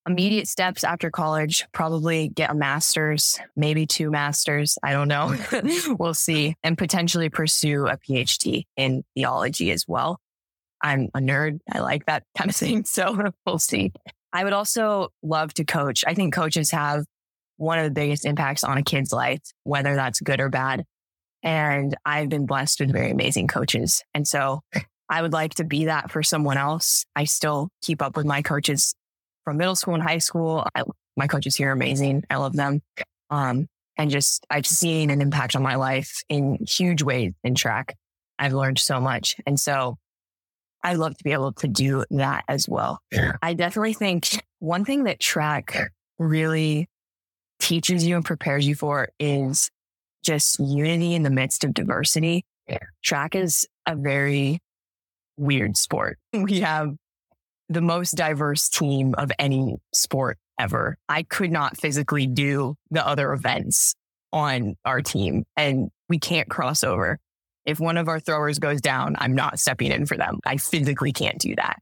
Immediate 0.08 0.48
steps 0.48 0.84
after 0.84 1.10
college, 1.10 1.66
probably 1.72 2.28
get 2.28 2.52
a 2.52 2.54
master's, 2.54 3.40
maybe 3.56 3.88
two 3.88 4.12
masters. 4.12 4.78
I 4.84 4.94
don't 4.94 5.08
know. 5.08 5.36
we'll 6.00 6.14
see. 6.14 6.56
And 6.64 6.78
potentially 6.78 7.30
pursue 7.30 7.88
a 7.88 7.98
PhD 7.98 8.66
in 8.78 9.04
theology 9.16 9.72
as 9.72 9.86
well. 9.88 10.20
I'm 10.82 11.10
a 11.16 11.20
nerd. 11.20 11.60
I 11.72 11.80
like 11.80 12.06
that 12.06 12.24
kind 12.38 12.50
of 12.50 12.56
thing. 12.56 12.86
So 12.86 13.32
we'll 13.46 13.58
see. 13.58 13.92
I 14.32 14.44
would 14.44 14.54
also 14.54 15.10
love 15.24 15.54
to 15.56 15.64
coach. 15.64 16.04
I 16.06 16.14
think 16.14 16.34
coaches 16.34 16.72
have 16.72 17.06
one 17.58 17.80
of 17.80 17.86
the 17.86 17.92
biggest 17.92 18.26
impacts 18.26 18.64
on 18.64 18.78
a 18.78 18.84
kid's 18.84 19.12
life, 19.12 19.42
whether 19.64 19.96
that's 19.96 20.20
good 20.20 20.40
or 20.40 20.50
bad. 20.50 20.84
And 21.42 21.96
I've 22.06 22.30
been 22.30 22.46
blessed 22.46 22.80
with 22.80 22.92
very 22.92 23.12
amazing 23.12 23.48
coaches. 23.48 24.04
And 24.14 24.28
so 24.28 24.62
I 25.10 25.22
would 25.22 25.34
like 25.34 25.56
to 25.56 25.64
be 25.64 25.86
that 25.86 26.12
for 26.12 26.24
someone 26.24 26.58
else. 26.58 27.06
I 27.16 27.26
still 27.26 27.70
keep 27.82 28.02
up 28.02 28.18
with 28.18 28.26
my 28.26 28.42
coaches 28.42 28.96
from 29.44 29.58
middle 29.58 29.76
school 29.76 29.94
and 29.94 30.04
high 30.04 30.18
school. 30.18 30.68
I, 30.76 30.84
my 31.16 31.28
coaches 31.28 31.56
here 31.56 31.70
are 31.70 31.74
amazing. 31.74 32.24
I 32.30 32.38
love 32.38 32.54
them. 32.54 32.82
Um, 33.30 33.68
and 33.98 34.10
just 34.10 34.46
I've 34.50 34.66
seen 34.66 35.10
an 35.10 35.22
impact 35.22 35.56
on 35.56 35.64
my 35.64 35.76
life 35.76 36.24
in 36.28 36.58
huge 36.68 37.02
ways 37.04 37.34
in 37.44 37.56
track. 37.56 37.96
I've 38.38 38.54
learned 38.54 38.80
so 38.80 39.00
much. 39.00 39.36
And 39.46 39.60
so 39.60 39.98
I 40.84 40.94
love 40.96 41.18
to 41.18 41.24
be 41.24 41.32
able 41.32 41.54
to 41.54 41.68
do 41.68 42.04
that 42.12 42.44
as 42.48 42.68
well. 42.68 43.00
Yeah. 43.12 43.34
I 43.42 43.54
definitely 43.54 43.94
think 43.94 44.44
one 44.60 44.86
thing 44.86 45.06
that 45.06 45.20
track 45.20 45.78
really 46.20 46.88
teaches 47.60 48.06
you 48.06 48.16
and 48.16 48.26
prepares 48.26 48.68
you 48.68 48.76
for 48.76 49.10
is 49.20 49.70
just 50.24 50.60
unity 50.60 51.16
in 51.16 51.24
the 51.24 51.30
midst 51.30 51.64
of 51.64 51.74
diversity. 51.74 52.44
Yeah. 52.68 52.80
Track 53.04 53.36
is 53.36 53.68
a 53.88 53.96
very 53.96 54.60
weird 55.38 55.78
sport. 55.78 56.18
We 56.34 56.62
have 56.62 56.96
the 57.70 57.82
most 57.82 58.12
diverse 58.12 58.70
team 58.70 59.16
of 59.18 59.32
any 59.40 59.78
sport 59.94 60.38
ever. 60.60 60.98
I 61.10 61.24
could 61.24 61.52
not 61.52 61.78
physically 61.78 62.28
do 62.28 62.76
the 62.92 63.06
other 63.06 63.34
events 63.34 63.96
on 64.32 64.76
our 64.86 65.02
team 65.02 65.46
and 65.58 65.90
we 66.10 66.20
can't 66.20 66.50
cross 66.50 66.84
over. 66.84 67.18
If 67.66 67.80
one 67.80 67.98
of 67.98 68.08
our 68.08 68.20
throwers 68.20 68.60
goes 68.60 68.82
down, 68.82 69.16
I'm 69.18 69.34
not 69.34 69.60
stepping 69.60 69.92
in 69.92 70.06
for 70.06 70.18
them. 70.18 70.40
I 70.46 70.58
physically 70.58 71.12
can't 71.12 71.40
do 71.40 71.56
that. 71.56 71.80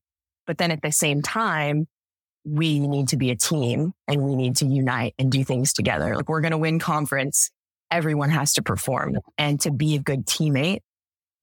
But 0.48 0.58
then 0.58 0.72
at 0.72 0.82
the 0.82 0.92
same 0.92 1.22
time, 1.22 1.88
we 2.46 2.80
need 2.80 3.10
to 3.10 3.18
be 3.18 3.32
a 3.32 3.36
team 3.36 3.94
and 4.08 4.22
we 4.22 4.36
need 4.36 4.58
to 4.58 4.66
unite 4.66 5.14
and 5.18 5.32
do 5.32 5.44
things 5.44 5.74
together. 5.74 6.16
Like 6.16 6.30
we're 6.30 6.42
going 6.42 6.52
to 6.52 6.58
win 6.58 6.80
conference. 6.80 7.50
Everyone 7.92 8.30
has 8.30 8.54
to 8.54 8.62
perform 8.62 9.18
and 9.38 9.60
to 9.62 9.72
be 9.72 9.96
a 9.96 10.00
good 10.00 10.26
teammate. 10.26 10.80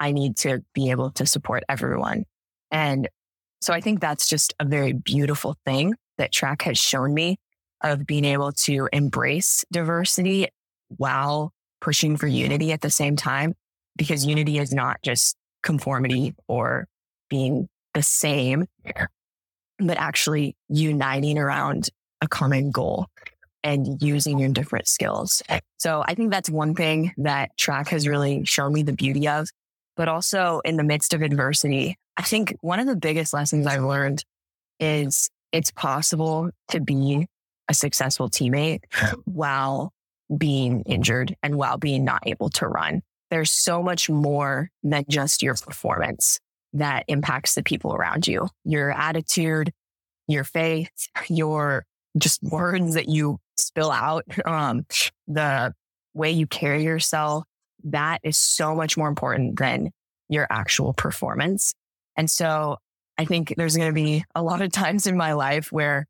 I 0.00 0.12
need 0.12 0.36
to 0.38 0.64
be 0.74 0.90
able 0.90 1.10
to 1.12 1.26
support 1.26 1.62
everyone. 1.68 2.24
And 2.70 3.08
so 3.60 3.74
I 3.74 3.80
think 3.80 4.00
that's 4.00 4.28
just 4.28 4.54
a 4.58 4.64
very 4.64 4.94
beautiful 4.94 5.56
thing 5.66 5.94
that 6.18 6.32
track 6.32 6.62
has 6.62 6.78
shown 6.78 7.14
me 7.14 7.36
of 7.82 8.06
being 8.06 8.24
able 8.24 8.52
to 8.52 8.88
embrace 8.92 9.64
diversity 9.70 10.48
while 10.96 11.52
pushing 11.80 12.16
for 12.16 12.26
unity 12.26 12.72
at 12.72 12.80
the 12.80 12.90
same 12.90 13.16
time 13.16 13.54
because 13.96 14.26
unity 14.26 14.58
is 14.58 14.72
not 14.72 14.96
just 15.02 15.36
conformity 15.62 16.34
or 16.48 16.86
being 17.28 17.68
the 17.94 18.02
same, 18.02 18.66
but 19.78 19.98
actually 19.98 20.56
uniting 20.68 21.38
around 21.38 21.88
a 22.20 22.28
common 22.28 22.70
goal 22.70 23.06
and 23.62 24.02
using 24.02 24.38
your 24.38 24.48
different 24.50 24.88
skills. 24.88 25.42
So 25.78 26.02
I 26.06 26.14
think 26.14 26.30
that's 26.30 26.48
one 26.48 26.74
thing 26.74 27.12
that 27.18 27.56
track 27.56 27.88
has 27.88 28.08
really 28.08 28.44
shown 28.44 28.72
me 28.72 28.82
the 28.82 28.92
beauty 28.92 29.28
of, 29.28 29.48
but 30.00 30.08
also 30.08 30.62
in 30.64 30.78
the 30.78 30.82
midst 30.82 31.12
of 31.12 31.20
adversity, 31.20 31.94
I 32.16 32.22
think 32.22 32.56
one 32.62 32.80
of 32.80 32.86
the 32.86 32.96
biggest 32.96 33.34
lessons 33.34 33.66
I've 33.66 33.84
learned 33.84 34.24
is 34.78 35.28
it's 35.52 35.70
possible 35.72 36.48
to 36.68 36.80
be 36.80 37.26
a 37.68 37.74
successful 37.74 38.30
teammate 38.30 38.80
while 39.26 39.92
being 40.34 40.84
injured 40.86 41.36
and 41.42 41.56
while 41.56 41.76
being 41.76 42.02
not 42.02 42.22
able 42.24 42.48
to 42.48 42.66
run. 42.66 43.02
there's 43.30 43.50
so 43.50 43.82
much 43.82 44.08
more 44.08 44.70
than 44.82 45.04
just 45.06 45.42
your 45.42 45.54
performance 45.54 46.40
that 46.72 47.04
impacts 47.06 47.54
the 47.54 47.62
people 47.62 47.94
around 47.94 48.26
you. 48.26 48.48
Your 48.64 48.90
attitude, 48.90 49.70
your 50.26 50.44
faith, 50.44 50.88
your 51.28 51.84
just 52.16 52.42
words 52.42 52.94
that 52.94 53.10
you 53.10 53.36
spill 53.58 53.90
out, 53.90 54.24
um, 54.46 54.86
the 55.28 55.74
way 56.14 56.30
you 56.30 56.46
carry 56.46 56.84
yourself, 56.84 57.44
that 57.84 58.20
is 58.22 58.38
so 58.38 58.74
much 58.74 58.96
more 58.96 59.08
important 59.08 59.58
than 59.58 59.90
your 60.28 60.46
actual 60.50 60.92
performance. 60.92 61.74
And 62.16 62.30
so 62.30 62.78
I 63.18 63.24
think 63.24 63.54
there's 63.56 63.76
going 63.76 63.90
to 63.90 63.94
be 63.94 64.24
a 64.34 64.42
lot 64.42 64.62
of 64.62 64.72
times 64.72 65.06
in 65.06 65.16
my 65.16 65.32
life 65.34 65.70
where 65.72 66.06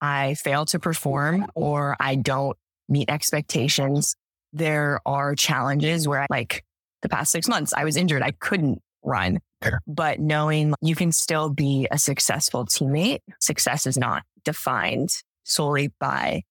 I 0.00 0.34
fail 0.34 0.64
to 0.66 0.78
perform 0.78 1.46
or 1.54 1.96
I 1.98 2.14
don't 2.16 2.56
meet 2.88 3.10
expectations. 3.10 4.16
There 4.52 5.00
are 5.04 5.34
challenges 5.34 6.06
where, 6.06 6.26
like 6.30 6.64
the 7.02 7.08
past 7.08 7.32
six 7.32 7.48
months, 7.48 7.72
I 7.76 7.84
was 7.84 7.96
injured. 7.96 8.22
I 8.22 8.32
couldn't 8.32 8.80
run. 9.02 9.40
But 9.86 10.20
knowing 10.20 10.74
you 10.82 10.94
can 10.94 11.10
still 11.10 11.48
be 11.48 11.88
a 11.90 11.98
successful 11.98 12.66
teammate, 12.66 13.20
success 13.40 13.86
is 13.86 13.96
not 13.96 14.24
defined 14.44 15.10
solely 15.44 15.92
by 15.98 16.42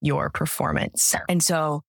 your 0.00 0.28
performance. 0.30 1.14
And 1.28 1.42
so 1.42 1.82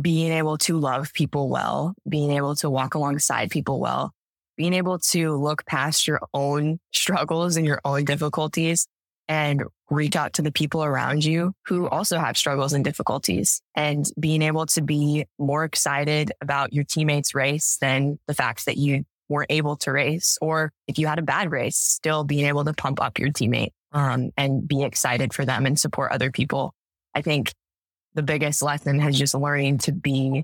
being 0.00 0.32
able 0.32 0.58
to 0.58 0.78
love 0.78 1.12
people 1.12 1.48
well, 1.48 1.94
being 2.08 2.30
able 2.30 2.54
to 2.56 2.68
walk 2.68 2.94
alongside 2.94 3.50
people 3.50 3.80
well, 3.80 4.12
being 4.56 4.74
able 4.74 4.98
to 4.98 5.34
look 5.36 5.64
past 5.66 6.06
your 6.06 6.20
own 6.34 6.78
struggles 6.92 7.56
and 7.56 7.66
your 7.66 7.80
own 7.84 8.04
difficulties 8.04 8.86
and 9.28 9.64
reach 9.90 10.16
out 10.16 10.34
to 10.34 10.42
the 10.42 10.52
people 10.52 10.84
around 10.84 11.24
you 11.24 11.52
who 11.66 11.88
also 11.88 12.18
have 12.18 12.36
struggles 12.36 12.72
and 12.72 12.84
difficulties 12.84 13.60
and 13.74 14.06
being 14.18 14.42
able 14.42 14.66
to 14.66 14.82
be 14.82 15.26
more 15.38 15.64
excited 15.64 16.32
about 16.40 16.72
your 16.72 16.84
teammates 16.84 17.34
race 17.34 17.76
than 17.80 18.18
the 18.26 18.34
fact 18.34 18.66
that 18.66 18.76
you 18.76 19.04
weren't 19.28 19.50
able 19.50 19.76
to 19.76 19.90
race 19.90 20.38
or 20.40 20.72
if 20.86 20.98
you 20.98 21.06
had 21.06 21.18
a 21.18 21.22
bad 21.22 21.50
race, 21.50 21.76
still 21.76 22.24
being 22.24 22.46
able 22.46 22.64
to 22.64 22.72
pump 22.72 23.00
up 23.00 23.18
your 23.18 23.30
teammate 23.30 23.72
um, 23.92 24.30
and 24.36 24.66
be 24.66 24.82
excited 24.82 25.34
for 25.34 25.44
them 25.44 25.66
and 25.66 25.78
support 25.78 26.12
other 26.12 26.30
people. 26.30 26.72
I 27.14 27.22
think 27.22 27.52
the 28.16 28.22
biggest 28.22 28.62
lesson 28.62 28.98
has 28.98 29.16
just 29.16 29.34
learning 29.34 29.78
to 29.78 29.92
be 29.92 30.42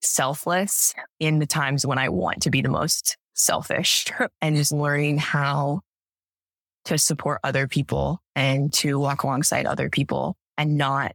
selfless 0.00 0.94
in 1.18 1.40
the 1.40 1.46
times 1.46 1.84
when 1.84 1.98
I 1.98 2.08
want 2.08 2.42
to 2.42 2.50
be 2.50 2.62
the 2.62 2.68
most 2.68 3.16
selfish 3.34 4.06
and 4.40 4.56
just 4.56 4.72
learning 4.72 5.18
how 5.18 5.80
to 6.86 6.96
support 6.96 7.40
other 7.42 7.66
people 7.66 8.20
and 8.36 8.72
to 8.74 8.98
walk 8.98 9.24
alongside 9.24 9.66
other 9.66 9.90
people 9.90 10.36
and 10.56 10.78
not 10.78 11.12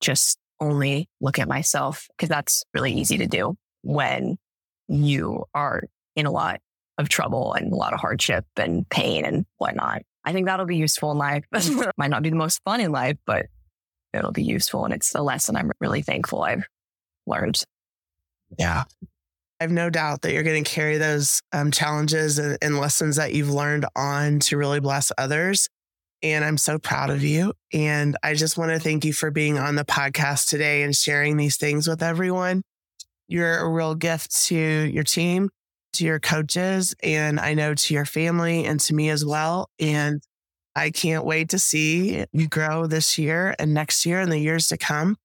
just 0.00 0.38
only 0.60 1.08
look 1.20 1.38
at 1.38 1.48
myself 1.48 2.08
because 2.16 2.28
that's 2.28 2.62
really 2.72 2.92
easy 2.92 3.18
to 3.18 3.26
do 3.26 3.56
when 3.82 4.38
you 4.88 5.44
are 5.52 5.82
in 6.16 6.26
a 6.26 6.30
lot 6.30 6.60
of 6.96 7.08
trouble 7.08 7.52
and 7.54 7.72
a 7.72 7.76
lot 7.76 7.92
of 7.92 8.00
hardship 8.00 8.46
and 8.56 8.88
pain 8.88 9.24
and 9.24 9.44
whatnot. 9.58 10.02
I 10.24 10.32
think 10.32 10.46
that'll 10.46 10.64
be 10.64 10.76
useful 10.76 11.10
in 11.10 11.18
life. 11.18 11.44
Might 11.98 12.10
not 12.10 12.22
be 12.22 12.30
the 12.30 12.36
most 12.36 12.62
fun 12.64 12.80
in 12.80 12.92
life, 12.92 13.16
but 13.26 13.46
it'll 14.16 14.32
be 14.32 14.42
useful. 14.42 14.84
And 14.84 14.94
it's 14.94 15.14
a 15.14 15.22
lesson 15.22 15.56
I'm 15.56 15.70
really 15.80 16.02
thankful 16.02 16.42
I've 16.42 16.64
learned. 17.26 17.62
Yeah. 18.58 18.84
I 19.60 19.64
have 19.64 19.70
no 19.70 19.88
doubt 19.88 20.22
that 20.22 20.32
you're 20.32 20.42
going 20.42 20.64
to 20.64 20.70
carry 20.70 20.98
those 20.98 21.40
um, 21.52 21.70
challenges 21.70 22.38
and, 22.38 22.58
and 22.60 22.78
lessons 22.78 23.16
that 23.16 23.34
you've 23.34 23.50
learned 23.50 23.86
on 23.94 24.40
to 24.40 24.56
really 24.56 24.80
bless 24.80 25.12
others. 25.16 25.68
And 26.22 26.44
I'm 26.44 26.58
so 26.58 26.78
proud 26.78 27.10
of 27.10 27.22
you. 27.22 27.52
And 27.72 28.16
I 28.22 28.34
just 28.34 28.58
want 28.58 28.72
to 28.72 28.78
thank 28.78 29.04
you 29.04 29.12
for 29.12 29.30
being 29.30 29.58
on 29.58 29.76
the 29.76 29.84
podcast 29.84 30.48
today 30.48 30.82
and 30.82 30.94
sharing 30.94 31.36
these 31.36 31.56
things 31.56 31.86
with 31.86 32.02
everyone. 32.02 32.62
You're 33.28 33.58
a 33.58 33.68
real 33.68 33.94
gift 33.94 34.44
to 34.46 34.56
your 34.56 35.04
team, 35.04 35.50
to 35.94 36.04
your 36.04 36.18
coaches, 36.20 36.94
and 37.02 37.38
I 37.38 37.54
know 37.54 37.74
to 37.74 37.94
your 37.94 38.04
family 38.04 38.64
and 38.64 38.80
to 38.80 38.94
me 38.94 39.08
as 39.10 39.24
well. 39.24 39.68
And 39.78 40.20
I 40.76 40.90
can't 40.90 41.24
wait 41.24 41.50
to 41.50 41.58
see 41.58 42.24
you 42.32 42.48
grow 42.48 42.86
this 42.86 43.16
year 43.18 43.54
and 43.58 43.72
next 43.72 44.04
year 44.04 44.20
and 44.20 44.30
the 44.30 44.38
years 44.38 44.68
to 44.68 44.76
come. 44.76 45.16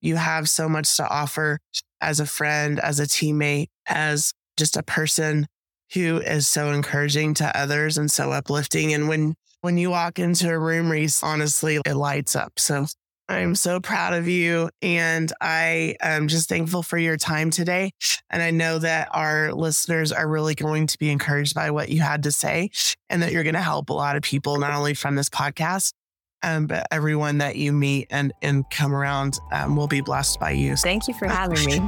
You 0.00 0.16
have 0.16 0.48
so 0.48 0.68
much 0.68 0.96
to 0.96 1.08
offer 1.08 1.58
as 2.00 2.20
a 2.20 2.26
friend, 2.26 2.78
as 2.80 3.00
a 3.00 3.04
teammate, 3.04 3.68
as 3.86 4.32
just 4.56 4.76
a 4.76 4.82
person 4.82 5.46
who 5.92 6.18
is 6.18 6.48
so 6.48 6.72
encouraging 6.72 7.34
to 7.34 7.56
others 7.58 7.98
and 7.98 8.10
so 8.10 8.32
uplifting. 8.32 8.92
And 8.92 9.08
when 9.08 9.34
when 9.60 9.78
you 9.78 9.90
walk 9.90 10.18
into 10.18 10.50
a 10.50 10.58
room, 10.58 10.90
Reese, 10.90 11.22
honestly, 11.22 11.80
it 11.86 11.94
lights 11.94 12.36
up. 12.36 12.58
So 12.58 12.86
I'm 13.28 13.54
so 13.54 13.80
proud 13.80 14.14
of 14.14 14.28
you. 14.28 14.70
And 14.82 15.32
I 15.40 15.96
am 16.00 16.28
just 16.28 16.48
thankful 16.48 16.82
for 16.82 16.98
your 16.98 17.16
time 17.16 17.50
today. 17.50 17.92
And 18.30 18.42
I 18.42 18.50
know 18.50 18.78
that 18.78 19.08
our 19.12 19.52
listeners 19.52 20.12
are 20.12 20.28
really 20.28 20.54
going 20.54 20.86
to 20.88 20.98
be 20.98 21.10
encouraged 21.10 21.54
by 21.54 21.70
what 21.70 21.88
you 21.88 22.00
had 22.00 22.24
to 22.24 22.32
say 22.32 22.70
and 23.08 23.22
that 23.22 23.32
you're 23.32 23.42
going 23.42 23.54
to 23.54 23.62
help 23.62 23.90
a 23.90 23.94
lot 23.94 24.16
of 24.16 24.22
people, 24.22 24.58
not 24.58 24.72
only 24.72 24.94
from 24.94 25.14
this 25.14 25.30
podcast, 25.30 25.92
um, 26.42 26.66
but 26.66 26.86
everyone 26.90 27.38
that 27.38 27.56
you 27.56 27.72
meet 27.72 28.08
and, 28.10 28.32
and 28.42 28.68
come 28.70 28.94
around 28.94 29.38
um, 29.52 29.76
will 29.76 29.88
be 29.88 30.02
blessed 30.02 30.38
by 30.38 30.50
you. 30.50 30.76
Thank 30.76 31.08
you 31.08 31.14
for 31.14 31.26
having 31.26 31.64
me. 31.64 31.80